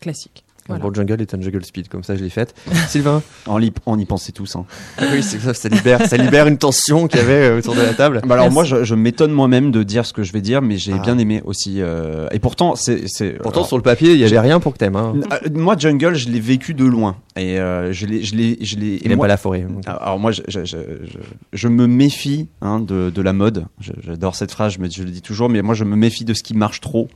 classique. 0.00 0.44
Un 0.68 0.74
Voilà. 0.76 0.82
bon 0.84 0.94
jungle 0.94 1.20
est 1.22 1.34
un 1.34 1.40
jungle 1.40 1.64
speed, 1.64 1.88
comme 1.88 2.04
ça 2.04 2.14
je 2.14 2.22
l'ai 2.22 2.28
faite. 2.30 2.54
Sylvain 2.88 3.22
On 3.46 3.60
y, 3.60 3.72
on 3.86 3.98
y 3.98 4.04
pensait 4.04 4.30
tous. 4.32 4.54
Hein. 4.56 4.66
Oui, 5.00 5.22
c'est 5.22 5.40
ça, 5.40 5.54
ça 5.54 5.68
libère, 5.68 6.06
ça 6.06 6.16
libère 6.16 6.46
une 6.46 6.58
tension 6.58 7.08
qu'il 7.08 7.18
y 7.18 7.22
avait 7.22 7.32
euh, 7.48 7.58
autour 7.58 7.74
de 7.74 7.80
la 7.80 7.94
table. 7.94 8.20
Bah 8.26 8.34
alors 8.34 8.50
moi, 8.52 8.62
je, 8.64 8.84
je 8.84 8.94
m'étonne 8.94 9.32
moi-même 9.32 9.70
de 9.72 9.82
dire 9.82 10.06
ce 10.06 10.12
que 10.12 10.22
je 10.22 10.32
vais 10.32 10.40
dire, 10.42 10.62
mais 10.62 10.76
j'ai 10.76 10.92
Ah. 10.92 10.98
bien 10.98 11.18
aimé 11.18 11.40
aussi. 11.44 11.80
euh, 11.80 12.28
et 12.30 12.38
pourtant, 12.38 12.76
c'est, 12.76 13.02
c'est. 13.06 13.30
Pourtant, 13.42 13.60
alors, 13.60 13.68
sur 13.68 13.76
le 13.78 13.82
papier, 13.82 14.12
il 14.12 14.18
y 14.18 14.24
avait 14.24 14.38
rien 14.38 14.60
pour 14.60 14.72
que 14.74 14.78
t'aimes. 14.78 14.96
Hein. 14.96 15.14
euh, 15.32 15.48
moi, 15.54 15.76
Jungle, 15.78 16.14
je 16.14 16.28
l'ai 16.28 16.40
vécu 16.40 16.74
de 16.74 16.84
loin, 16.84 17.16
et 17.36 17.58
euh, 17.58 17.92
je 17.92 18.06
l'ai, 18.06 18.22
je 18.22 18.36
l'ai, 18.36 18.58
je 18.60 18.76
l'ai. 18.76 18.94
et 18.94 19.04
Il 19.06 19.10
aime 19.12 19.16
moi- 19.16 19.24
pas 19.24 19.28
la 19.28 19.36
forêt. 19.38 19.62
donc. 19.62 19.82
Alors 19.86 20.18
moi, 20.18 20.30
je, 20.30 20.42
je, 20.46 20.64
je, 20.64 20.76
je, 21.04 21.18
je 21.52 21.68
me 21.68 21.86
méfie 21.86 22.48
hein, 22.60 22.78
de, 22.80 23.10
de 23.10 23.22
la 23.22 23.32
mode. 23.32 23.64
Je- 23.80 23.92
J'adore 24.04 24.34
cette 24.36 24.52
phrase, 24.52 24.74
je, 24.74 24.78
me- 24.80 24.90
je 24.90 25.02
le 25.02 25.10
dis 25.10 25.22
toujours, 25.22 25.48
mais 25.48 25.62
moi, 25.62 25.74
je 25.74 25.84
me 25.84 25.96
méfie 25.96 26.24
de 26.24 26.34
ce 26.34 26.42
qui 26.42 26.54
marche 26.54 26.80
trop. 26.80 27.08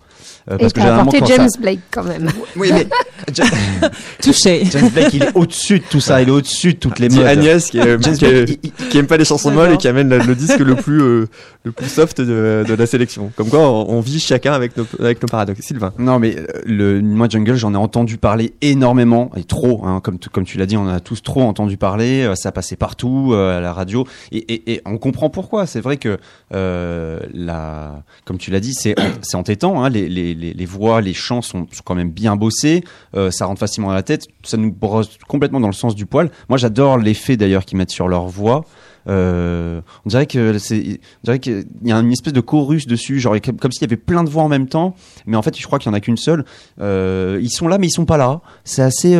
Euh, 0.50 0.56
Et 0.58 0.68
t'as 0.70 0.96
apporté 1.00 1.20
James 1.26 1.48
ça- 1.48 1.60
Blake 1.60 1.80
quand 1.90 2.04
même. 2.04 2.30
Oui, 2.56 2.70
mais 2.72 2.86
Touché. 4.22 4.64
James 4.70 4.88
Blake, 4.90 5.14
il 5.14 5.22
est 5.22 5.34
au-dessus 5.36 5.78
de 5.80 5.84
tout 5.88 6.00
ça, 6.00 6.22
il 6.22 6.28
est 6.28 6.32
au-dessus 6.32 6.74
de 6.74 6.78
toutes 6.78 6.98
les 6.98 7.08
modes. 7.08 7.24
Agnès 7.26 7.70
qui, 7.70 7.78
James 7.80 7.98
Blake, 7.98 8.60
qui 8.90 8.98
aime 8.98 9.06
pas 9.06 9.16
les 9.16 9.24
chansons 9.24 9.50
molles 9.50 9.72
et 9.72 9.76
qui 9.76 9.88
amène 9.88 10.08
le, 10.08 10.18
le 10.18 10.34
disque 10.34 10.58
le 10.60 10.74
plus 10.76 11.00
euh, 11.02 11.26
le 11.64 11.72
plus 11.72 11.88
soft 11.88 12.20
de, 12.20 12.64
de 12.66 12.74
la 12.74 12.86
sélection. 12.86 13.32
Comme 13.36 13.48
quoi, 13.48 13.60
on, 13.60 13.88
on 13.90 14.00
vit 14.00 14.20
chacun 14.20 14.52
avec 14.52 14.76
nos 14.76 14.86
avec 15.00 15.20
nos 15.22 15.26
paradoxes. 15.28 15.60
Sylvain. 15.62 15.92
Non, 15.98 16.18
mais 16.18 16.36
euh, 16.36 16.44
le 16.66 17.00
moi 17.00 17.26
Jungle, 17.28 17.54
j'en 17.56 17.72
ai 17.74 17.76
entendu 17.78 18.18
parler 18.18 18.54
énormément 18.60 19.30
et 19.36 19.44
trop. 19.44 19.84
Hein, 19.84 20.00
comme 20.02 20.18
tu, 20.18 20.28
comme 20.28 20.44
tu 20.44 20.58
l'as 20.58 20.66
dit, 20.66 20.76
on 20.76 20.82
en 20.82 20.88
a 20.88 21.00
tous 21.00 21.22
trop 21.22 21.42
entendu 21.42 21.76
parler. 21.76 22.22
euh, 22.22 22.34
ça 22.34 22.52
passait 22.52 22.76
partout 22.76 23.30
euh, 23.32 23.58
à 23.58 23.60
la 23.60 23.72
radio 23.72 24.06
et, 24.32 24.38
et, 24.38 24.74
et 24.74 24.82
on 24.84 24.98
comprend 24.98 25.30
pourquoi. 25.30 25.66
C'est 25.66 25.80
vrai 25.80 25.96
que 25.96 26.18
euh, 26.54 27.18
la, 27.32 28.02
comme 28.24 28.38
tu 28.38 28.50
l'as 28.50 28.60
dit, 28.60 28.74
c'est 28.74 28.94
c'est 29.22 29.36
entêtant. 29.36 29.82
Hein, 29.84 29.88
les, 29.88 30.08
les, 30.14 30.66
voix, 30.66 31.00
les 31.00 31.14
chants 31.14 31.42
sont, 31.42 31.66
quand 31.84 31.94
même 31.94 32.10
bien 32.10 32.36
bossés. 32.36 32.84
euh, 33.16 33.30
ça 33.30 33.46
rentre 33.46 33.60
facilement 33.60 33.88
dans 33.88 33.94
la 33.94 34.02
tête. 34.02 34.26
Ça 34.44 34.56
nous 34.56 34.72
brosse 34.72 35.18
complètement 35.28 35.60
dans 35.60 35.68
le 35.68 35.74
sens 35.74 35.94
du 35.94 36.06
poil. 36.06 36.30
Moi, 36.48 36.58
j'adore 36.58 36.98
l'effet 36.98 37.36
d'ailleurs 37.36 37.64
qu'ils 37.64 37.78
mettent 37.78 37.90
sur 37.90 38.08
leur 38.08 38.26
voix. 38.26 38.64
Euh, 39.06 39.80
on 40.04 40.08
dirait 40.08 40.26
qu'il 40.26 40.40
y 40.42 41.92
a 41.92 41.98
une 41.98 42.12
espèce 42.12 42.32
de 42.32 42.40
chorus 42.40 42.86
dessus, 42.86 43.20
genre 43.20 43.36
comme, 43.44 43.56
comme 43.56 43.72
s'il 43.72 43.82
y 43.82 43.84
avait 43.84 43.96
plein 43.96 44.24
de 44.24 44.30
voix 44.30 44.42
en 44.42 44.48
même 44.48 44.66
temps, 44.66 44.94
mais 45.26 45.36
en 45.36 45.42
fait, 45.42 45.58
je 45.58 45.66
crois 45.66 45.78
qu'il 45.78 45.90
y 45.90 45.94
en 45.94 45.94
a 45.94 46.00
qu'une 46.00 46.16
seule. 46.16 46.44
Euh, 46.80 47.38
ils 47.42 47.50
sont 47.50 47.68
là, 47.68 47.78
mais 47.78 47.88
ils 47.88 47.92
sont 47.92 48.06
pas 48.06 48.16
là. 48.16 48.40
C'est 48.64 48.82
assez. 48.82 49.14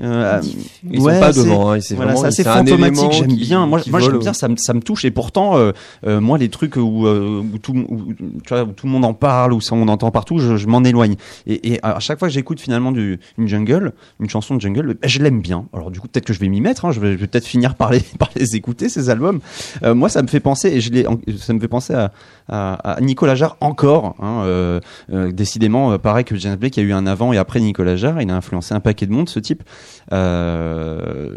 Euh, 0.00 0.40
euh, 0.40 0.42
Ils 0.90 1.00
ouais, 1.00 1.14
sont 1.14 1.20
pas 1.20 1.32
c'est- 1.32 1.44
devant. 1.44 1.70
Hein, 1.72 1.80
c'est 1.80 1.94
voilà, 1.94 2.12
assez 2.12 2.42
c'est 2.42 2.48
un 2.48 2.66
élément 2.66 2.94
fantomatique. 3.02 3.12
J'aime 3.12 3.36
bien. 3.36 3.66
Moi, 3.66 3.78
j'aime 4.00 4.18
bien. 4.18 4.32
Ça 4.32 4.48
me, 4.48 4.56
ça 4.56 4.74
me 4.74 4.80
touche. 4.80 5.04
Et 5.04 5.12
pourtant, 5.12 5.56
euh, 5.56 5.70
euh, 6.04 6.20
moi, 6.20 6.36
les 6.36 6.48
trucs 6.48 6.74
où, 6.76 7.06
euh, 7.06 7.42
où, 7.54 7.58
tout, 7.58 7.74
où, 7.88 8.12
tu 8.14 8.48
vois, 8.48 8.64
où 8.64 8.72
tout 8.72 8.86
le 8.86 8.92
monde 8.92 9.04
en 9.04 9.14
parle, 9.14 9.52
où 9.52 9.60
ça, 9.60 9.76
on 9.76 9.86
entend 9.86 10.10
partout, 10.10 10.38
je, 10.38 10.56
je 10.56 10.66
m'en 10.66 10.82
éloigne. 10.82 11.14
Et, 11.46 11.74
et 11.74 11.80
à 11.84 12.00
chaque 12.00 12.18
fois 12.18 12.26
que 12.26 12.34
j'écoute 12.34 12.58
finalement 12.60 12.90
du, 12.90 13.20
une 13.38 13.46
jungle, 13.46 13.92
une 14.18 14.28
chanson 14.28 14.56
de 14.56 14.60
jungle, 14.60 14.94
ben, 15.00 15.08
je 15.08 15.22
l'aime 15.22 15.40
bien. 15.40 15.66
Alors 15.72 15.92
du 15.92 16.00
coup, 16.00 16.08
peut-être 16.08 16.24
que 16.26 16.32
je 16.32 16.40
vais 16.40 16.48
m'y 16.48 16.60
mettre. 16.60 16.84
Hein, 16.86 16.90
je 16.90 16.98
vais, 16.98 17.16
peut-être 17.16 17.46
finir 17.46 17.76
par 17.76 17.92
les, 17.92 18.00
par 18.18 18.30
les 18.34 18.56
écouter 18.56 18.88
ces 18.88 19.10
albums. 19.10 19.38
Euh, 19.84 19.94
moi, 19.94 20.08
ça 20.08 20.22
me 20.22 20.26
fait 20.28 20.40
penser, 20.40 20.70
et 20.70 20.80
je 20.80 20.90
ça 21.38 21.52
me 21.52 21.60
fait 21.60 21.68
penser 21.68 21.94
à, 21.94 22.10
à, 22.48 22.94
à 22.94 23.00
Nicolas 23.00 23.36
Jarre 23.36 23.56
encore. 23.60 24.16
Hein, 24.20 24.42
euh, 24.44 24.80
euh, 25.12 25.30
décidément, 25.30 25.96
pareil 26.00 26.24
que 26.24 26.34
James 26.34 26.56
Blake, 26.56 26.76
il 26.76 26.82
y 26.82 26.86
a 26.86 26.88
eu 26.88 26.92
un 26.92 27.06
avant 27.06 27.32
et 27.32 27.38
après 27.38 27.60
Nicolas 27.60 27.94
Jarre. 27.94 28.20
Il 28.20 28.30
a 28.30 28.36
influencé 28.36 28.74
un 28.74 28.80
paquet 28.80 29.06
de 29.06 29.12
monde, 29.12 29.28
ce 29.28 29.38
type. 29.38 29.62
Euh, 30.12 31.36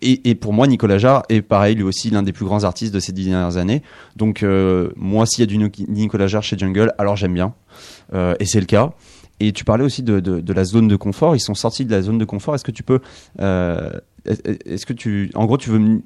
et, 0.00 0.34
pour 0.34 0.52
moi, 0.52 0.66
Nicolas 0.66 0.98
Jarre 0.98 1.22
est 1.28 1.42
pareil, 1.42 1.74
lui 1.74 1.82
aussi 1.84 2.10
l'un 2.10 2.22
des 2.22 2.32
plus 2.32 2.44
grands 2.44 2.64
artistes 2.64 2.92
de 2.94 3.00
ces 3.00 3.12
dix 3.12 3.26
dernières 3.26 3.56
années. 3.56 3.82
Donc 4.16 4.42
euh, 4.42 4.90
moi, 4.96 5.26
s'il 5.26 5.40
y 5.40 5.42
a 5.42 5.46
du 5.46 5.58
Ni- 5.58 5.86
Nicolas 5.88 6.26
Jarre 6.26 6.42
chez 6.42 6.58
Jungle, 6.58 6.92
alors 6.98 7.16
j'aime 7.16 7.34
bien. 7.34 7.54
Euh, 8.14 8.34
et 8.40 8.44
c'est 8.46 8.60
le 8.60 8.66
cas. 8.66 8.92
Et 9.40 9.52
tu 9.52 9.64
parlais 9.64 9.84
aussi 9.84 10.02
de, 10.02 10.52
la 10.52 10.64
zone 10.64 10.88
de 10.88 10.96
confort. 10.96 11.34
Ils 11.34 11.40
sont 11.40 11.54
sortis 11.54 11.84
de 11.84 11.90
la 11.90 12.02
zone 12.02 12.18
de 12.18 12.24
confort. 12.24 12.54
Est-ce 12.54 12.64
que 12.64 12.70
tu 12.70 12.82
peux, 12.84 13.00
est-ce 13.38 14.86
que 14.86 14.92
tu, 14.92 15.30
en 15.34 15.46
gros, 15.46 15.58
tu 15.58 15.70
veux, 15.70 16.00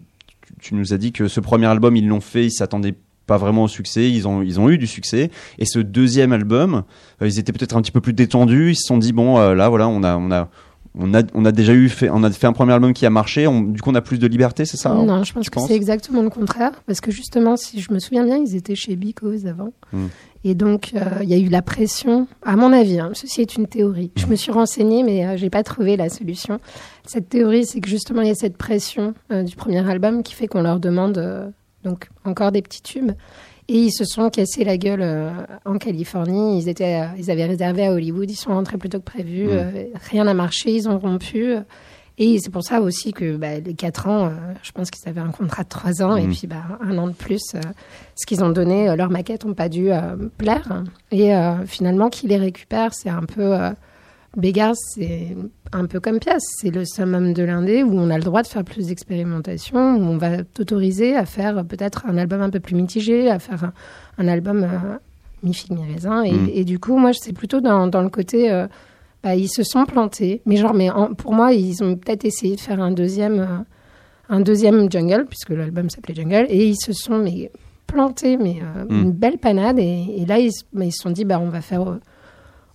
tu- 0.61 0.75
nous 0.75 0.95
as 0.95 0.99
dit 0.99 1.13
que 1.13 1.29
ce 1.29 1.41
premier 1.41 1.67
album, 1.67 1.97
ils 1.97 2.07
l'ont 2.09 2.21
fait, 2.21 2.47
ils 2.47 2.51
s'attendaient 2.53 2.95
pas 3.27 3.37
vraiment 3.37 3.65
au 3.65 3.69
succès, 3.69 4.09
ils 4.09 4.27
ont, 4.29 4.41
ils 4.41 4.61
ont 4.61 4.71
eu 4.71 4.79
du 4.79 4.87
succès. 4.87 5.31
Et 5.59 5.67
ce 5.67 5.81
deuxième 5.81 6.33
album, 6.33 6.85
ils 7.21 7.39
étaient 7.39 7.53
peut-être 7.53 7.77
un 7.77 7.83
petit 7.83 7.91
peu 7.93 8.01
plus 8.01 8.13
détendus. 8.15 8.71
Ils 8.71 8.77
se 8.77 8.87
sont 8.87 8.99
dit 8.99 9.13
bon, 9.13 9.39
là, 9.53 9.69
voilà, 9.69 9.89
on 9.89 10.03
a, 10.03 10.49
on 10.99 11.15
a, 11.15 11.23
on 11.35 11.45
a 11.45 11.53
déjà 11.53 11.75
eu 11.75 11.89
fait, 11.89 12.09
on 12.11 12.23
a 12.23 12.31
fait 12.31 12.47
un 12.47 12.53
premier 12.53 12.73
album 12.73 12.93
qui 12.93 13.05
a 13.05 13.11
marché. 13.11 13.47
On, 13.47 13.63
du 13.63 13.81
coup, 13.81 13.91
on 13.91 13.95
a 13.95 14.01
plus 14.01 14.19
de 14.19 14.27
liberté, 14.27 14.65
c'est 14.65 14.77
ça 14.77 14.91
Non, 14.95 15.23
je 15.25 15.33
pense 15.33 15.51
que 15.51 15.61
c'est 15.61 15.75
exactement 15.75 16.23
le 16.23 16.31
contraire. 16.31 16.73
Parce 16.87 17.01
que 17.01 17.11
justement, 17.11 17.57
si 17.57 17.81
je 17.81 17.93
me 17.93 17.99
souviens 17.99 18.25
bien, 18.25 18.37
ils 18.37 18.57
étaient 18.57 18.75
chez 18.75 18.97
Because 18.97 19.47
avant. 19.47 19.73
Hmm. 19.93 20.07
Et 20.45 20.55
donc, 20.55 20.93
euh, 20.95 21.23
il 21.23 21.29
y 21.29 21.35
a 21.35 21.39
eu 21.39 21.49
la 21.49 21.61
pression, 21.61 22.29
à 22.43 22.57
mon 22.57 22.73
avis, 22.73 23.01
hein, 23.01 23.11
ceci 23.15 23.41
est 23.41 23.57
une 23.57 23.67
théorie. 23.67 24.13
Je 24.17 24.27
me 24.27 24.37
suis 24.37 24.53
renseignée, 24.53 25.03
mais 25.03 25.27
euh, 25.27 25.37
j'ai 25.37 25.51
pas 25.51 25.63
trouvé 25.63 25.97
la 25.97 26.09
solution. 26.09 26.61
Cette 27.05 27.29
théorie, 27.29 27.67
c'est 27.67 27.81
que 27.81 27.89
justement, 27.89 28.23
il 28.23 28.29
y 28.29 28.31
a 28.31 28.37
cette 28.37 28.57
pression 28.57 29.15
euh, 29.33 29.43
du 29.43 29.57
premier 29.57 29.87
album 29.89 30.23
qui 30.23 30.35
fait 30.35 30.47
qu'on 30.47 30.63
leur 30.63 30.79
demande 30.81 31.19
euh, 31.19 31.51
donc 31.85 32.09
encore 32.25 32.53
des 32.53 32.63
petits 32.63 32.83
tubes. 32.83 33.13
Et 33.69 33.79
ils 33.87 33.93
se 33.93 34.05
sont 34.05 34.31
cassés 34.31 34.63
la 34.65 34.77
gueule 34.77 35.03
euh, 35.03 35.31
en 35.65 35.77
Californie. 35.79 36.59
Ils, 36.61 36.69
étaient, 36.69 37.01
euh, 37.03 37.07
ils 37.19 37.31
avaient 37.31 37.47
réservé 37.47 37.87
à 37.87 37.93
Hollywood. 37.93 38.31
Ils 38.31 38.37
sont 38.37 38.51
rentrés 38.51 38.79
plus 38.79 38.89
tôt 38.89 38.99
que 38.99 39.05
prévu. 39.05 39.47
Mm. 39.47 39.51
Euh, 39.51 39.85
rien 40.11 40.25
n'a 40.25 40.35
marché. 40.35 40.71
Ils 40.73 40.89
ont 40.89 40.99
rompu. 40.99 41.55
Et 42.19 42.39
c'est 42.39 42.51
pour 42.51 42.63
ça 42.63 42.81
aussi 42.81 43.13
que 43.13 43.37
bah, 43.37 43.59
les 43.59 43.75
4 43.75 44.07
ans, 44.07 44.27
euh, 44.27 44.31
je 44.63 44.71
pense 44.73 44.91
qu'ils 44.91 45.07
avaient 45.09 45.21
un 45.21 45.33
contrat 45.33 45.65
de 45.65 45.69
3 45.69 46.03
ans. 46.03 46.17
Et 46.17 46.27
Mm. 46.27 46.31
puis 46.31 46.47
bah, 46.47 46.63
un 46.81 46.97
an 46.97 47.09
de 47.09 47.13
plus, 47.13 47.43
euh, 47.55 47.61
ce 48.15 48.25
qu'ils 48.25 48.45
ont 48.45 48.51
donné, 48.51 48.95
leurs 48.97 49.11
maquettes 49.11 49.45
n'ont 49.45 49.55
pas 49.55 49.69
dû 49.69 49.91
euh, 49.91 50.17
plaire. 50.39 50.85
Et 51.11 51.35
euh, 51.35 51.67
finalement, 51.67 52.09
qui 52.09 52.29
les 52.29 52.37
récupère, 52.39 52.95
c'est 52.95 53.11
un 53.11 53.23
peu... 53.25 53.57
Beggars, 54.37 54.75
c'est 54.77 55.35
un 55.73 55.87
peu 55.87 55.99
comme 55.99 56.19
Piaz. 56.19 56.41
C'est 56.61 56.71
le 56.71 56.85
summum 56.85 57.33
de 57.33 57.43
l'indé 57.43 57.83
où 57.83 57.93
on 57.99 58.11
a 58.11 58.19
le 58.19 58.23
droit 58.25 58.43
de 58.43 58.47
faire 58.47 58.65
plus 58.65 58.89
d'expérimentation, 58.89 59.97
où 59.97 60.03
on 60.03 60.19
va 60.19 60.45
t'autoriser 60.45 61.17
à 61.17 61.25
faire 61.25 61.65
peut-être 61.65 62.05
un 62.07 62.17
album 62.19 62.43
un 62.43 62.51
peu 62.51 62.61
plus 62.61 62.75
mitigé, 62.75 63.31
à 63.31 63.39
faire 63.39 63.65
un, 63.65 63.73
un 64.19 64.29
album 64.29 64.63
euh, 64.65 64.97
mi-figue, 65.43 65.73
mi-raisin. 65.73 66.23
Et, 66.23 66.33
Mm. 66.33 66.51
et 66.53 66.65
du 66.65 66.79
coup, 66.79 66.97
moi, 66.99 67.13
c'est 67.15 67.33
plutôt 67.33 67.61
dans, 67.61 67.87
dans 67.87 68.03
le 68.03 68.11
côté... 68.11 68.51
euh, 68.53 68.67
bah, 69.23 69.35
ils 69.35 69.49
se 69.49 69.63
sont 69.65 69.87
plantés. 69.87 70.43
Mais 70.47 70.57
genre, 70.57 70.75
mais 70.75 70.91
en- 70.91 71.15
pour 71.15 71.33
moi, 71.33 71.53
ils 71.53 71.83
ont 71.83 71.97
peut-être 71.97 72.25
essayé 72.25 72.55
de 72.55 72.61
faire 72.61 72.81
un 72.81 72.93
deuxième, 72.93 73.41
euh, 73.41 73.59
un 74.29 74.41
deuxième 74.41 74.93
Jungle, 74.93 75.25
puisque 75.29 75.51
l'album 75.51 75.89
s'appelait 75.91 76.15
Jungle, 76.15 76.47
et 76.51 76.69
ils 76.69 76.77
se 76.77 76.93
sont 76.93 77.19
mais, 77.19 77.51
plantés, 77.87 78.37
mais 78.37 78.57
euh, 78.63 78.85
Mm. 78.85 79.03
une 79.03 79.13
belle 79.13 79.39
panade. 79.39 79.79
Et, 79.79 80.05
et 80.19 80.27
là, 80.27 80.39
ils, 80.39 80.51
mais 80.75 80.89
ils 80.89 80.93
se 80.93 81.01
sont 81.03 81.11
dit, 81.11 81.25
bah, 81.25 81.41
on 81.41 81.49
va 81.49 81.61
faire 81.63 81.99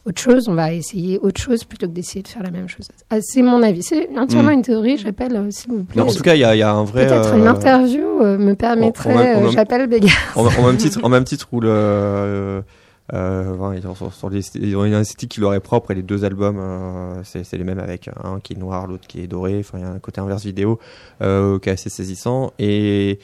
autre 0.06 0.20
chose, 0.22 0.47
on 0.49 0.54
va 0.56 0.74
essayer 0.74 1.20
autre 1.20 1.39
chose 1.39 1.64
plutôt 1.64 1.88
que 1.88 1.91
d'essayer 1.91 2.24
de 2.24 2.28
faire 2.28 2.41
la 2.43 2.49
même 2.52 2.68
chose. 2.68 2.88
Ah, 3.10 3.18
c'est 3.22 3.41
mon 3.41 3.62
avis. 3.62 3.84
C'est 3.84 4.10
entièrement 4.18 4.49
Mm. 4.49 4.54
une 4.54 4.62
théorie, 4.64 4.97
j'appelle, 4.97 5.36
euh, 5.36 5.52
s'il 5.52 5.72
vous 5.72 5.84
plaît. 5.84 6.02
Mais 6.04 6.10
en 6.10 6.14
tout 6.14 6.24
cas, 6.24 6.34
il 6.36 6.39
y 6.39 6.43
a, 6.43 6.56
il 6.56 6.60
y 6.60 6.64
a 6.64 6.72
un 6.72 6.84
vrai. 6.84 7.06
Peut-être 7.08 7.34
euh, 7.34 7.38
une 7.38 7.47
interview 7.47 8.22
euh, 8.22 8.38
me 8.38 8.56
permettrait, 8.56 9.36
euh, 9.38 9.49
j'appelle 9.52 9.88
Béga. 9.88 10.10
en, 10.36 10.45
en 10.47 10.66
même 10.68 10.78
titre, 10.78 10.99
en 11.04 11.10
même 11.10 11.24
titre 11.24 11.47
où 11.52 11.60
le, 11.62 11.70
euh, 11.70 12.62
euh, 13.14 13.54
enfin, 13.56 13.76
ils 13.76 13.86
ont- 13.88 13.93
sur, 13.95 14.14
sur 14.14 14.30
les, 14.30 14.41
ils 14.56 14.76
ont 14.76 14.86
une 14.86 14.93
esthétique 14.93 15.32
qui 15.32 15.41
leur 15.41 15.54
est 15.54 15.60
propre 15.60 15.91
et 15.91 15.95
les 15.95 16.02
deux 16.04 16.24
albums, 16.26 16.58
euh, 16.60 17.22
c'est 17.24 17.52
les 17.58 17.64
mêmes 17.64 17.80
avec 17.80 18.10
un 18.24 18.39
qui 18.39 18.54
est 18.54 18.58
noir, 18.58 18.88
l'autre 18.88 19.06
qui 19.08 19.22
est 19.22 19.28
doré. 19.28 19.58
Enfin, 19.60 19.78
il 19.78 19.82
y 19.82 19.88
a 19.88 19.89
un 19.91 19.99
côté 19.99 20.20
inverse 20.22 20.43
vidéo 20.45 20.80
euh, 21.22 21.60
qui 21.60 21.70
est 21.70 21.74
assez 21.74 21.89
saisissant 21.89 22.52
et 22.58 23.20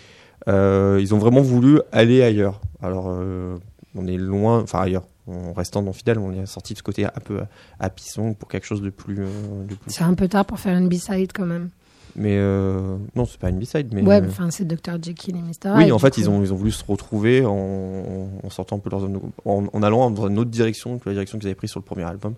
euh, 0.48 0.98
ils 1.02 1.16
ont 1.16 1.18
vraiment 1.18 1.42
voulu 1.42 1.80
aller 1.92 2.22
ailleurs. 2.22 2.62
Alors, 2.84 3.08
euh, 3.10 3.56
on 3.96 4.06
est 4.08 4.18
loin, 4.18 4.62
enfin 4.62 4.82
ailleurs. 4.82 5.04
En 5.28 5.54
restant 5.54 5.82
dans 5.84 5.94
Fidèle, 5.94 6.20
on 6.20 6.32
est 6.32 6.46
sorti 6.46 6.74
de 6.74 6.78
ce 6.78 6.84
côté 6.84 7.06
un 7.06 7.10
peu 7.24 7.42
à 7.80 7.90
pisson 7.90 8.34
pour 8.34 8.48
quelque 8.48 8.66
chose 8.66 8.82
de 8.82 8.90
plus, 8.90 9.20
euh, 9.20 9.66
de 9.68 9.76
plus. 9.76 9.92
C'est 9.92 10.04
un 10.04 10.14
peu 10.14 10.28
tard 10.28 10.46
pour 10.46 10.60
faire 10.60 10.78
une 10.78 10.88
B-side 10.88 11.32
quand 11.34 11.46
même. 11.46 11.70
Mais 12.16 12.38
euh, 12.38 12.98
non, 13.16 13.26
c'est 13.26 13.38
pas 13.40 13.50
une 13.50 13.60
B-side, 13.60 13.90
mais. 13.94 14.02
ouais, 14.02 14.22
enfin, 14.26 14.50
c'est 14.50 14.66
Dr. 14.66 14.94
Jekyll 15.04 15.36
et 15.36 15.42
Mr. 15.42 15.76
Oui, 15.76 15.84
Hyde, 15.86 15.92
en 15.92 16.00
fait, 16.00 16.16
coup. 16.16 16.20
ils 16.22 16.30
ont, 16.30 16.42
ils 16.42 16.52
ont 16.52 16.56
voulu 16.56 16.72
se 16.72 16.84
retrouver 16.84 17.46
en, 17.46 18.30
en 18.44 18.50
sortant 18.50 18.78
un 18.78 18.80
peu 18.80 18.90
leur 18.90 19.02
zone 19.02 19.14
de- 19.14 19.20
en, 19.46 19.66
en 19.72 19.84
allant 19.84 20.10
dans 20.10 20.28
une 20.28 20.40
autre 20.40 20.50
direction 20.50 20.98
que 20.98 21.10
la 21.10 21.14
direction 21.14 21.38
qu'ils 21.38 21.48
avaient 21.48 21.56
prise 21.56 21.70
sur 21.72 21.80
le 21.80 21.86
premier 21.86 22.04
album 22.04 22.34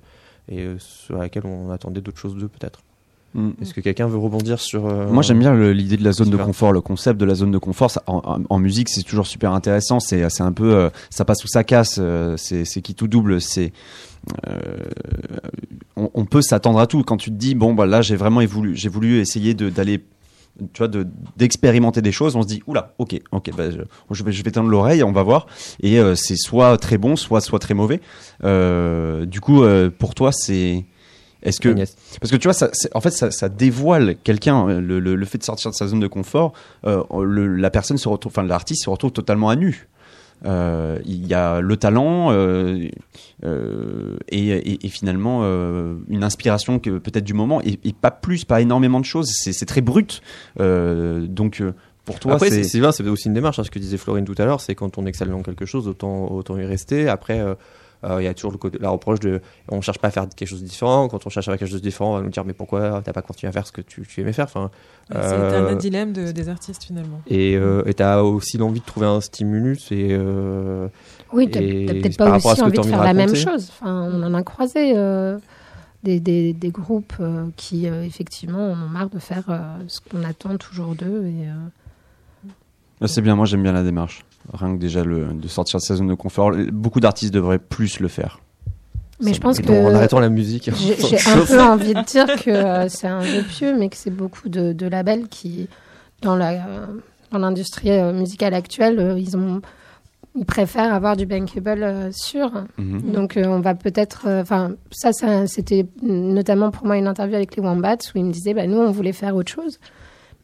et 0.49 0.61
euh, 0.65 0.75
sur 0.79 1.17
laquelle 1.17 1.45
on 1.45 1.69
attendait 1.69 2.01
d'autres 2.01 2.17
choses 2.17 2.35
d'eux 2.35 2.49
peut-être. 2.49 2.81
Mm. 3.36 3.49
Est-ce 3.61 3.73
que 3.75 3.82
quelqu'un 3.82 4.07
veut 4.07 4.17
rebondir 4.17 4.59
sur 4.59 4.88
euh, 4.88 5.07
Moi 5.07 5.21
j'aime 5.21 5.38
bien 5.39 5.53
l'idée 5.71 5.97
de 5.97 6.03
la 6.03 6.11
zone 6.11 6.30
de 6.32 6.38
confort, 6.38 6.71
le 6.73 6.82
concept 6.82 7.19
de 7.19 7.25
la 7.25 7.36
zone 7.36 7.51
de 7.51 7.57
confort. 7.59 7.91
Ça, 7.91 8.01
en, 8.07 8.21
en- 8.25 8.41
en 8.49 8.59
musique, 8.59 8.89
c'est 8.89 9.03
toujours 9.03 9.27
super 9.27 9.53
intéressant. 9.53 9.99
C'est 9.99 10.27
c'est 10.30 10.41
un 10.43 10.51
peu, 10.51 10.73
euh, 10.73 10.89
ça 11.11 11.25
passe 11.25 11.43
ou 11.43 11.47
ça 11.47 11.63
casse. 11.63 11.97
euh, 11.99 12.36
c'est 12.38 12.63
qui 12.82 12.95
tout 12.95 13.07
double. 13.07 13.39
C'est 13.39 13.71
euh, 14.47 14.57
on, 15.95 16.09
on 16.13 16.25
peut 16.25 16.41
s'attendre 16.41 16.80
à 16.80 16.88
tout. 16.88 17.03
Quand 17.03 17.17
tu 17.17 17.30
te 17.30 17.36
dis 17.36 17.55
bon 17.55 17.73
bah 17.73 17.86
là 17.86 18.01
j'ai 18.01 18.15
vraiment 18.15 18.43
voulu, 18.45 18.75
j'ai 18.75 18.89
voulu 18.89 19.19
essayer 19.19 19.53
de- 19.53 19.69
d'aller 19.69 20.03
tu 20.73 20.80
vois, 20.80 20.88
de 20.89 21.07
d'expérimenter 21.38 22.01
des 22.01 22.11
choses. 22.11 22.36
On 22.36 22.41
se 22.41 22.47
dit, 22.47 22.61
oula, 22.67 22.93
ok, 22.97 23.17
ok, 23.32 23.51
bah, 23.55 23.71
je, 23.71 23.77
je 24.11 24.23
vais, 24.25 24.32
je 24.34 24.43
vais 24.43 24.51
tendre 24.51 24.69
l'oreille, 24.69 25.03
on 25.03 25.13
va 25.13 25.23
voir. 25.23 25.45
Et 25.82 25.99
euh, 25.99 26.15
c'est 26.15 26.36
soit 26.36 26.77
très 26.77 26.97
bon, 26.97 27.15
soit 27.15 27.39
soit 27.39 27.59
très 27.59 27.73
mauvais. 27.75 28.01
Euh, 28.43 29.25
du 29.25 29.39
coup, 29.39 29.63
euh, 29.63 29.89
pour 29.89 30.15
toi, 30.15 30.32
c'est 30.34 30.84
est-ce 31.43 31.59
que 31.59 31.69
Agnès. 31.69 31.95
parce 32.19 32.31
que 32.31 32.37
tu 32.37 32.47
vois, 32.47 32.53
ça, 32.53 32.69
c'est- 32.73 32.89
en 32.95 33.01
fait, 33.01 33.11
ça, 33.11 33.31
ça 33.31 33.49
dévoile 33.49 34.15
quelqu'un. 34.23 34.79
Le, 34.79 34.99
le, 34.99 35.15
le 35.15 35.25
fait 35.25 35.37
de 35.37 35.43
sortir 35.43 35.71
de 35.71 35.75
sa 35.75 35.87
zone 35.87 35.99
de 35.99 36.07
confort, 36.07 36.53
euh, 36.85 37.01
le- 37.23 37.55
la 37.55 37.69
personne 37.69 37.97
se 37.97 38.09
retrouve, 38.09 38.31
enfin 38.31 38.43
l'artiste 38.43 38.83
se 38.83 38.89
retrouve 38.89 39.11
totalement 39.11 39.49
à 39.49 39.55
nu. 39.55 39.87
Euh, 40.45 40.99
il 41.05 41.27
y 41.27 41.33
a 41.33 41.59
le 41.59 41.75
talent 41.75 42.31
euh, 42.31 42.87
euh, 43.43 44.15
et, 44.29 44.47
et, 44.49 44.85
et 44.85 44.89
finalement 44.89 45.41
euh, 45.43 45.95
une 46.07 46.23
inspiration 46.23 46.79
que 46.79 46.91
peut-être 46.97 47.25
du 47.25 47.33
moment 47.33 47.61
et, 47.61 47.77
et 47.83 47.91
pas 47.93 48.11
plus, 48.11 48.45
pas 48.45 48.61
énormément 48.61 48.99
de 49.01 49.05
choses. 49.05 49.29
C'est 49.33 49.51
c'est 49.53 49.65
très 49.65 49.81
brut. 49.81 50.21
Euh, 50.59 51.27
donc 51.27 51.59
euh, 51.61 51.73
pour 52.05 52.19
toi, 52.19 52.35
Après, 52.35 52.49
c'est 52.49 52.63
c'est 52.63 52.69
Sylvain, 52.69 52.91
c'est 52.91 53.05
aussi 53.07 53.27
une 53.27 53.33
démarche. 53.33 53.59
hein, 53.59 53.63
ce 53.63 53.69
que 53.71 53.79
disait 53.79 53.97
Florine 53.97 54.25
tout 54.25 54.35
à 54.37 54.45
l'heure, 54.45 54.61
c'est 54.61 54.75
quand 54.75 54.97
on 54.97 55.05
excelle 55.05 55.29
dans 55.29 55.43
quelque 55.43 55.65
chose, 55.65 55.87
autant, 55.87 56.31
autant 56.31 56.57
y 56.57 56.65
rester. 56.65 57.07
Après, 57.07 57.39
euh, 58.03 58.09
euh, 58.09 58.21
il 58.21 58.25
y 58.25 58.27
a 58.27 58.33
toujours 58.33 58.51
le 58.51 58.57
côté, 58.57 58.77
la 58.79 58.89
reproche 58.89 59.19
de, 59.19 59.41
on 59.69 59.81
cherche 59.81 59.99
pas 59.99 60.07
à 60.07 60.11
faire 60.11 60.27
quelque 60.33 60.47
chose 60.47 60.61
de 60.61 60.67
différent. 60.67 61.07
Quand 61.09 61.25
on 61.25 61.29
cherche 61.29 61.47
à 61.47 61.51
faire 61.51 61.59
quelque 61.59 61.69
chose 61.69 61.81
de 61.81 61.87
différent, 61.87 62.13
on 62.13 62.17
va 62.17 62.23
nous 62.23 62.29
dire, 62.29 62.45
mais 62.45 62.53
pourquoi 62.53 63.01
t'as 63.03 63.11
pas 63.13 63.21
continué 63.21 63.49
à 63.49 63.51
faire 63.51 63.67
ce 63.67 63.71
que 63.71 63.81
tu, 63.81 64.03
tu 64.07 64.21
aimais 64.21 64.31
faire 64.33 64.45
enfin, 64.45 64.71
C'est 65.11 65.17
euh, 65.17 65.69
un 65.69 65.75
dilemme 65.75 66.13
de- 66.13 66.31
des 66.31 66.47
artistes 66.49 66.83
finalement. 66.85 67.21
Et 67.27 67.55
euh, 67.57 67.83
et 67.85 67.93
t'as 67.93 68.21
aussi 68.21 68.57
l'envie 68.57 68.79
de 68.79 68.85
trouver 68.85 69.07
un 69.07 69.19
stimulus 69.21 69.91
et 69.91 70.09
euh, 70.11 70.87
Oui, 71.33 71.49
t'as 71.51 71.59
peut-être 71.59 72.17
pas 72.17 72.35
aussi 72.37 72.61
envie 72.61 72.77
de 72.79 72.85
faire 72.85 73.03
la 73.03 73.13
même 73.13 73.35
chose. 73.35 73.69
Enfin, 73.71 74.09
on 74.13 74.23
en 74.23 74.33
a 74.33 74.43
croisé 74.43 74.93
euh, 74.95 75.37
des, 76.03 76.21
des, 76.21 76.53
des 76.53 76.69
groupes 76.71 77.13
euh, 77.19 77.47
qui, 77.57 77.89
euh, 77.89 78.03
effectivement, 78.03 78.71
en 78.71 78.81
ont 78.81 78.87
marre 78.87 79.09
de 79.09 79.19
faire 79.19 79.43
euh, 79.49 79.59
ce 79.87 79.99
qu'on 79.99 80.23
attend 80.23 80.55
toujours 80.57 80.95
d'eux. 80.95 81.25
Et, 81.27 81.49
euh, 81.49 81.53
Ah, 83.01 83.07
c'est 83.07 83.21
bien. 83.21 83.35
Moi, 83.35 83.45
j'aime 83.45 83.63
bien 83.63 83.73
la 83.73 83.83
démarche. 83.83 84.23
Rien 84.53 84.75
que 84.75 84.79
déjà 84.79 85.03
le, 85.03 85.27
de 85.33 85.47
sortir 85.47 85.79
de 85.79 85.83
sa 85.83 85.95
zone 85.95 86.07
de 86.07 86.15
confort. 86.15 86.51
Beaucoup 86.71 86.99
d'artistes 86.99 87.33
devraient 87.33 87.59
plus 87.59 87.99
le 87.99 88.07
faire. 88.07 88.39
Mais 89.21 89.33
je 89.33 89.41
pense 89.41 89.59
que 89.59 89.69
en 89.69 89.93
arrêtant 89.93 90.19
la 90.19 90.29
musique. 90.29 90.69
j'ai 90.75 90.95
j'ai 90.95 91.29
un 91.29 91.45
peu 91.45 91.61
envie 91.61 91.93
de 91.93 92.03
dire 92.05 92.25
que 92.41 92.49
euh, 92.49 92.87
c'est 92.87 93.07
un 93.07 93.21
jeu 93.21 93.43
pieux, 93.43 93.77
mais 93.77 93.89
que 93.89 93.97
c'est 93.97 94.11
beaucoup 94.11 94.47
de, 94.47 94.71
de 94.71 94.87
labels 94.87 95.27
qui, 95.27 95.67
dans 96.21 96.35
la 96.35 96.51
euh, 96.51 96.85
dans 97.31 97.39
l'industrie 97.39 97.91
euh, 97.91 98.13
musicale 98.13 98.53
actuelle, 98.53 98.99
euh, 98.99 99.19
ils 99.19 99.35
ont 99.35 99.61
ils 100.35 100.45
préfèrent 100.45 100.93
avoir 100.93 101.17
du 101.17 101.25
bankable 101.25 102.11
sûr. 102.13 102.51
Mhm. 102.77 103.11
Donc 103.11 103.37
on 103.37 103.59
va 103.59 103.75
peut-être, 103.75 104.27
enfin 104.27 104.71
ça, 104.91 105.11
ça 105.11 105.47
c'était 105.47 105.85
notamment 106.01 106.71
pour 106.71 106.85
moi 106.85 106.97
une 106.97 107.07
interview 107.07 107.35
avec 107.35 107.55
les 107.55 107.63
Wombats 107.63 107.97
où 108.13 108.17
ils 108.17 108.25
me 108.25 108.31
disaient, 108.31 108.53
bah, 108.53 108.67
nous 108.67 108.77
on 108.77 108.91
voulait 108.91 109.11
faire 109.11 109.35
autre 109.35 109.51
chose, 109.51 109.79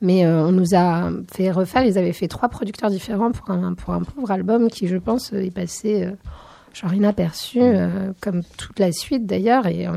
mais 0.01 0.25
euh, 0.25 0.45
on 0.45 0.51
nous 0.51 0.75
a 0.75 1.09
fait 1.31 1.51
refaire. 1.51 1.83
Ils 1.83 1.97
avaient 1.97 2.13
fait 2.13 2.27
trois 2.27 2.49
producteurs 2.49 2.89
différents 2.89 3.31
pour 3.31 3.49
un 3.51 3.73
pour 3.73 3.93
un 3.93 4.01
pauvre 4.01 4.31
album 4.31 4.69
qui, 4.69 4.87
je 4.87 4.97
pense, 4.97 5.33
est 5.33 5.53
passé 5.53 6.03
euh, 6.03 6.11
genre 6.73 6.93
inaperçu, 6.93 7.59
euh, 7.61 8.11
comme 8.21 8.41
toute 8.57 8.79
la 8.79 8.91
suite 8.91 9.25
d'ailleurs. 9.25 9.67
Et 9.67 9.87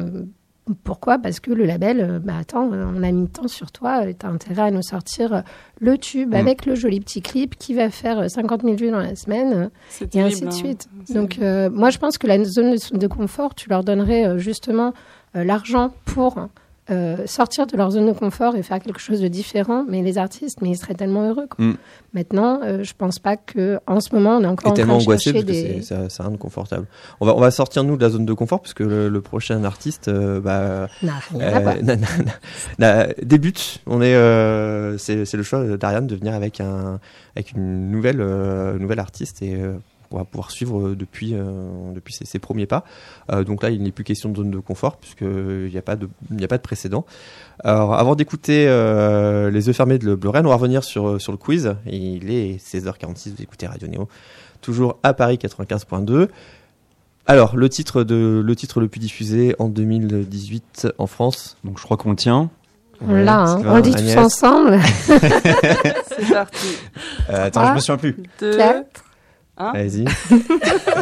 pourquoi? 0.84 1.18
Parce 1.18 1.40
que 1.40 1.50
le 1.50 1.64
label, 1.64 2.20
bah 2.22 2.34
attends, 2.38 2.70
on 2.70 3.02
a 3.02 3.10
mis 3.10 3.26
tant 3.26 3.48
sur 3.48 3.72
toi, 3.72 4.02
tu 4.12 4.26
as 4.26 4.28
intérêt 4.28 4.62
à 4.62 4.70
nous 4.70 4.82
sortir 4.82 5.42
le 5.80 5.98
tube 5.98 6.30
Mm. 6.30 6.34
avec 6.34 6.66
le 6.66 6.74
joli 6.74 7.00
petit 7.00 7.22
clip 7.22 7.56
qui 7.56 7.74
va 7.74 7.90
faire 7.90 8.20
euh, 8.20 8.28
50 8.28 8.62
000 8.62 8.76
vues 8.76 8.90
dans 8.90 9.00
la 9.00 9.16
semaine. 9.16 9.70
et 10.12 10.20
ainsi 10.20 10.42
de 10.42 10.46
hein. 10.46 10.50
suite. 10.50 10.88
Donc, 11.10 11.38
moi, 11.38 11.90
je 11.90 11.98
pense 11.98 12.18
que 12.18 12.26
la 12.26 12.42
zone 12.44 12.76
de, 12.92 13.06
confort, 13.06 13.54
tu 13.54 13.68
leur 13.68 13.82
donnerais 13.82 14.38
justement 14.38 14.92
l'argent 15.34 15.92
pour 16.04 16.48
euh, 16.90 17.16
sortir 17.26 17.66
de 17.66 17.76
leur 17.76 17.90
zone 17.90 18.06
de 18.06 18.12
confort 18.12 18.56
et 18.56 18.62
faire 18.62 18.80
quelque 18.80 19.00
chose 19.00 19.20
de 19.20 19.28
différent. 19.28 19.84
Mais 19.88 20.02
les 20.02 20.18
artistes, 20.18 20.60
mais 20.62 20.70
ils 20.70 20.76
seraient 20.76 20.94
tellement 20.94 21.28
heureux. 21.28 21.46
quoi. 21.48 21.64
Mm. 21.64 21.76
Maintenant, 22.14 22.60
euh, 22.64 22.82
je 22.82 22.92
pense 22.96 23.18
pas 23.18 23.36
que 23.36 23.78
en 23.86 24.00
ce 24.00 24.14
moment, 24.14 24.36
on 24.38 24.42
est 24.42 24.46
encore 24.46 24.68
Et 24.68 24.70
en 24.70 24.74
train 24.74 24.82
tellement 24.82 24.96
de 24.98 25.02
angoissé 25.02 25.32
parce 25.32 25.44
que 25.44 25.50
des. 25.50 25.80
c'est- 25.82 25.82
ça, 25.82 26.08
ça 26.08 26.22
rien 26.22 26.32
de 26.32 26.36
confortable. 26.38 26.86
On 27.20 27.26
va, 27.26 27.34
on 27.36 27.40
va 27.40 27.50
sortir 27.50 27.84
nous 27.84 27.96
de 27.96 28.02
la 28.02 28.10
zone 28.10 28.24
de 28.26 28.32
confort 28.32 28.60
puisque 28.62 28.80
le, 28.80 29.08
le 29.08 29.20
prochain 29.20 29.62
artiste, 29.64 30.08
euh, 30.08 30.40
bah. 30.40 30.60
Euh, 30.60 30.86
na- 31.02 31.82
na- 31.82 31.96
na- 31.96 32.06
na- 32.78 33.06
débute. 33.22 33.80
On 33.86 34.00
est, 34.02 34.14
euh, 34.14 34.96
c'est, 34.98 35.24
c'est 35.24 35.36
le 35.36 35.42
choix 35.42 35.62
d'Ariane 35.76 36.06
de 36.06 36.16
venir 36.16 36.34
avec 36.34 36.60
un, 36.60 36.98
avec 37.36 37.52
une 37.52 37.90
nouvelle, 37.90 38.18
nouvelle 38.78 39.00
artiste 39.00 39.42
et 39.42 39.56
on 40.10 40.18
va 40.18 40.24
pouvoir 40.24 40.50
suivre 40.50 40.88
euh, 40.88 40.96
depuis, 40.96 41.34
euh, 41.34 41.92
depuis 41.94 42.14
ses, 42.14 42.24
ses 42.24 42.38
premiers 42.38 42.66
pas. 42.66 42.84
Euh, 43.30 43.44
donc 43.44 43.62
là, 43.62 43.70
il 43.70 43.82
n'est 43.82 43.90
plus 43.92 44.04
question 44.04 44.28
de 44.30 44.36
zone 44.36 44.50
de 44.50 44.58
confort 44.58 44.96
puisque 44.96 45.20
il 45.22 45.70
n'y 45.70 45.78
a 45.78 45.82
pas 45.82 45.96
de, 45.96 46.08
il 46.30 46.36
n'y 46.36 46.44
a 46.44 46.48
pas 46.48 46.56
de 46.56 46.62
précédent. 46.62 47.04
Alors, 47.64 47.94
avant 47.94 48.14
d'écouter 48.14 48.66
euh, 48.68 49.50
les 49.50 49.66
yeux 49.66 49.72
fermés 49.72 49.98
de 49.98 50.06
Le 50.06 50.16
Bleu 50.16 50.30
on 50.34 50.42
va 50.42 50.54
revenir 50.54 50.84
sur, 50.84 51.20
sur 51.20 51.32
le 51.32 51.38
quiz. 51.38 51.74
Il 51.86 52.30
est 52.30 52.56
16h46, 52.64 53.34
vous 53.36 53.42
écoutez 53.42 53.66
Radio 53.66 53.88
Néo, 53.88 54.08
toujours 54.60 54.98
à 55.02 55.12
Paris 55.14 55.38
95.2. 55.40 56.28
Alors, 57.26 57.56
le 57.56 57.68
titre, 57.68 58.04
de, 58.04 58.42
le 58.42 58.56
titre 58.56 58.80
le 58.80 58.88
plus 58.88 59.00
diffusé 59.00 59.54
en 59.58 59.68
2018 59.68 60.88
en 60.96 61.06
France, 61.06 61.58
Donc 61.62 61.78
je 61.78 61.82
crois 61.84 61.98
qu'on 61.98 62.10
le 62.10 62.16
tient. 62.16 62.48
On 63.06 63.14
l'a, 63.14 63.40
hein. 63.42 63.62
On 63.66 63.76
le 63.76 63.82
dit 63.82 63.94
tous 63.94 64.16
ensemble. 64.16 64.80
C'est 65.06 66.32
parti. 66.32 66.66
Euh, 67.30 67.46
attends, 67.46 67.60
Ah. 67.60 67.68
je 67.70 67.74
me 67.74 67.78
souviens 67.80 67.96
plus. 67.98 68.16
Deux, 68.40 68.56
Quatre. 68.56 69.04
Un. 69.58 69.72
Allez-y. 69.74 70.04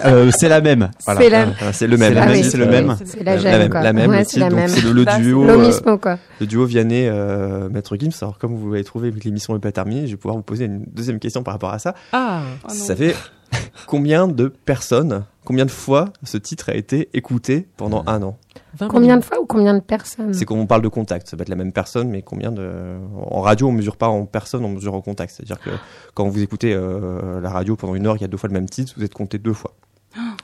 Euh, 0.04 0.30
c'est 0.36 0.48
la 0.48 0.60
même. 0.60 0.90
Voilà. 1.04 1.20
C'est 1.20 1.30
la, 1.30 1.40
Ah, 1.40 1.44
le 1.86 1.96
même. 1.96 2.08
C'est 2.10 2.14
la 2.14 2.22
Ah 2.22 2.26
même, 2.26 2.36
oui. 2.36 2.44
c'est 2.44 2.56
le 2.58 2.66
même. 2.66 2.96
c'est 3.04 3.22
la, 3.24 3.36
même, 3.58 3.70
quoi. 3.70 3.82
la 3.82 3.92
même 3.94 4.10
Ouais, 4.10 4.24
c'est 4.24 4.38
la 4.38 4.46
titre. 4.48 4.50
Donc 4.50 4.60
même. 4.60 4.68
c'est 4.68 4.82
le, 4.82 4.92
le 4.92 5.04
Bah, 5.04 5.18
duo, 5.18 5.48
euh, 5.48 5.96
quoi. 5.96 6.18
le 6.38 6.46
duo 6.46 6.64
Vianney 6.66 7.08
euh, 7.08 7.68
Maître 7.70 7.96
Gims. 7.96 8.10
Alors 8.20 8.38
comme 8.38 8.54
vous 8.54 8.70
l'avez 8.72 8.84
trouvé, 8.84 9.10
vu 9.10 9.18
que 9.20 9.24
l'émission 9.24 9.54
n'est 9.54 9.60
pas 9.60 9.72
terminée, 9.72 10.06
je 10.06 10.12
vais 10.12 10.16
pouvoir 10.16 10.36
vous 10.36 10.42
poser 10.42 10.66
une 10.66 10.84
deuxième 10.92 11.18
question 11.18 11.42
par 11.42 11.54
rapport 11.54 11.70
à 11.72 11.78
ça. 11.78 11.94
Ah, 12.12 12.42
Oh 12.64 12.68
ça 12.72 12.94
fait 12.94 13.16
combien 13.86 14.28
de 14.28 14.48
personnes, 14.48 15.24
combien 15.44 15.64
de 15.64 15.70
fois 15.70 16.06
ce 16.22 16.36
titre 16.36 16.70
a 16.70 16.74
été 16.74 17.08
écouté 17.14 17.68
pendant 17.76 18.02
un 18.06 18.22
an 18.22 18.38
20 18.78 18.88
Combien 18.88 19.16
de 19.16 19.24
fois 19.24 19.40
ou 19.40 19.46
combien 19.46 19.74
de 19.74 19.80
personnes 19.80 20.34
C'est 20.34 20.44
quand 20.44 20.56
on 20.56 20.66
parle 20.66 20.82
de 20.82 20.88
contact, 20.88 21.28
ça 21.28 21.36
peut 21.36 21.42
être 21.42 21.48
la 21.48 21.56
même 21.56 21.72
personne, 21.72 22.08
mais 22.08 22.22
combien 22.22 22.52
de 22.52 22.96
en 23.30 23.40
radio 23.40 23.68
on 23.68 23.72
mesure 23.72 23.96
pas 23.96 24.08
en 24.08 24.26
personne, 24.26 24.64
on 24.64 24.68
mesure 24.68 24.94
en 24.94 25.00
contact. 25.00 25.34
C'est-à-dire 25.34 25.60
que 25.60 25.70
quand 26.14 26.28
vous 26.28 26.42
écoutez 26.42 26.74
euh, 26.74 27.40
la 27.40 27.50
radio 27.50 27.76
pendant 27.76 27.94
une 27.94 28.06
heure, 28.06 28.16
il 28.16 28.22
y 28.22 28.24
a 28.24 28.28
deux 28.28 28.36
fois 28.36 28.48
le 28.48 28.54
même 28.54 28.68
titre, 28.68 28.92
vous 28.96 29.04
êtes 29.04 29.14
compté 29.14 29.38
deux 29.38 29.54
fois. 29.54 29.72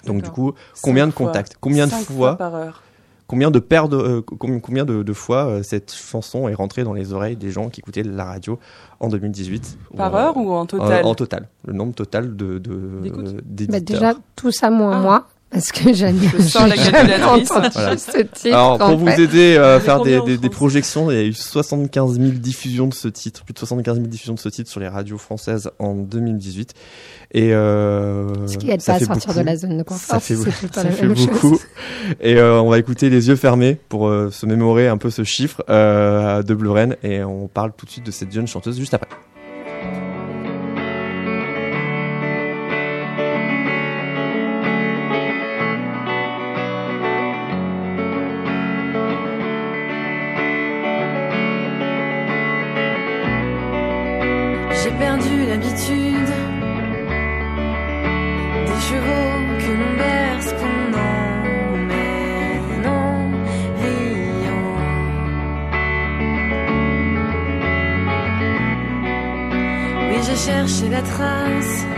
Donc 0.07 0.23
du 0.23 0.31
coup, 0.31 0.53
combien 0.83 1.07
de 1.07 1.13
fois. 1.13 1.27
contacts 1.27 1.57
Combien 1.61 1.87
de 1.87 1.93
Cinq 1.93 2.05
fois 2.05 2.37
par 2.37 2.55
heure 2.55 2.83
Combien 3.33 3.51
de 3.51 3.61
paires 3.61 3.89
de 3.89 3.97
euh, 3.97 4.21
combien, 4.21 4.61
combien 4.61 4.85
de, 4.85 5.03
de 5.03 5.13
fois 5.15 5.47
euh, 5.47 5.63
cette 5.63 5.91
chanson 5.95 6.49
est 6.49 6.55
rentrée 6.55 6.85
dans 6.85 6.93
les 6.93 7.15
oreilles 7.15 7.35
des 7.37 7.51
gens 7.51 7.71
qui 7.71 7.81
écoutaient 7.81 8.03
la 8.03 8.27
radio 8.27 8.59
en 9.01 9.09
2018 9.09 9.79
Par 9.97 10.13
Ou, 10.13 10.17
euh, 10.17 10.21
heure 10.21 10.37
ou 10.37 10.51
en 10.53 10.67
total 10.67 11.03
en, 11.03 11.09
en 11.09 11.15
total, 11.15 11.49
le 11.65 11.73
nombre 11.73 11.95
total 11.95 12.37
de 12.37 12.59
de 12.59 12.73
euh, 12.73 13.41
Bah. 13.71 13.81
Déjà, 13.81 14.13
tout 14.37 14.51
ça 14.51 14.69
moins 14.69 14.99
Ah. 14.99 15.01
moi. 15.01 15.27
Parce 15.53 15.71
que 15.71 15.93
j'aime 15.93 16.17
bien. 16.17 16.31
Je 16.39 16.43
sens 16.43 16.69
la 16.69 16.77
Voilà. 16.77 17.97
ce 17.99 18.23
titre. 18.23 18.47
Alors 18.47 18.79
pour 18.79 18.97
vous 18.97 19.07
fait. 19.09 19.23
aider 19.25 19.57
euh, 19.57 19.77
à 19.77 19.81
faire 19.81 19.99
combien 19.99 20.21
des, 20.25 20.33
des, 20.33 20.39
des 20.39 20.49
projections, 20.49 21.11
il 21.11 21.17
y 21.17 21.21
a 21.21 21.25
eu 21.25 21.33
75 21.35 22.19
000 22.19 22.31
diffusions 22.39 22.87
de 22.87 22.95
ce 22.95 23.09
titre, 23.09 23.45
plus 23.45 23.53
de 23.53 23.59
75 23.59 23.97
000 23.97 24.07
diffusions 24.09 24.35
de 24.35 24.39
ce 24.39 24.49
titre 24.49 24.71
sur 24.71 24.81
les 24.81 24.89
radios 24.89 25.19
françaises 25.19 25.71
en 25.79 25.95
2018. 25.95 26.73
Et 27.35 27.53
euh, 27.55 28.47
Ce 28.47 28.57
qui 28.59 28.71
aide 28.71 28.81
ça 28.81 28.93
pas 28.93 28.97
à 28.97 28.99
fait 29.01 29.05
sortir 29.07 29.29
beaucoup. 29.29 29.41
de 29.41 29.45
la 29.47 29.57
zone 29.57 29.79
de 29.79 29.83
confort. 29.83 30.01
Ça 30.15 30.21
fait, 30.21 30.37
ça 30.37 30.83
la 30.85 30.91
fait 30.91 31.07
même 31.07 31.15
beaucoup. 31.15 31.51
chose. 31.51 31.61
Et 32.21 32.37
euh, 32.37 32.61
on 32.61 32.69
va 32.71 32.79
écouter 32.79 33.11
les 33.11 33.29
yeux 33.29 33.37
fermés 33.37 33.79
pour 33.89 34.09
euh, 34.09 34.31
se 34.31 34.47
mémorer 34.47 34.89
un 34.89 34.97
peu 34.99 35.11
ce 35.11 35.23
chiffre 35.25 35.63
euh, 35.71 36.43
de 36.43 36.55
Bleu 36.55 36.71
Rennes. 36.71 36.97
Et 37.03 37.23
on 37.25 37.49
parle 37.49 37.73
tout 37.77 37.87
de 37.87 37.91
suite 37.91 38.07
de 38.07 38.11
cette 38.11 38.33
jeune 38.33 38.47
chanteuse 38.47 38.79
juste 38.79 38.95
après. 38.95 39.09
Cherché 70.63 70.89
la 70.91 71.03
trace 71.03 71.92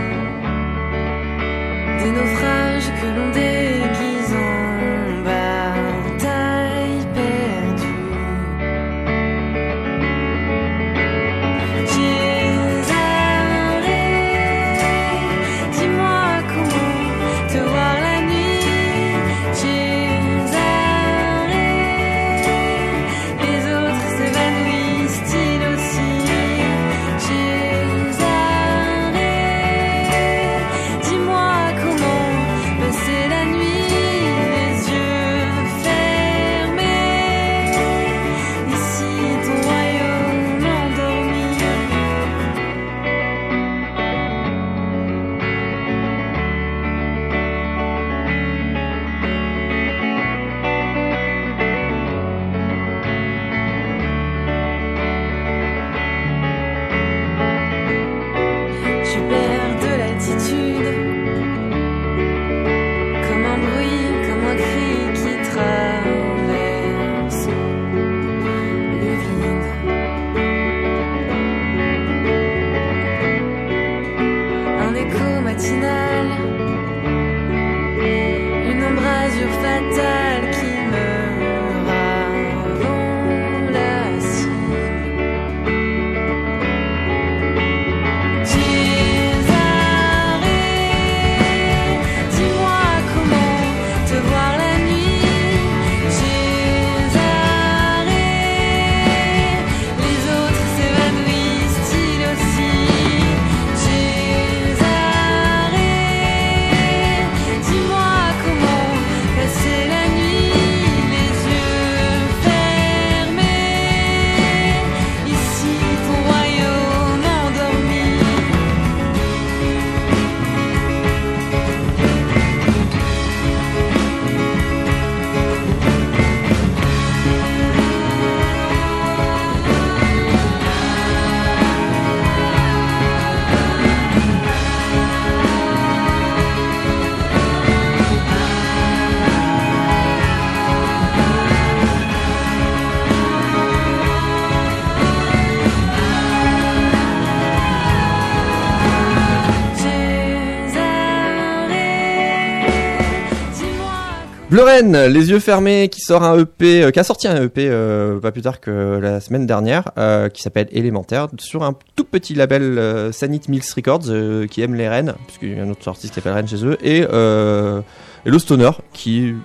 Les 154.65 155.29
yeux 155.29 155.39
fermés, 155.39 155.89
qui 155.89 156.01
sort 156.01 156.23
un 156.23 156.39
EP, 156.39 156.83
euh, 156.83 156.89
qui 156.89 156.99
a 156.99 157.03
sorti 157.03 157.27
un 157.27 157.39
EP 157.39 157.67
euh, 157.69 158.19
pas 158.19 158.31
plus 158.31 158.41
tard 158.41 158.59
que 158.59 158.99
la 158.99 159.19
semaine 159.19 159.45
dernière, 159.45 159.91
euh, 159.99 160.27
qui 160.27 160.41
s'appelle 160.41 160.67
Élémentaire, 160.71 161.27
sur 161.37 161.63
un 161.63 161.75
tout 161.95 162.03
petit 162.03 162.33
label 162.33 163.13
Sanit 163.13 163.41
Mills 163.47 163.61
Records, 163.75 164.47
qui 164.49 164.61
aime 164.63 164.73
les 164.73 164.89
rennes, 164.89 165.13
puisqu'il 165.27 165.55
y 165.55 165.59
a 165.59 165.63
un 165.63 165.69
autre 165.69 165.87
artiste 165.87 166.13
qui 166.13 166.15
s'appelle 166.15 166.33
Rennes 166.33 166.47
chez 166.47 166.65
eux, 166.65 166.77
et, 166.81 167.01
et 167.01 168.29
le 168.29 168.39
Stoner, 168.39 168.71
qui 168.91 169.35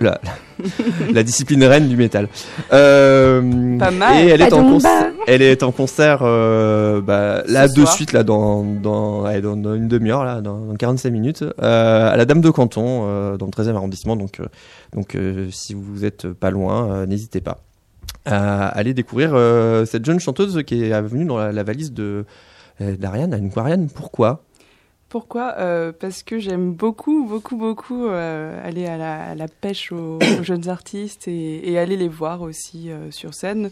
la, 0.00 0.20
la 1.12 1.22
discipline 1.22 1.64
reine 1.64 1.88
du 1.88 1.96
métal. 1.96 2.28
Euh, 2.72 3.78
Pas 3.78 3.90
mal. 3.90 4.24
Et 4.24 4.28
elle 4.28 4.40
est 4.42 4.52
en 4.52 4.62
concert, 4.72 5.12
elle 5.26 5.42
est 5.42 5.62
en 5.62 5.72
concert 5.72 6.18
euh, 6.22 7.00
bah, 7.00 7.42
là 7.48 7.68
Ce 7.68 7.74
de 7.74 7.80
soir. 7.82 7.94
suite 7.94 8.12
là 8.12 8.22
dans 8.22 8.62
dans, 8.64 9.22
ouais, 9.24 9.40
dans, 9.40 9.56
dans 9.56 9.74
une 9.74 9.88
demi-heure 9.88 10.24
là 10.24 10.40
dans, 10.40 10.58
dans 10.60 10.74
45 10.74 11.10
minutes 11.10 11.42
euh, 11.62 12.12
à 12.12 12.16
la 12.16 12.24
Dame 12.24 12.40
de 12.40 12.50
Canton 12.50 13.04
euh, 13.06 13.36
dans 13.36 13.46
le 13.46 13.52
13e 13.52 13.74
arrondissement 13.74 14.16
donc 14.16 14.40
euh, 14.40 14.46
donc 14.94 15.14
euh, 15.14 15.48
si 15.50 15.74
vous 15.74 16.04
êtes 16.04 16.28
pas 16.28 16.50
loin 16.50 16.90
euh, 16.90 17.06
n'hésitez 17.06 17.40
pas 17.40 17.58
à 18.24 18.66
aller 18.68 18.92
découvrir 18.94 19.30
euh, 19.34 19.84
cette 19.84 20.04
jeune 20.04 20.20
chanteuse 20.20 20.62
qui 20.66 20.82
est 20.84 21.00
venue 21.02 21.24
dans 21.24 21.38
la, 21.38 21.52
la 21.52 21.62
valise 21.62 21.92
de 21.92 22.24
euh, 22.80 22.96
d'Ariane 22.96 23.32
Anne 23.34 23.50
Ariane 23.54 23.88
pourquoi? 23.88 24.42
Pourquoi? 25.08 25.54
Euh, 25.58 25.92
Parce 25.98 26.22
que 26.22 26.38
j'aime 26.38 26.72
beaucoup, 26.72 27.26
beaucoup, 27.26 27.56
beaucoup 27.56 28.06
euh, 28.06 28.60
aller 28.66 28.86
à 28.86 28.96
la, 28.96 29.22
à 29.30 29.34
la 29.34 29.46
pêche 29.48 29.92
aux, 29.92 30.18
aux 30.40 30.42
jeunes 30.42 30.68
artistes 30.68 31.28
et, 31.28 31.70
et 31.70 31.78
aller 31.78 31.96
les 31.96 32.08
voir 32.08 32.42
aussi 32.42 32.90
euh, 32.90 33.10
sur 33.10 33.32
scène. 33.34 33.70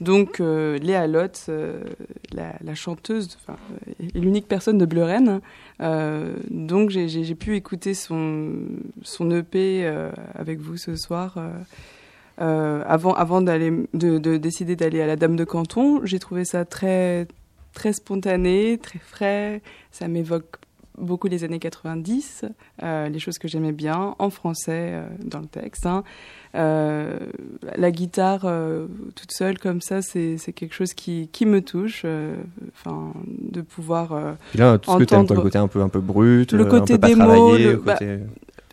Donc 0.00 0.40
Léa 0.40 1.06
euh, 1.48 1.84
la, 2.32 2.54
la 2.64 2.74
chanteuse, 2.74 3.38
est 4.00 4.16
l'unique 4.16 4.48
personne 4.48 4.76
de 4.78 4.86
Bleuren. 4.86 5.40
Euh, 5.80 6.34
donc 6.50 6.90
j'ai- 6.90 7.06
pu 7.36 7.54
écouter 7.54 7.94
son, 7.94 8.52
son 9.02 9.30
EP 9.30 9.86
avec 10.34 10.58
vous 10.58 10.76
ce 10.76 10.96
soir. 10.96 11.38
avant 12.38 13.12
avant 13.14 13.42
d'aller 13.42 13.70
de, 13.94 14.18
de 14.18 14.38
décider 14.38 14.74
d'aller 14.74 15.00
à 15.02 15.06
la 15.06 15.14
Dame 15.16 15.36
de 15.36 15.44
Canton, 15.44 16.00
j'ai 16.04 16.18
trouvé 16.18 16.44
ça 16.44 16.64
très 16.64 17.28
très 17.72 17.92
spontané, 17.92 18.78
très 18.78 18.98
frais. 18.98 19.62
Ça 19.90 20.08
m'évoque 20.08 20.56
beaucoup 20.98 21.26
les 21.26 21.42
années 21.42 21.58
90, 21.58 22.44
euh, 22.82 23.08
les 23.08 23.18
choses 23.18 23.38
que 23.38 23.48
j'aimais 23.48 23.72
bien 23.72 24.14
en 24.18 24.30
français 24.30 24.90
euh, 24.92 25.06
dans 25.24 25.40
le 25.40 25.46
texte. 25.46 25.86
hein. 25.86 26.04
Euh, 26.54 27.18
la 27.76 27.90
guitare 27.90 28.42
toute 29.16 29.32
seule 29.32 29.58
comme 29.58 29.80
ça, 29.80 30.02
c'est 30.02 30.36
quelque 30.54 30.74
chose 30.74 30.92
qui, 30.92 31.28
qui 31.32 31.46
me 31.46 31.62
touche. 31.62 32.04
Enfin, 32.74 33.12
de 33.26 33.62
pouvoir 33.62 34.36
Puis 34.50 34.58
là 34.58 34.76
tout 34.78 34.90
ce 34.92 34.98
que 34.98 35.04
t'aimes 35.04 35.26
quoi, 35.26 35.36
le 35.36 35.40
Entendre- 35.40 35.42
côté 35.44 35.58
un 35.58 35.68
peu 35.68 35.80
un 35.80 35.88
peu 35.88 36.00
brut 36.00 36.52
Le 36.52 36.64
côté 36.66 36.92
un 36.94 36.96
peu 36.96 37.00
pas 37.00 37.10
travaillé, 37.14 37.64
le- 37.64 37.70
le 37.72 37.76
bah, 37.78 37.96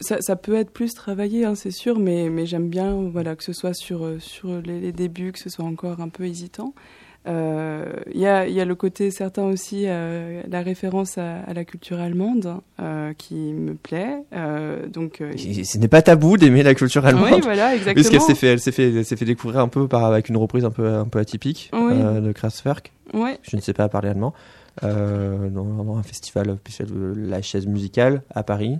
ça, 0.01 0.17
ça 0.21 0.35
peut 0.37 0.55
être 0.55 0.71
plus 0.71 0.93
travaillé, 0.93 1.43
hein, 1.45 1.55
c'est 1.55 1.71
sûr, 1.71 1.99
mais, 1.99 2.29
mais 2.29 2.45
j'aime 2.45 2.69
bien 2.69 2.93
voilà, 3.11 3.35
que 3.35 3.43
ce 3.43 3.51
soit 3.53 3.73
sur, 3.73 4.07
sur 4.19 4.61
les, 4.61 4.79
les 4.79 4.91
débuts, 4.93 5.31
que 5.33 5.39
ce 5.39 5.49
soit 5.49 5.65
encore 5.65 5.99
un 6.01 6.07
peu 6.09 6.23
hésitant. 6.25 6.73
Euh, 7.27 7.85
Il 8.13 8.19
y, 8.19 8.25
a, 8.25 8.47
il 8.47 8.53
y 8.53 8.61
a 8.61 8.65
le 8.65 8.75
côté 8.75 9.11
certain 9.11 9.43
aussi, 9.43 9.83
euh, 9.87 10.41
la 10.49 10.61
référence 10.61 11.17
à, 11.17 11.39
à 11.41 11.53
la 11.53 11.65
culture 11.65 11.99
allemande, 11.99 12.55
euh, 12.79 13.13
qui 13.17 13.35
me 13.35 13.75
plaît. 13.75 14.23
Euh, 14.33 14.87
donc, 14.87 15.21
euh, 15.21 15.33
ce 15.37 15.77
n'est 15.77 15.87
pas 15.87 16.01
tabou 16.01 16.37
d'aimer 16.37 16.63
la 16.63 16.73
culture 16.75 17.05
allemande 17.05 17.29
oui, 17.33 17.41
voilà, 17.43 17.73
exactement. 17.75 17.93
Puisqu'elle 17.93 18.21
s'est 18.21 18.35
fait, 18.35 18.47
elle 18.47 18.59
s'est 18.59 18.71
fait, 18.71 19.03
s'est 19.03 19.15
fait 19.17 19.25
découvrir 19.25 19.59
un 19.59 19.67
peu 19.67 19.87
par 19.87 20.05
avec 20.05 20.29
une 20.29 20.37
reprise 20.37 20.65
un 20.65 20.71
peu, 20.71 20.87
un 20.87 21.05
peu 21.05 21.19
atypique 21.19 21.69
Oui. 21.73 21.93
euh, 21.93 22.21
de 22.21 22.31
Kraftwerk. 22.31 22.91
Je 23.13 23.55
ne 23.55 23.61
sais 23.61 23.73
pas 23.73 23.89
parler 23.89 24.09
allemand. 24.09 24.33
Euh, 24.83 25.49
dans, 25.49 25.65
dans 25.65 25.97
un 25.97 26.03
festival 26.03 26.55
spécial 26.57 26.87
de 26.87 27.13
la 27.17 27.41
chaise 27.41 27.67
musicale 27.67 28.21
à 28.33 28.43
Paris. 28.43 28.77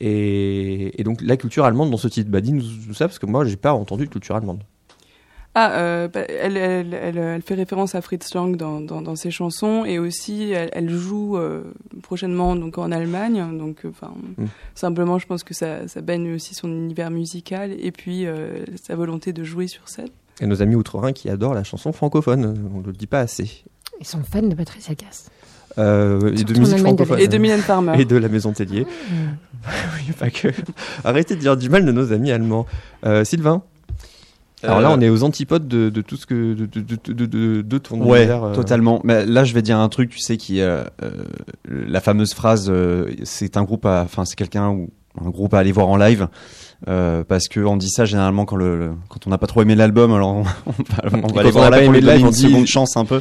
Et, 0.00 1.00
et 1.00 1.04
donc 1.04 1.20
la 1.22 1.36
culture 1.36 1.64
allemande 1.64 1.90
dans 1.90 1.96
ce 1.96 2.08
titre, 2.08 2.30
bah 2.30 2.40
dis-nous 2.40 2.62
tout 2.62 2.94
ça 2.94 3.06
parce 3.06 3.18
que 3.18 3.26
moi 3.26 3.44
j'ai 3.44 3.56
pas 3.56 3.72
entendu 3.72 4.06
de 4.06 4.10
culture 4.10 4.34
allemande. 4.36 4.62
Ah, 5.54 5.72
euh, 5.72 6.08
bah, 6.08 6.20
elle, 6.28 6.56
elle, 6.56 6.94
elle, 6.94 7.18
elle 7.18 7.42
fait 7.42 7.54
référence 7.54 7.94
à 7.94 8.00
Fritz 8.00 8.32
Lang 8.34 8.54
dans, 8.56 8.80
dans, 8.80 9.02
dans 9.02 9.16
ses 9.16 9.30
chansons 9.32 9.84
et 9.84 9.98
aussi 9.98 10.52
elle, 10.52 10.68
elle 10.72 10.90
joue 10.90 11.36
euh, 11.36 11.62
prochainement 12.02 12.54
donc 12.54 12.78
en 12.78 12.92
Allemagne. 12.92 13.44
Donc, 13.58 13.84
euh, 13.84 13.88
enfin, 13.90 14.12
Mm. 14.36 14.44
simplement, 14.74 15.18
je 15.18 15.26
pense 15.26 15.42
que 15.42 15.54
ça, 15.54 15.88
ça 15.88 16.00
baigne 16.00 16.34
aussi 16.34 16.54
son 16.54 16.68
univers 16.68 17.10
musical 17.10 17.72
et 17.78 17.90
puis 17.90 18.26
euh, 18.26 18.64
sa 18.80 18.94
volonté 18.94 19.32
de 19.32 19.42
jouer 19.42 19.66
sur 19.66 19.88
scène. 19.88 20.08
Et 20.40 20.46
nos 20.46 20.62
amis 20.62 20.76
outre-Rhin 20.76 21.12
qui 21.12 21.28
adorent 21.28 21.54
la 21.54 21.64
chanson 21.64 21.92
francophone, 21.92 22.70
on 22.72 22.78
ne 22.80 22.86
le 22.86 22.92
dit 22.92 23.08
pas 23.08 23.20
assez. 23.20 23.64
Ils 24.00 24.06
sont 24.06 24.20
fans 24.22 24.42
de 24.42 24.54
Patricia 24.54 24.94
Cass. 24.94 25.28
Euh, 25.78 26.32
et 26.36 26.44
de 26.44 26.58
musique 26.58 26.78
francophone. 26.78 27.18
Et 27.18 27.26
de 27.28 27.38
Mylène 27.38 27.60
Farmer. 27.60 28.00
Et 28.00 28.04
de 28.04 28.16
la 28.16 28.28
Maison 28.28 28.52
Tellier. 28.52 28.86
oui, 29.66 30.12
pas 30.18 30.30
que. 30.30 30.48
Arrêtez 31.04 31.34
de 31.34 31.40
dire 31.40 31.56
du 31.56 31.68
mal 31.68 31.84
de 31.84 31.90
nos 31.92 32.12
amis 32.12 32.30
allemands. 32.30 32.66
Euh, 33.04 33.24
Sylvain? 33.24 33.62
Alors 34.62 34.80
là, 34.80 34.90
Euh, 34.90 34.94
on 34.96 35.00
est 35.00 35.08
aux 35.08 35.22
antipodes 35.22 35.68
de, 35.68 35.88
de 35.88 36.00
tout 36.02 36.16
ce 36.16 36.26
que 36.26 36.54
de, 36.54 36.66
de, 36.66 36.80
de, 37.26 37.62
de, 37.62 37.78
ton 37.78 38.00
Ouais, 38.00 38.18
univers. 38.20 38.44
euh, 38.44 38.54
totalement. 38.54 39.00
Mais 39.04 39.24
là, 39.26 39.44
je 39.44 39.54
vais 39.54 39.62
dire 39.62 39.78
un 39.78 39.88
truc, 39.88 40.10
tu 40.10 40.18
sais, 40.20 40.36
qui 40.36 40.60
euh, 40.60 40.82
euh, 41.02 41.10
la 41.68 42.00
fameuse 42.00 42.34
phrase, 42.34 42.68
euh, 42.68 43.10
c'est 43.24 43.56
un 43.56 43.62
groupe, 43.64 43.86
à- 43.86 44.02
enfin, 44.04 44.24
c'est 44.24 44.36
quelqu'un 44.36 44.68
ou 44.70 44.90
un 45.24 45.30
groupe 45.30 45.54
à 45.54 45.58
aller 45.58 45.72
voir 45.72 45.88
en 45.88 45.96
live. 45.96 46.28
Euh, 46.86 47.24
parce 47.26 47.48
que 47.48 47.58
on 47.60 47.76
dit 47.76 47.88
ça 47.90 48.04
généralement 48.04 48.44
quand 48.44 48.54
le, 48.54 48.78
le- 48.78 48.90
quand 49.08 49.26
on 49.26 49.30
n'a 49.30 49.38
pas 49.38 49.48
trop 49.48 49.62
aimé 49.62 49.74
l'album 49.74 50.12
alors 50.14 50.28
on, 50.28 50.42
on 50.66 50.72
va, 50.72 51.02
on 51.12 51.32
va 51.32 51.42
on 51.46 51.50
voir 51.50 51.70
pas 51.70 51.80
live 51.80 51.88
aimé 51.88 52.00
lui 52.00 52.24
on 52.24 52.28
une 52.28 52.32
seconde 52.32 52.66
chance 52.66 52.96
un 52.96 53.04
peu 53.04 53.20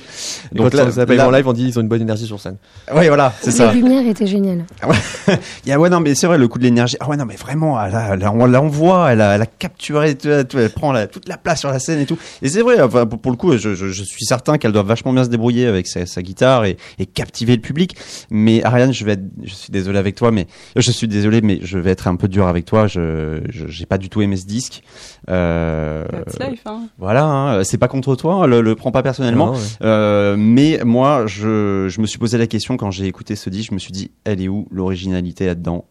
Et 0.53 0.57
quand 0.59 0.69
on 0.75 0.91
s'appelle 0.91 1.21
en 1.21 1.31
live, 1.31 1.47
on 1.47 1.53
dit 1.53 1.65
ils 1.67 1.79
ont 1.79 1.81
une 1.81 1.87
bonne 1.87 2.01
énergie 2.03 2.27
sur 2.27 2.39
scène. 2.39 2.57
ouais 2.93 3.07
voilà 3.07 3.33
c'est 3.41 3.49
ça 3.51 3.73
Les 3.73 3.81
lumières 3.81 4.05
étaient 4.07 4.27
géniales. 4.27 4.65
Il 5.65 5.69
y 5.69 5.71
a- 5.73 5.79
ouais, 5.79 5.89
non, 5.89 5.99
mais 5.99 6.15
c'est 6.15 6.27
vrai, 6.27 6.37
le 6.37 6.47
coup 6.47 6.57
de 6.59 6.63
l'énergie. 6.63 6.95
Ah 7.01 7.09
ouais, 7.09 7.17
non, 7.17 7.25
mais 7.25 7.35
vraiment, 7.35 7.75
là, 7.77 8.15
là, 8.15 8.31
on, 8.33 8.45
là, 8.45 8.61
on 8.61 8.67
voit, 8.69 9.11
elle 9.11 9.19
a, 9.21 9.35
elle 9.35 9.41
a 9.41 9.45
capturé, 9.45 10.15
tout, 10.15 10.29
elle 10.29 10.69
prend 10.69 10.91
la- 10.93 11.07
toute 11.07 11.27
la 11.27 11.35
place 11.37 11.59
sur 11.59 11.69
la 11.69 11.79
scène 11.79 11.99
et 11.99 12.05
tout. 12.05 12.17
Et 12.41 12.47
c'est 12.47 12.61
vrai, 12.61 12.81
enfin, 12.81 13.05
pour, 13.05 13.19
pour 13.19 13.31
le 13.31 13.37
coup, 13.37 13.57
je, 13.57 13.75
je, 13.75 13.87
je 13.87 14.03
suis 14.03 14.23
certain 14.25 14.57
qu'elle 14.57 14.71
doit 14.71 14.83
vachement 14.83 15.11
bien 15.11 15.25
se 15.25 15.29
débrouiller 15.29 15.65
avec 15.67 15.87
sa, 15.87 16.05
sa 16.05 16.21
guitare 16.21 16.63
et, 16.65 16.77
et 16.99 17.05
captiver 17.05 17.55
le 17.55 17.61
public. 17.61 17.95
Mais 18.29 18.63
Ariane, 18.63 18.93
je 18.93 19.03
vais 19.03 19.13
être, 19.13 19.23
je 19.43 19.53
suis 19.53 19.71
désolé 19.71 19.97
avec 19.99 20.15
toi, 20.15 20.31
mais 20.31 20.47
je 20.77 20.91
suis 20.91 21.07
désolé, 21.09 21.41
mais 21.41 21.59
je 21.61 21.77
vais 21.77 21.91
être 21.91 22.07
un 22.07 22.15
peu 22.15 22.27
dur 22.29 22.47
avec 22.47 22.63
toi. 22.65 22.87
Je, 22.87 23.41
je 23.46 23.46
j'ai 23.49 23.85
pas 23.85 23.97
du 23.97 24.09
tout 24.09 24.21
aimé 24.21 24.37
ce 24.37 24.45
disque. 24.45 24.83
Euh, 25.29 26.05
That's 26.07 26.39
life, 26.39 26.61
hein. 26.65 26.87
voilà, 26.97 27.25
hein, 27.25 27.63
c'est 27.63 27.77
pas 27.77 27.87
contre 27.87 28.15
toi, 28.15 28.47
le, 28.47 28.61
le 28.61 28.75
prends 28.75 28.91
pas 28.91 29.03
personnellement. 29.03 29.47
Non, 29.47 29.53
ouais. 29.53 29.63
Euh, 29.81 30.35
mais 30.37 30.79
moi, 30.85 31.25
je, 31.27 31.87
je 31.89 32.01
me 32.01 32.05
suis 32.07 32.19
posé 32.19 32.37
la 32.37 32.47
question 32.47 32.77
quand 32.77 32.91
j'ai 32.91 33.05
écouté 33.05 33.35
ce 33.35 33.49
disque, 33.49 33.69
je 33.69 33.73
me 33.73 33.79
suis 33.79 33.91
dit, 33.91 34.11
elle 34.23 34.41
est 34.41 34.47
où 34.47 34.67
l'originalité 34.71 35.45
là-dedans? 35.45 35.85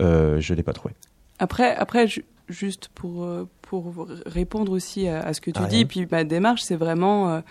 Euh, 0.00 0.40
Je 0.40 0.54
l'ai 0.54 0.62
pas 0.62 0.72
trouvé. 0.72 0.94
Après, 1.38 1.74
après 1.76 2.06
ju- 2.06 2.24
juste 2.48 2.88
pour, 2.94 3.26
pour 3.62 4.06
répondre 4.26 4.72
aussi 4.72 5.08
à, 5.08 5.20
à 5.20 5.32
ce 5.34 5.40
que 5.40 5.50
tu 5.50 5.60
Ah, 5.62 5.66
dis, 5.66 5.76
rien. 5.76 5.84
puis 5.86 6.06
ma 6.10 6.24
démarche, 6.24 6.62
c'est 6.62 6.76
vraiment. 6.76 7.42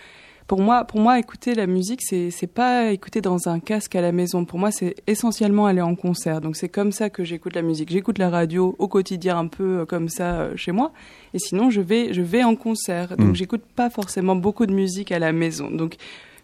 Pour 0.51 0.59
moi, 0.59 0.83
pour 0.83 0.99
moi, 0.99 1.17
écouter 1.17 1.55
la 1.55 1.65
musique, 1.65 2.01
c'est 2.03 2.29
c'est 2.29 2.45
pas 2.45 2.91
écouter 2.91 3.21
dans 3.21 3.47
un 3.47 3.61
casque 3.61 3.95
à 3.95 4.01
la 4.01 4.11
maison. 4.11 4.43
Pour 4.43 4.59
moi, 4.59 4.69
c'est 4.69 4.95
essentiellement 5.07 5.65
aller 5.65 5.79
en 5.79 5.95
concert. 5.95 6.41
Donc 6.41 6.57
c'est 6.57 6.67
comme 6.67 6.91
ça 6.91 7.09
que 7.09 7.23
j'écoute 7.23 7.55
la 7.55 7.61
musique. 7.61 7.89
J'écoute 7.89 8.17
la 8.17 8.29
radio 8.29 8.75
au 8.77 8.89
quotidien 8.89 9.37
un 9.37 9.47
peu 9.47 9.79
euh, 9.79 9.85
comme 9.85 10.09
ça 10.09 10.41
euh, 10.41 10.57
chez 10.57 10.73
moi. 10.73 10.91
Et 11.33 11.39
sinon, 11.39 11.69
je 11.69 11.79
vais 11.79 12.13
je 12.13 12.21
vais 12.21 12.43
en 12.43 12.57
concert. 12.57 13.15
Donc 13.15 13.29
Mm. 13.29 13.35
j'écoute 13.35 13.61
pas 13.77 13.89
forcément 13.89 14.35
beaucoup 14.35 14.65
de 14.65 14.73
musique 14.73 15.13
à 15.13 15.19
la 15.19 15.31
maison. 15.31 15.71
Donc 15.71 15.95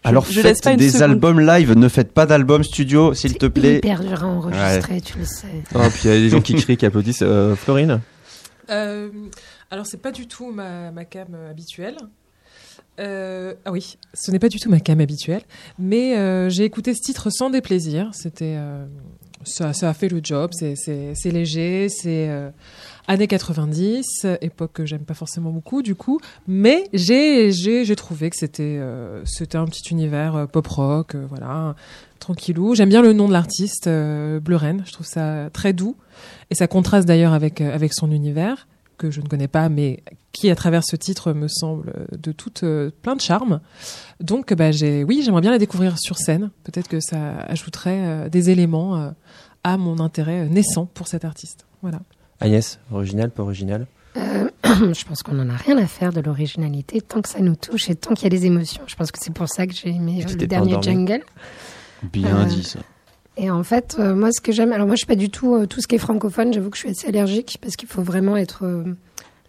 je, 0.02 0.08
Alors 0.08 0.24
je 0.24 0.40
laisse 0.40 0.56
faites 0.56 0.64
pas 0.64 0.76
des 0.76 0.88
seconde- 0.88 1.02
albums 1.10 1.40
live, 1.40 1.74
ne 1.76 1.88
faites 1.90 2.12
pas 2.14 2.24
d'albums 2.24 2.64
studio, 2.64 3.12
s'il 3.12 3.36
te 3.36 3.44
plaît. 3.44 3.76
Hyper 3.76 4.00
dur 4.02 4.24
à 4.24 4.26
enregistrer, 4.26 5.02
tu 5.02 5.18
le 5.18 5.26
sais. 5.26 5.48
Ah, 5.74 5.90
puis 5.90 6.00
il 6.04 6.10
y 6.10 6.14
a 6.14 6.18
des 6.18 6.30
gens 6.30 6.40
qui 6.40 6.54
crient, 6.54 6.78
qui 6.78 6.86
applaudissent. 6.86 7.20
Euh, 7.20 7.54
Florine 7.56 8.00
Euh, 8.70 9.10
alors, 9.70 9.84
c'est 9.84 10.00
pas 10.00 10.12
du 10.12 10.26
tout 10.26 10.50
ma, 10.50 10.90
ma 10.92 11.04
cam 11.04 11.28
euh, 11.34 11.50
habituelle. 11.50 11.96
Euh, 12.98 13.54
ah 13.64 13.72
oui, 13.72 13.96
ce 14.14 14.30
n'est 14.30 14.38
pas 14.38 14.48
du 14.48 14.58
tout 14.58 14.70
ma 14.70 14.80
cam 14.80 15.00
habituelle, 15.00 15.42
mais 15.78 16.16
euh, 16.16 16.48
j'ai 16.48 16.64
écouté 16.64 16.94
ce 16.94 17.00
titre 17.00 17.30
sans 17.30 17.50
déplaisir. 17.50 18.10
C'était, 18.12 18.56
euh, 18.56 18.86
ça, 19.44 19.72
ça 19.72 19.88
a 19.88 19.94
fait 19.94 20.08
le 20.08 20.20
job. 20.22 20.50
C'est, 20.52 21.30
léger, 21.30 21.88
c'est 21.88 22.28
euh, 22.28 22.50
années 23.06 23.26
90, 23.26 24.26
époque 24.40 24.72
que 24.74 24.86
j'aime 24.86 25.04
pas 25.04 25.14
forcément 25.14 25.50
beaucoup 25.50 25.82
du 25.82 25.94
coup, 25.94 26.20
mais 26.46 26.84
j'ai, 26.92 27.50
trouvé 27.96 28.30
que 28.30 28.36
c'était, 28.36 28.62
euh, 28.62 29.24
c'était 29.24 29.58
un 29.58 29.64
petit 29.66 29.90
univers 29.90 30.36
euh, 30.36 30.46
pop 30.46 30.66
rock, 30.66 31.16
voilà, 31.28 31.74
tranquillou. 32.18 32.74
J'aime 32.74 32.88
bien 32.90 33.02
le 33.02 33.12
nom 33.12 33.28
de 33.28 33.32
l'artiste, 33.32 33.86
euh, 33.86 34.40
Bleu 34.40 34.56
Ren. 34.56 34.78
Je 34.84 34.92
trouve 34.92 35.06
ça 35.06 35.48
très 35.52 35.72
doux 35.72 35.96
et 36.50 36.54
ça 36.54 36.66
contraste 36.66 37.06
d'ailleurs 37.06 37.32
avec 37.32 37.60
avec 37.60 37.94
son 37.94 38.10
univers 38.10 38.66
que 38.98 39.10
je 39.10 39.20
ne 39.22 39.26
connais 39.26 39.48
pas, 39.48 39.68
mais 39.70 40.02
qui 40.32 40.50
à 40.50 40.54
travers 40.54 40.82
ce 40.84 40.96
titre 40.96 41.32
me 41.32 41.48
semble 41.48 41.92
euh, 41.96 42.16
de 42.16 42.32
toute 42.32 42.62
euh, 42.64 42.90
plein 43.02 43.16
de 43.16 43.20
charme. 43.20 43.60
Donc 44.20 44.52
bah 44.52 44.70
j'ai 44.72 45.04
oui 45.04 45.22
j'aimerais 45.24 45.40
bien 45.40 45.50
la 45.50 45.58
découvrir 45.58 45.98
sur 45.98 46.18
scène. 46.18 46.50
Peut-être 46.64 46.88
que 46.88 47.00
ça 47.00 47.38
ajouterait 47.48 48.04
euh, 48.06 48.28
des 48.28 48.50
éléments 48.50 48.96
euh, 48.96 49.10
à 49.64 49.78
mon 49.78 49.98
intérêt 50.00 50.46
naissant 50.48 50.86
pour 50.86 51.08
cet 51.08 51.24
artiste. 51.24 51.64
Voilà. 51.82 52.00
Agnès, 52.40 52.78
original, 52.92 53.30
pas 53.30 53.42
original? 53.42 53.86
Euh, 54.16 54.48
je 54.64 55.04
pense 55.04 55.22
qu'on 55.22 55.34
n'en 55.34 55.48
a 55.48 55.56
rien 55.56 55.76
à 55.78 55.86
faire 55.86 56.12
de 56.12 56.20
l'originalité 56.20 57.00
tant 57.00 57.20
que 57.22 57.28
ça 57.28 57.40
nous 57.40 57.56
touche 57.56 57.88
et 57.90 57.94
tant 57.94 58.14
qu'il 58.14 58.24
y 58.24 58.26
a 58.26 58.30
des 58.30 58.46
émotions. 58.46 58.82
Je 58.86 58.96
pense 58.96 59.10
que 59.12 59.18
c'est 59.20 59.32
pour 59.32 59.48
ça 59.48 59.66
que 59.66 59.72
j'ai 59.74 59.90
aimé 59.90 60.24
le 60.28 60.46
dernier 60.46 60.74
endormi. 60.76 60.84
Jungle. 61.06 61.22
Bien 62.12 62.42
Euh, 62.42 62.44
dit 62.44 62.62
ça. 62.64 62.80
Et 63.40 63.50
en 63.50 63.62
fait, 63.62 63.96
euh, 63.98 64.16
moi, 64.16 64.32
ce 64.32 64.40
que 64.40 64.50
j'aime, 64.50 64.72
alors 64.72 64.88
moi, 64.88 64.96
je 64.96 64.98
suis 64.98 65.06
pas 65.06 65.14
du 65.14 65.30
tout 65.30 65.54
euh, 65.54 65.66
tout 65.66 65.80
ce 65.80 65.86
qui 65.86 65.94
est 65.94 65.98
francophone. 65.98 66.52
J'avoue 66.52 66.70
que 66.70 66.76
je 66.76 66.80
suis 66.80 66.90
assez 66.90 67.06
allergique 67.06 67.58
parce 67.62 67.76
qu'il 67.76 67.88
faut 67.88 68.02
vraiment 68.02 68.36
être 68.36 68.64
euh, 68.64 68.84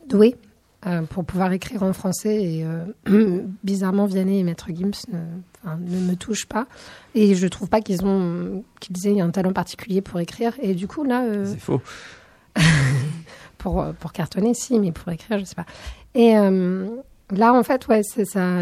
doué 0.07 0.35
pour 1.09 1.25
pouvoir 1.25 1.51
écrire 1.51 1.83
en 1.83 1.91
français. 1.91 2.41
Et 2.41 2.65
bizarrement, 3.65 4.05
Vianney 4.05 4.39
et 4.39 4.43
Maître 4.43 4.67
Gims 4.73 4.91
ne, 5.11 5.99
me 5.99 6.15
touchent 6.15 6.45
pas. 6.45 6.67
Et 7.15 7.35
je 7.35 7.47
trouve 7.47 7.67
pas 7.67 7.81
qu'ils 7.81 8.05
ont 8.05 8.63
qu'ils 8.79 9.07
aient 9.07 9.19
un 9.19 9.29
talent 9.29 9.51
particulier 9.51 9.99
pour 9.99 10.21
écrire. 10.21 10.53
Et 10.61 10.75
du 10.75 10.87
coup, 10.87 11.03
là, 11.03 11.25
C'est 11.43 11.59
faux. 11.59 11.81
pour, 13.57 13.85
pour 13.99 14.13
cartonner, 14.13 14.53
si, 14.53 14.79
mais 14.79 14.93
pour 14.93 15.11
écrire, 15.11 15.39
je 15.39 15.43
sais 15.43 15.55
pas. 15.55 15.65
Et 16.15 16.35
là, 16.35 17.53
en 17.53 17.63
fait, 17.63 17.85
ouais, 17.89 18.01
ça 18.03 18.53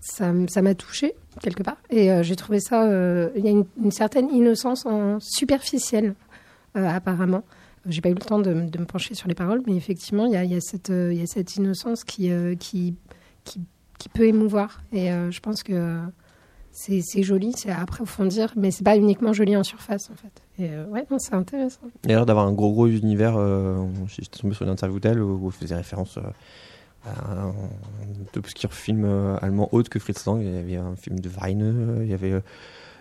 ça 0.00 0.62
m'a 0.62 0.74
touché 0.74 1.14
quelque 1.40 1.62
part. 1.62 1.76
Et 1.90 2.10
euh, 2.10 2.22
j'ai 2.22 2.36
trouvé 2.36 2.60
ça. 2.60 2.84
euh, 2.84 3.30
Il 3.36 3.44
y 3.44 3.48
a 3.48 3.50
une, 3.50 3.90
certaine 3.90 4.30
innocence 4.30 4.86
en 4.86 5.18
superficielle, 5.20 6.14
euh, 6.76 6.88
apparemment. 6.88 7.42
J'ai 7.86 8.00
pas 8.00 8.10
eu 8.10 8.14
le 8.14 8.20
temps 8.20 8.38
de, 8.38 8.52
me 8.52 8.84
pencher 8.84 9.14
sur 9.14 9.28
les 9.28 9.34
paroles, 9.34 9.62
mais 9.66 9.74
effectivement, 9.74 10.26
il 10.26 10.32
y 10.32 10.54
a, 10.54 10.60
cette, 10.60 11.56
innocence 11.56 12.04
qui, 12.04 12.30
peut 14.14 14.26
émouvoir. 14.26 14.82
Et 14.92 15.08
je 15.08 15.40
pense 15.40 15.64
que 15.64 15.98
c'est 16.72 17.22
joli, 17.22 17.52
c'est 17.56 17.70
à 17.70 17.80
approfondir, 17.80 18.52
mais 18.56 18.70
c'est 18.70 18.84
pas 18.84 18.96
uniquement 18.96 19.32
joli 19.32 19.56
en 19.56 19.62
surface, 19.62 20.10
en 20.10 20.14
fait. 20.14 20.42
Et 20.58 20.70
euh, 20.70 20.86
ouais, 20.86 21.06
c'est 21.18 21.34
intéressant. 21.34 21.80
Il 22.04 22.10
y 22.10 22.14
a 22.14 22.16
l'air 22.16 22.26
d'avoir 22.26 22.46
un 22.46 22.52
gros 22.52 22.72
gros 22.72 22.86
univers. 22.86 23.36
Euh, 23.36 23.84
J'étais 24.06 24.38
tombé 24.38 24.54
sur 24.54 24.64
une 24.64 24.72
interview 24.72 24.98
d'elle 24.98 25.20
où, 25.20 25.46
elle 25.46 25.52
faisait 25.52 25.74
référence 25.74 26.18
à 27.04 27.32
un 27.32 27.54
obscur 28.36 28.72
film 28.72 29.04
euh, 29.04 29.36
allemand 29.40 29.68
autre 29.72 29.90
que 29.90 29.98
Fritz 29.98 30.24
Lang. 30.26 30.40
Il 30.40 30.52
y 30.52 30.58
avait 30.58 30.76
un 30.76 30.96
film 30.96 31.18
de 31.18 31.28
Weine, 31.28 31.62
euh, 31.62 32.04
il 32.04 32.10
y 32.10 32.14
avait. 32.14 32.42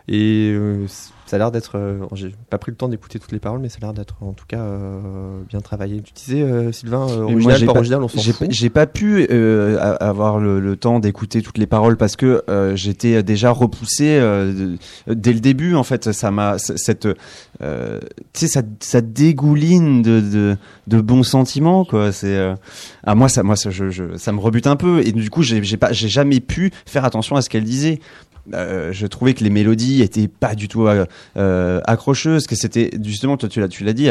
Et 0.07 0.51
euh, 0.53 0.85
ça 1.25 1.35
a 1.35 1.39
l'air 1.39 1.51
d'être. 1.51 1.77
euh, 1.77 1.99
J'ai 2.13 2.33
pas 2.49 2.57
pris 2.57 2.71
le 2.71 2.77
temps 2.77 2.89
d'écouter 2.89 3.19
toutes 3.19 3.31
les 3.31 3.39
paroles, 3.39 3.59
mais 3.59 3.69
ça 3.69 3.77
a 3.81 3.85
l'air 3.85 3.93
d'être 3.93 4.15
en 4.21 4.33
tout 4.33 4.45
cas 4.47 4.59
euh, 4.59 5.41
bien 5.47 5.61
travaillé. 5.61 6.01
Tu 6.01 6.11
disais, 6.13 6.71
Sylvain, 6.73 7.05
moi, 7.05 7.23
original, 7.33 7.57
j'ai 7.59 7.65
pas 7.65 7.71
original, 7.73 8.03
on 8.03 8.07
s'en 8.07 8.19
fout. 8.33 8.47
j'ai 8.51 8.69
pas 8.69 8.87
pu 8.87 9.27
avoir 9.29 10.39
le, 10.39 10.59
le 10.59 10.75
temps 10.75 10.99
d'écouter 10.99 11.41
toutes 11.41 11.57
les 11.57 11.67
paroles 11.67 11.97
parce 11.97 12.15
que 12.15 12.43
j'étais 12.75 13.23
déjà 13.23 13.51
repoussé 13.51 14.19
dès 15.07 15.33
le 15.33 15.39
début. 15.39 15.75
En 15.75 15.83
fait, 15.83 16.11
ça 16.11 16.31
m'a 16.31 16.57
cette, 16.57 17.07
tu 17.59 17.67
sais, 18.33 18.47
ça, 18.47 18.61
ça 18.79 19.01
dégouline 19.01 20.01
de, 20.01 20.19
de, 20.19 20.57
de 20.87 21.01
bons 21.01 21.23
sentiments, 21.23 21.85
quoi. 21.85 22.11
C'est 22.11 22.37
ah 23.03 23.15
moi 23.15 23.29
ça, 23.29 23.43
moi 23.43 23.55
ça, 23.55 23.69
je, 23.69 23.89
je- 23.89 24.17
ça 24.17 24.31
me 24.31 24.39
rebute 24.39 24.67
un 24.67 24.75
peu 24.75 25.05
et 25.05 25.11
du 25.11 25.29
coup 25.29 25.41
j'ai 25.43 25.63
j'ai 25.63 25.77
pas, 25.77 25.91
j'ai 25.91 26.07
jamais 26.09 26.39
pu 26.39 26.71
faire 26.85 27.05
attention 27.05 27.35
à 27.35 27.41
ce 27.41 27.49
qu'elle 27.49 27.63
disait. 27.63 27.99
Euh, 28.53 28.91
je 28.91 29.07
trouvais 29.07 29.33
que 29.33 29.43
les 29.43 29.49
mélodies 29.49 30.01
étaient 30.01 30.27
pas 30.27 30.55
du 30.55 30.67
tout 30.67 30.87
euh, 30.87 31.05
euh, 31.37 31.79
accrocheuses, 31.85 32.47
que 32.47 32.55
c'était 32.55 32.91
justement, 33.03 33.37
toi 33.37 33.49
tu 33.49 33.59
l'as, 33.59 33.67
tu 33.67 33.83
l'as 33.83 33.93
dit, 33.93 34.09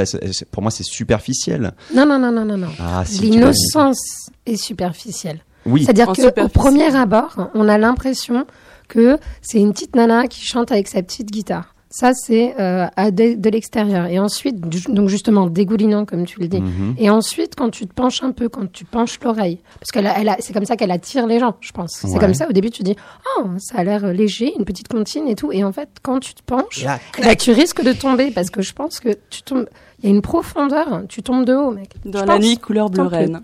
pour 0.50 0.62
moi 0.62 0.70
c'est 0.70 0.84
superficiel. 0.84 1.72
Non, 1.94 2.06
non, 2.06 2.18
non, 2.18 2.32
non, 2.32 2.44
non, 2.44 2.56
non. 2.56 2.68
Ah, 2.78 3.04
si. 3.04 3.30
L'innocence 3.30 4.30
est 4.46 4.56
superficielle. 4.56 5.40
Oui. 5.66 5.84
C'est-à-dire 5.84 6.12
qu'au 6.12 6.48
premier 6.48 6.94
abord, 6.94 7.50
on 7.54 7.68
a 7.68 7.76
l'impression 7.76 8.46
que 8.88 9.18
c'est 9.42 9.58
une 9.58 9.72
petite 9.72 9.94
nana 9.94 10.26
qui 10.26 10.44
chante 10.44 10.72
avec 10.72 10.88
sa 10.88 11.02
petite 11.02 11.30
guitare. 11.30 11.74
Ça, 11.92 12.12
c'est 12.14 12.54
euh, 12.60 12.86
à 12.96 13.10
de, 13.10 13.34
de 13.34 13.50
l'extérieur. 13.50 14.06
Et 14.06 14.20
ensuite, 14.20 14.60
du- 14.60 14.80
donc 14.92 15.08
justement, 15.08 15.48
dégoulinant, 15.48 16.04
comme 16.04 16.24
tu 16.24 16.38
le 16.38 16.46
dis. 16.46 16.60
Mhm. 16.60 16.94
Et 16.98 17.10
ensuite, 17.10 17.56
quand 17.56 17.68
tu 17.70 17.84
te 17.84 17.92
penches 17.92 18.22
un 18.22 18.30
peu, 18.30 18.48
quand 18.48 18.70
tu 18.70 18.84
penches 18.84 19.18
l'oreille, 19.24 19.58
parce 19.80 19.90
que 19.90 19.98
elle 19.98 20.36
c'est 20.38 20.52
comme 20.52 20.64
ça 20.64 20.76
qu'elle 20.76 20.92
attire 20.92 21.26
les 21.26 21.40
gens, 21.40 21.56
je 21.60 21.72
pense. 21.72 22.04
C'est 22.06 22.18
comme 22.20 22.34
ça, 22.34 22.48
au 22.48 22.52
début, 22.52 22.70
tu 22.70 22.84
dis, 22.84 22.94
oh, 23.38 23.46
ça 23.58 23.78
a 23.78 23.84
l'air 23.84 24.06
léger, 24.12 24.52
une 24.56 24.64
petite 24.64 24.86
comptine 24.86 25.26
et 25.26 25.34
tout. 25.34 25.50
Et 25.50 25.64
en 25.64 25.72
fait, 25.72 25.88
quand 26.00 26.20
tu 26.20 26.32
te 26.32 26.42
penches, 26.44 26.84
là, 26.84 27.00
ben, 27.20 27.34
tu 27.34 27.50
risques 27.50 27.82
de 27.82 27.92
tomber, 27.92 28.30
parce 28.30 28.50
que 28.50 28.62
je 28.62 28.72
pense 28.72 29.00
que 29.00 29.08
tu 29.28 29.42
tombes, 29.42 29.66
il 29.98 30.04
y 30.08 30.12
a 30.12 30.14
une 30.14 30.22
profondeur, 30.22 31.02
tu 31.08 31.24
tombes 31.24 31.44
de 31.44 31.54
haut, 31.54 31.72
mec. 31.72 31.90
Dans 32.04 32.20
Je 32.20 32.24
la 32.24 32.34
pense. 32.36 32.44
nuit 32.46 32.56
couleur 32.58 32.88
bleu 32.88 33.02
Tant 33.02 33.10
que- 33.10 33.14
reine. 33.16 33.40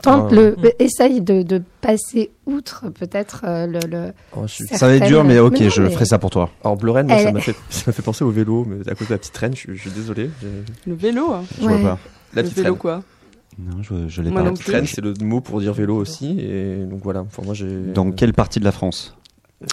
Tente 0.00 0.28
Ah, 0.32 0.34
le, 0.34 0.56
essaye 0.78 1.20
de, 1.20 1.42
de 1.42 1.60
passer 1.80 2.30
outre 2.46 2.86
peut-être 2.90 3.42
euh, 3.46 3.66
le, 3.66 3.78
le- 3.88 4.12
oh, 4.36 4.44
je 4.46 4.64
Ça 4.74 4.86
va 4.86 4.94
être 4.94 5.06
dur, 5.06 5.22
mais 5.24 5.38
ok, 5.38 5.52
Mais 5.58 5.64
non, 5.66 5.70
je 5.70 5.82
mais- 5.82 5.90
ferai 5.90 6.04
ça 6.06 6.18
pour 6.18 6.30
toi. 6.30 6.50
Alors 6.64 6.76
Bleu 6.76 6.92
Ren, 6.92 7.04
moi, 7.06 7.18
ça 7.18 7.24
Elle- 7.28 7.34
m'a 7.34 7.40
fait, 7.40 7.54
ça 7.70 7.82
m'a 7.86 7.92
fait 7.92 8.02
penser 8.02 8.24
au 8.24 8.30
vélo, 8.30 8.64
mais 8.66 8.88
à 8.90 8.94
cause 8.94 9.08
de 9.08 9.12
la 9.14 9.18
petite 9.18 9.36
reine, 9.36 9.52
je, 9.54 9.58
suis- 9.60 9.76
je 9.76 9.80
suis 9.82 9.90
désolé. 9.90 10.30
Le 10.86 10.94
vélo. 10.94 11.32
hein. 11.32 11.42
Je 11.60 11.66
Ouais. 11.66 11.76
vois 11.78 11.90
pas. 11.90 11.98
La 12.34 12.42
le 12.42 12.48
petite 12.48 12.56
vélo 12.58 12.70
reine. 12.72 12.78
quoi 12.78 13.02
Non, 13.58 13.82
je, 13.82 14.08
je 14.08 14.22
l'ai 14.22 14.30
pas. 14.30 14.42
La 14.42 14.50
petite 14.52 14.66
reine, 14.68 14.86
c'est 14.86 15.02
le 15.02 15.12
mot 15.22 15.40
pour 15.40 15.60
dire 15.60 15.74
vélo 15.74 15.96
aussi, 15.96 16.40
et 16.40 16.84
donc 16.88 17.00
voilà. 17.04 17.20
Enfin, 17.20 17.42
moi, 17.44 17.52
j'ai. 17.54 17.66
Dans 17.92 18.10
quelle 18.12 18.32
partie 18.32 18.60
de 18.60 18.64
la 18.64 18.72
France? 18.72 19.14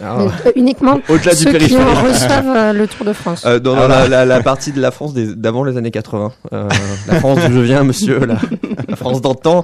Ah. 0.03 0.17
mais, 0.19 0.25
euh, 0.47 0.51
uniquement 0.55 0.99
Au-delà 1.09 1.31
du 1.31 1.37
ceux 1.37 1.51
qui 1.51 1.57
périphérique. 1.57 1.87
en 1.87 2.03
reçoivent 2.03 2.55
euh, 2.55 2.73
le 2.73 2.87
Tour 2.87 3.05
de 3.05 3.13
France. 3.13 3.43
Euh, 3.45 3.59
dans, 3.59 3.75
dans 3.75 3.87
la, 3.87 4.07
la, 4.07 4.25
la 4.25 4.41
partie 4.43 4.71
de 4.71 4.79
la 4.81 4.91
France 4.91 5.13
des- 5.13 5.35
d'avant 5.35 5.63
les 5.63 5.77
années 5.77 5.91
80. 5.91 6.31
Euh, 6.53 6.67
la 7.07 7.19
France 7.19 7.39
d'où 7.47 7.53
je 7.53 7.59
viens, 7.59 7.83
monsieur, 7.83 8.19
la, 8.25 8.37
la 8.87 8.95
France 8.95 9.21
d'antan. 9.21 9.63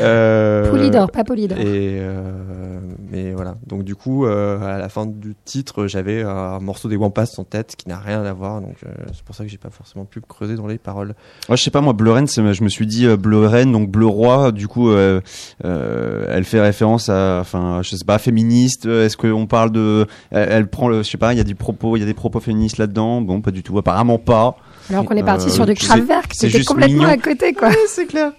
Euh, 0.00 0.70
Polydor, 0.70 1.10
pas 1.10 1.24
Polydor. 1.24 1.58
Et 1.58 1.98
euh, 2.00 2.78
mais 3.10 3.32
voilà. 3.32 3.54
Donc 3.66 3.84
du 3.84 3.94
coup, 3.94 4.26
euh, 4.26 4.60
à 4.60 4.78
la 4.78 4.88
fin 4.88 5.06
du 5.06 5.34
titre, 5.44 5.86
j'avais 5.86 6.22
un 6.22 6.58
morceau 6.60 6.88
des 6.88 6.96
Wampas 6.96 7.26
en 7.38 7.44
tête 7.44 7.74
qui 7.76 7.88
n'a 7.88 7.98
rien 7.98 8.22
à 8.24 8.32
voir. 8.32 8.60
Donc 8.60 8.76
euh, 8.84 8.90
c'est 9.14 9.22
pour 9.24 9.34
ça 9.34 9.44
que 9.44 9.50
j'ai 9.50 9.58
pas 9.58 9.70
forcément 9.70 10.04
pu 10.04 10.20
creuser 10.20 10.54
dans 10.56 10.66
les 10.66 10.78
paroles. 10.78 11.14
Ouais, 11.48 11.56
je 11.56 11.62
sais 11.62 11.70
pas, 11.70 11.80
moi, 11.80 11.92
Bleu 11.92 12.12
Reine, 12.12 12.26
je 12.28 12.62
me 12.62 12.68
suis 12.68 12.86
dit 12.86 13.06
euh, 13.06 13.16
Bleu 13.16 13.46
Reine, 13.46 13.72
donc 13.72 13.90
Bleu 13.90 14.06
Roi, 14.06 14.52
du 14.52 14.68
coup, 14.68 14.90
euh, 14.90 15.20
euh, 15.64 16.26
elle 16.30 16.44
fait 16.44 16.60
référence 16.60 17.08
à, 17.08 17.38
enfin, 17.40 17.80
je 17.82 17.96
sais 17.96 18.04
pas, 18.04 18.18
féministe. 18.18 18.86
euh, 18.86 19.06
Est-ce 19.06 19.16
qu'on 19.16 19.45
parle 19.46 19.70
de, 19.70 20.06
elle, 20.30 20.48
elle 20.50 20.66
prend 20.68 20.88
le, 20.88 21.02
je 21.02 21.10
sais 21.10 21.18
pas, 21.18 21.32
il 21.32 21.36
y 21.36 21.40
a 21.40 21.44
du 21.44 21.54
propos, 21.54 21.96
il 21.96 22.00
y 22.00 22.02
a 22.02 22.06
des 22.06 22.14
propos 22.14 22.40
féministes 22.40 22.78
là-dedans. 22.78 23.20
Bon, 23.20 23.40
pas 23.40 23.50
du 23.50 23.62
tout, 23.62 23.76
apparemment 23.78 24.18
pas. 24.18 24.56
Alors 24.90 25.04
qu'on 25.04 25.16
est 25.16 25.22
parti 25.24 25.46
euh, 25.48 25.50
sur 25.50 25.66
du 25.66 25.74
c'est- 25.76 25.86
Kraftwerk, 25.86 26.32
c'était 26.34 26.62
complètement 26.64 26.98
mignon. 26.98 27.08
à 27.08 27.16
côté, 27.16 27.52
quoi. 27.52 27.70
c'est 27.88 28.06
clair. 28.06 28.32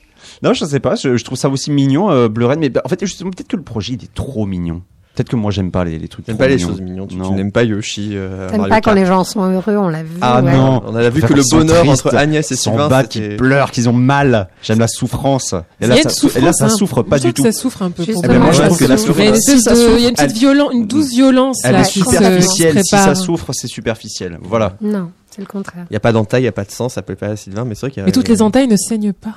Non, 0.44 0.54
je 0.54 0.66
sais 0.66 0.80
pas, 0.80 0.96
je, 0.96 1.18
je 1.18 1.24
trouve 1.26 1.38
ça 1.38 1.50
aussi 1.50 1.72
mignon, 1.72 2.10
euh, 2.10 2.28
Bleu 2.28 2.46
Reine, 2.46 2.60
mais 2.60 2.70
bah, 2.70 2.82
en 2.86 2.90
fait, 2.90 3.00
justement, 3.02 3.32
peut-être 3.32 3.48
que 3.48 3.56
le 3.58 3.64
projet 3.64 3.94
il 3.94 4.04
est 4.04 4.14
trop 4.14 4.46
mignon. 4.46 4.82
Peut-être 5.18 5.30
que 5.30 5.36
moi 5.36 5.50
j'aime 5.50 5.72
pas 5.72 5.84
les, 5.84 5.98
les 5.98 6.08
trucs. 6.08 6.28
J'aime 6.28 6.38
pas 6.38 6.48
les 6.48 6.60
choses 6.60 6.80
mignonnes. 6.80 7.08
Tu, 7.08 7.18
n'aimes 7.18 7.52
pas 7.52 7.64
Yoshi. 7.64 8.12
Euh, 8.14 8.48
T'aimes 8.52 8.68
pas 8.70 8.82
quand 8.82 8.94
les 8.94 9.08
gens 9.08 9.24
sont 9.24 9.42
heureux, 9.52 9.76
on 9.76 9.90
l'a 9.90 10.04
vu. 10.04 10.12
Ah 10.22 10.44
ouais. 10.44 10.54
non. 10.54 10.84
On 10.86 10.96
a 10.96 11.10
vu 11.10 11.24
que 11.24 11.34
le 11.34 11.42
bonheur 11.50 11.84
tristes, 11.84 12.06
entre 12.06 12.16
Agnès 12.16 12.52
et 12.52 12.56
Sylvain, 12.56 13.04
qu'ils 13.04 13.24
c'était- 13.24 13.36
pleurent, 13.38 13.72
qu'ils 13.72 13.90
ont 13.90 13.94
mal. 13.94 14.48
J'aime 14.62 14.78
la 14.78 14.88
souffrance. 14.88 15.54
Et 15.82 15.86
Il 15.86 15.88
là, 15.88 15.96
y 15.96 16.00
a 16.02 16.04
ça, 16.04 16.10
une 16.10 16.16
sou- 16.16 16.38
et 16.38 16.42
là, 16.42 16.54
ça 16.54 16.70
souffrance, 16.70 16.72
hein. 16.74 16.78
souffre 16.78 17.02
pas 17.02 17.18
Je 17.18 17.22
trouve 17.24 17.32
du 17.32 17.34
tout. 17.34 17.44
que 17.44 17.52
ça 17.52 17.60
souffre 17.60 17.82
un 17.82 17.90
peu. 17.90 18.06
pour 18.06 18.22
Eh 18.24 18.28
ben, 18.28 18.38
moi, 18.40 18.52
je 18.52 18.62
trouve 18.62 18.78
que 18.78 18.86
la 18.86 18.94
y 18.94 19.00
souffrance, 19.00 19.18
il 19.18 20.04
y 20.04 20.06
a 20.06 20.10
une 20.10 20.16
petite 20.16 20.38
violence, 20.38 20.72
une 20.74 20.86
douce 20.86 21.10
violence 21.10 21.62
Elle 21.66 21.76
est 21.78 21.82
qui 21.90 22.00
superficielle. 22.02 22.78
Si 22.84 22.90
ça 22.90 23.16
souffre, 23.16 23.48
c'est 23.54 23.68
superficiel. 23.68 24.38
Voilà. 24.44 24.74
Non, 24.82 25.10
c'est 25.32 25.42
le 25.42 25.48
contraire. 25.48 25.86
Il 25.90 25.94
n'y 25.94 25.98
a 25.98 26.00
pas 26.00 26.12
d'entaille, 26.12 26.42
il 26.42 26.46
n'y 26.46 26.50
a 26.50 26.52
pas 26.52 26.64
de 26.64 26.70
sang, 26.72 26.90
ça 26.90 27.02
plaît 27.02 27.16
pas 27.16 27.30
à 27.30 27.36
Sylvain, 27.36 27.66
mais 27.66 27.74
c'est 27.74 27.82
vrai 27.88 27.90
qu'il 27.92 28.02
y 28.02 28.04
a. 28.04 28.06
Mais 28.06 28.12
toutes 28.12 28.28
les 28.30 28.44
entailles 28.44 28.68
ne 28.68 28.78
saignent 28.78 29.14
pas. 29.14 29.34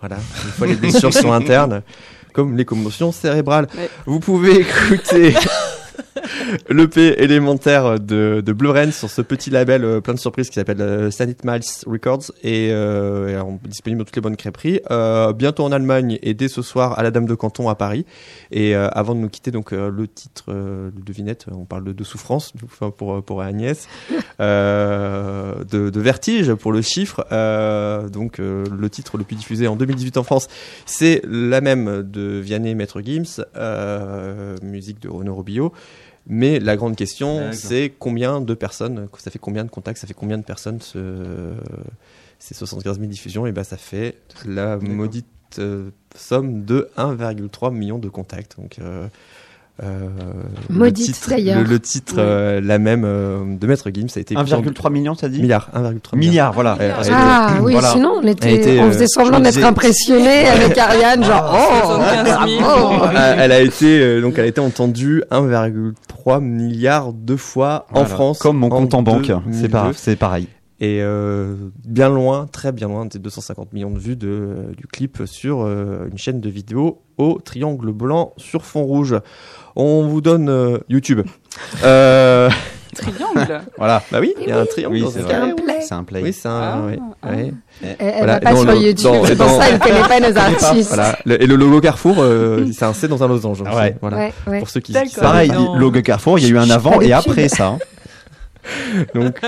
Voilà. 0.00 0.16
Une 0.16 0.50
fois 0.50 0.66
les 0.66 0.74
blessures 0.74 1.12
sont 1.14 1.30
internes. 1.32 1.82
comme 2.32 2.56
les 2.56 2.64
commotions 2.64 3.12
cérébrales. 3.12 3.66
Ouais. 3.76 3.90
Vous 4.06 4.20
pouvez 4.20 4.60
écouter 4.60 5.34
l'EP 6.68 7.22
élémentaire 7.22 8.00
de, 8.00 8.42
de 8.44 8.52
Blue 8.52 8.70
Rain 8.70 8.90
sur 8.90 9.10
ce 9.10 9.22
petit 9.22 9.50
label 9.50 9.84
euh, 9.84 10.00
plein 10.00 10.14
de 10.14 10.18
surprises 10.18 10.48
qui 10.48 10.54
s'appelle 10.54 10.80
euh, 10.80 11.10
Sanit 11.10 11.36
Miles 11.44 11.62
Records 11.86 12.32
et, 12.42 12.70
euh, 12.72 13.28
et 13.28 13.34
alors, 13.34 13.52
disponible 13.64 14.00
dans 14.00 14.04
toutes 14.04 14.16
les 14.16 14.22
bonnes 14.22 14.36
crêperies. 14.36 14.80
Euh, 14.90 15.32
bientôt 15.32 15.64
en 15.64 15.72
Allemagne 15.72 16.18
et 16.22 16.34
dès 16.34 16.48
ce 16.48 16.62
soir 16.62 16.98
à 16.98 17.02
la 17.02 17.10
Dame 17.10 17.26
de 17.26 17.34
Canton 17.34 17.68
à 17.68 17.74
Paris. 17.74 18.04
Et 18.50 18.74
avant 18.74 19.14
de 19.14 19.20
nous 19.20 19.28
quitter, 19.28 19.50
donc 19.50 19.72
le 19.72 20.08
titre 20.08 20.52
de 20.52 21.02
devinette, 21.04 21.46
on 21.50 21.64
parle 21.64 21.84
de, 21.84 21.92
de 21.92 22.04
souffrance 22.04 22.52
enfin, 22.64 22.90
pour, 22.90 23.22
pour 23.22 23.42
Agnès, 23.42 23.88
de, 24.38 25.64
de 25.64 26.00
vertige 26.00 26.54
pour 26.54 26.72
le 26.72 26.82
chiffre. 26.82 27.24
Donc 28.08 28.38
le 28.38 28.88
titre 28.90 29.18
le 29.18 29.24
plus 29.24 29.36
diffusé 29.36 29.66
en 29.66 29.76
2018 29.76 30.16
en 30.16 30.22
France, 30.22 30.48
c'est 30.86 31.22
la 31.24 31.60
même 31.60 32.02
de 32.02 32.40
Vianney 32.40 32.74
Maître 32.74 33.00
Gims, 33.00 33.44
musique 34.62 35.00
de 35.00 35.08
Renaud 35.08 35.34
Robillot. 35.34 35.72
Mais 36.32 36.60
la 36.60 36.76
grande 36.76 36.94
question, 36.94 37.50
c'est 37.52 37.92
combien 37.98 38.40
de 38.40 38.54
personnes, 38.54 39.08
ça 39.18 39.32
fait 39.32 39.40
combien 39.40 39.64
de 39.64 39.70
contacts, 39.70 39.98
ça 39.98 40.06
fait 40.06 40.14
combien 40.14 40.38
de 40.38 40.44
personnes 40.44 40.80
ce, 40.80 41.54
ces 42.38 42.54
75 42.54 43.00
000 43.00 43.10
diffusions? 43.10 43.46
Et 43.46 43.52
ben 43.52 43.64
ça 43.64 43.76
fait 43.76 44.16
la 44.46 44.76
maudite 44.76 45.26
euh, 45.58 45.90
somme 46.14 46.64
de 46.64 46.88
1,3 46.96 47.74
million 47.74 47.98
de 47.98 48.08
contacts. 48.08 48.56
Donc 48.56 48.78
euh, 48.78 49.08
Maudite, 50.68 51.14
titre- 51.14 51.30
d'ailleurs. 51.30 51.58
Le, 51.58 51.64
le 51.64 51.80
titre, 51.80 52.14
euh, 52.18 52.60
la 52.60 52.78
même 52.78 53.02
euh, 53.04 53.38
de 53.56 53.66
Maître 53.66 53.90
Gims, 53.92 54.08
ça 54.08 54.18
a 54.18 54.20
été 54.20 54.34
1,3 54.34 54.90
million, 54.92 55.14
t'as 55.14 55.28
dit 55.28 55.40
milliard, 55.40 55.68
1,3 55.74 55.80
milliard. 55.82 56.00
Milliard, 56.14 56.52
voilà. 56.52 56.76
Ah 57.12 57.54
oui, 57.62 57.72
voilà. 57.72 57.88
sinon 57.88 58.20
on, 58.22 58.26
était, 58.26 58.78
on 58.80 58.84
euh, 58.88 58.92
faisait 58.92 59.06
semblant 59.06 59.40
d'être 59.40 59.54
disais- 59.54 59.64
impressionné 59.66 60.46
avec 60.48 60.76
Ariane, 60.78 61.24
genre 61.24 61.50
oh, 61.54 61.86
75 61.86 62.48
000. 62.48 62.60
bravo. 62.60 63.04
Euh, 63.16 63.34
elle 63.38 63.52
a 63.52 63.60
été 63.60 64.00
euh, 64.00 64.20
donc 64.20 64.34
elle 64.38 64.44
a 64.44 64.48
été 64.48 64.60
entendue 64.60 65.22
1,3 65.30 66.40
milliard 66.42 67.12
de 67.12 67.36
fois 67.36 67.86
en 67.90 68.00
Voilà. 68.00 68.08
France. 68.08 68.38
Comme 68.38 68.58
mon 68.58 68.68
compte 68.68 68.94
en 68.94 69.02
banque, 69.02 69.26
2002. 69.28 69.52
c'est 69.52 69.68
pas, 69.68 69.90
c'est 69.94 70.16
pareil. 70.16 70.46
Et 70.82 71.00
euh, 71.02 71.56
bien 71.84 72.08
loin, 72.08 72.46
très 72.50 72.72
bien 72.72 72.88
loin 72.88 73.04
des 73.04 73.18
250 73.18 73.74
millions 73.74 73.90
de 73.90 73.98
vues 73.98 74.16
de, 74.16 74.28
euh, 74.28 74.72
du 74.74 74.86
clip 74.86 75.18
sur 75.26 75.60
euh, 75.62 76.08
une 76.10 76.16
chaîne 76.16 76.40
de 76.40 76.48
vidéo 76.48 77.02
au 77.18 77.38
triangle 77.44 77.92
blanc 77.92 78.32
sur 78.38 78.64
fond 78.64 78.84
rouge. 78.84 79.14
On 79.76 80.06
vous 80.06 80.20
donne 80.20 80.48
euh, 80.48 80.78
YouTube. 80.88 81.20
Euh, 81.84 82.48
Triangle. 82.94 83.60
voilà. 83.76 84.02
Bah 84.10 84.18
oui, 84.20 84.34
il 84.40 84.48
y 84.48 84.52
a 84.52 84.60
un 84.60 84.66
triangle. 84.66 84.94
Oui, 84.96 85.04
c'est 85.12 85.26
cas. 85.26 85.42
un 85.42 85.52
play. 85.54 85.78
C'est 85.80 85.94
un 85.94 86.04
play. 86.04 86.20
Oui, 86.22 86.32
c'est 86.32 86.48
un. 86.48 86.60
Ah, 86.60 86.80
ouais, 86.86 86.98
ah. 87.22 87.28
ouais. 87.30 87.52
Elle, 87.82 87.96
elle 88.00 88.14
Voilà, 88.18 88.32
va 88.34 88.40
pas 88.40 88.50
dans 88.52 88.62
sur 88.62 88.70
le- 88.72 88.76
YouTube, 88.78 89.02
dans- 89.04 89.24
c'est 89.24 89.36
pour 89.36 89.48
ça 89.48 89.68
elle 89.70 89.78
connaît 89.78 90.02
pas 90.08 90.20
nos 90.20 90.36
artistes. 90.64 90.88
Voilà. 90.94 91.16
Le- 91.24 91.42
et 91.42 91.46
le 91.46 91.54
logo 91.56 91.80
Carrefour, 91.80 92.16
euh, 92.18 92.66
c'est 92.76 92.84
un 92.84 92.92
C 92.92 93.06
dans 93.08 93.22
un 93.22 93.28
losange. 93.28 93.60
aussi. 93.62 93.70
Ouais. 93.76 93.96
Voilà. 94.00 94.16
Ouais, 94.16 94.32
ouais. 94.48 94.58
Pour 94.58 94.70
ceux 94.70 94.80
qui. 94.80 94.92
Pareil, 95.20 95.50
Non. 95.50 95.76
logo 95.76 96.02
Carrefour, 96.02 96.38
il 96.38 96.44
y 96.46 96.48
a 96.48 96.50
eu 96.50 96.58
un 96.58 96.70
avant 96.70 97.00
et 97.00 97.12
après 97.12 97.48
ça. 97.48 97.66
hein. 97.68 97.78
Donc, 99.14 99.40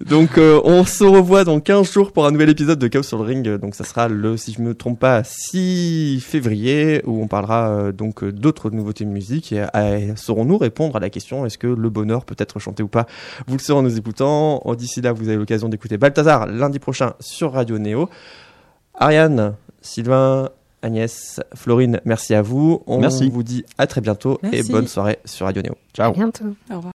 donc 0.00 0.38
euh, 0.38 0.60
on 0.64 0.84
se 0.84 1.04
revoit 1.04 1.44
dans 1.44 1.60
15 1.60 1.90
jours 1.90 2.12
pour 2.12 2.26
un 2.26 2.30
nouvel 2.30 2.50
épisode 2.50 2.78
de 2.78 2.88
Chaos 2.88 3.02
sur 3.02 3.18
le 3.18 3.24
Ring. 3.24 3.56
Donc 3.56 3.74
ça 3.74 3.84
sera 3.84 4.08
le, 4.08 4.36
si 4.36 4.52
je 4.52 4.60
me 4.62 4.74
trompe 4.74 4.98
pas, 4.98 5.22
6 5.24 6.20
février, 6.20 7.02
où 7.06 7.22
on 7.22 7.28
parlera 7.28 7.68
euh, 7.68 7.92
donc 7.92 8.22
euh, 8.22 8.32
d'autres 8.32 8.70
nouveautés 8.70 9.04
de 9.04 9.10
musique. 9.10 9.52
Et 9.52 10.12
saurons-nous 10.16 10.58
répondre 10.58 10.96
à 10.96 11.00
la 11.00 11.10
question 11.10 11.46
est-ce 11.46 11.58
que 11.58 11.66
le 11.66 11.90
bonheur 11.90 12.24
peut 12.24 12.36
être 12.38 12.58
chanté 12.58 12.82
ou 12.82 12.88
pas? 12.88 13.06
Vous 13.46 13.56
le 13.56 13.62
saurez 13.62 13.80
en 13.80 13.82
nous 13.82 13.98
écoutant. 13.98 14.62
D'ici 14.76 15.00
là, 15.00 15.12
vous 15.12 15.28
avez 15.28 15.38
l'occasion 15.38 15.68
d'écouter 15.68 15.96
Balthazar 15.98 16.46
lundi 16.46 16.78
prochain 16.78 17.14
sur 17.20 17.52
Radio 17.52 17.78
Néo. 17.78 18.08
Ariane, 18.94 19.54
Sylvain, 19.82 20.50
Agnès, 20.82 21.40
Florine, 21.54 22.00
merci 22.04 22.34
à 22.34 22.42
vous. 22.42 22.82
On 22.86 23.00
Merci. 23.00 23.28
vous 23.28 23.42
dit 23.42 23.64
à 23.78 23.86
très 23.86 24.00
bientôt 24.00 24.38
et 24.52 24.62
bonne 24.62 24.86
soirée 24.86 25.18
sur 25.24 25.46
Radio 25.46 25.62
Néo. 25.62 25.74
À 25.98 26.10
bientôt. 26.10 26.44
Au 26.70 26.76
revoir. 26.76 26.84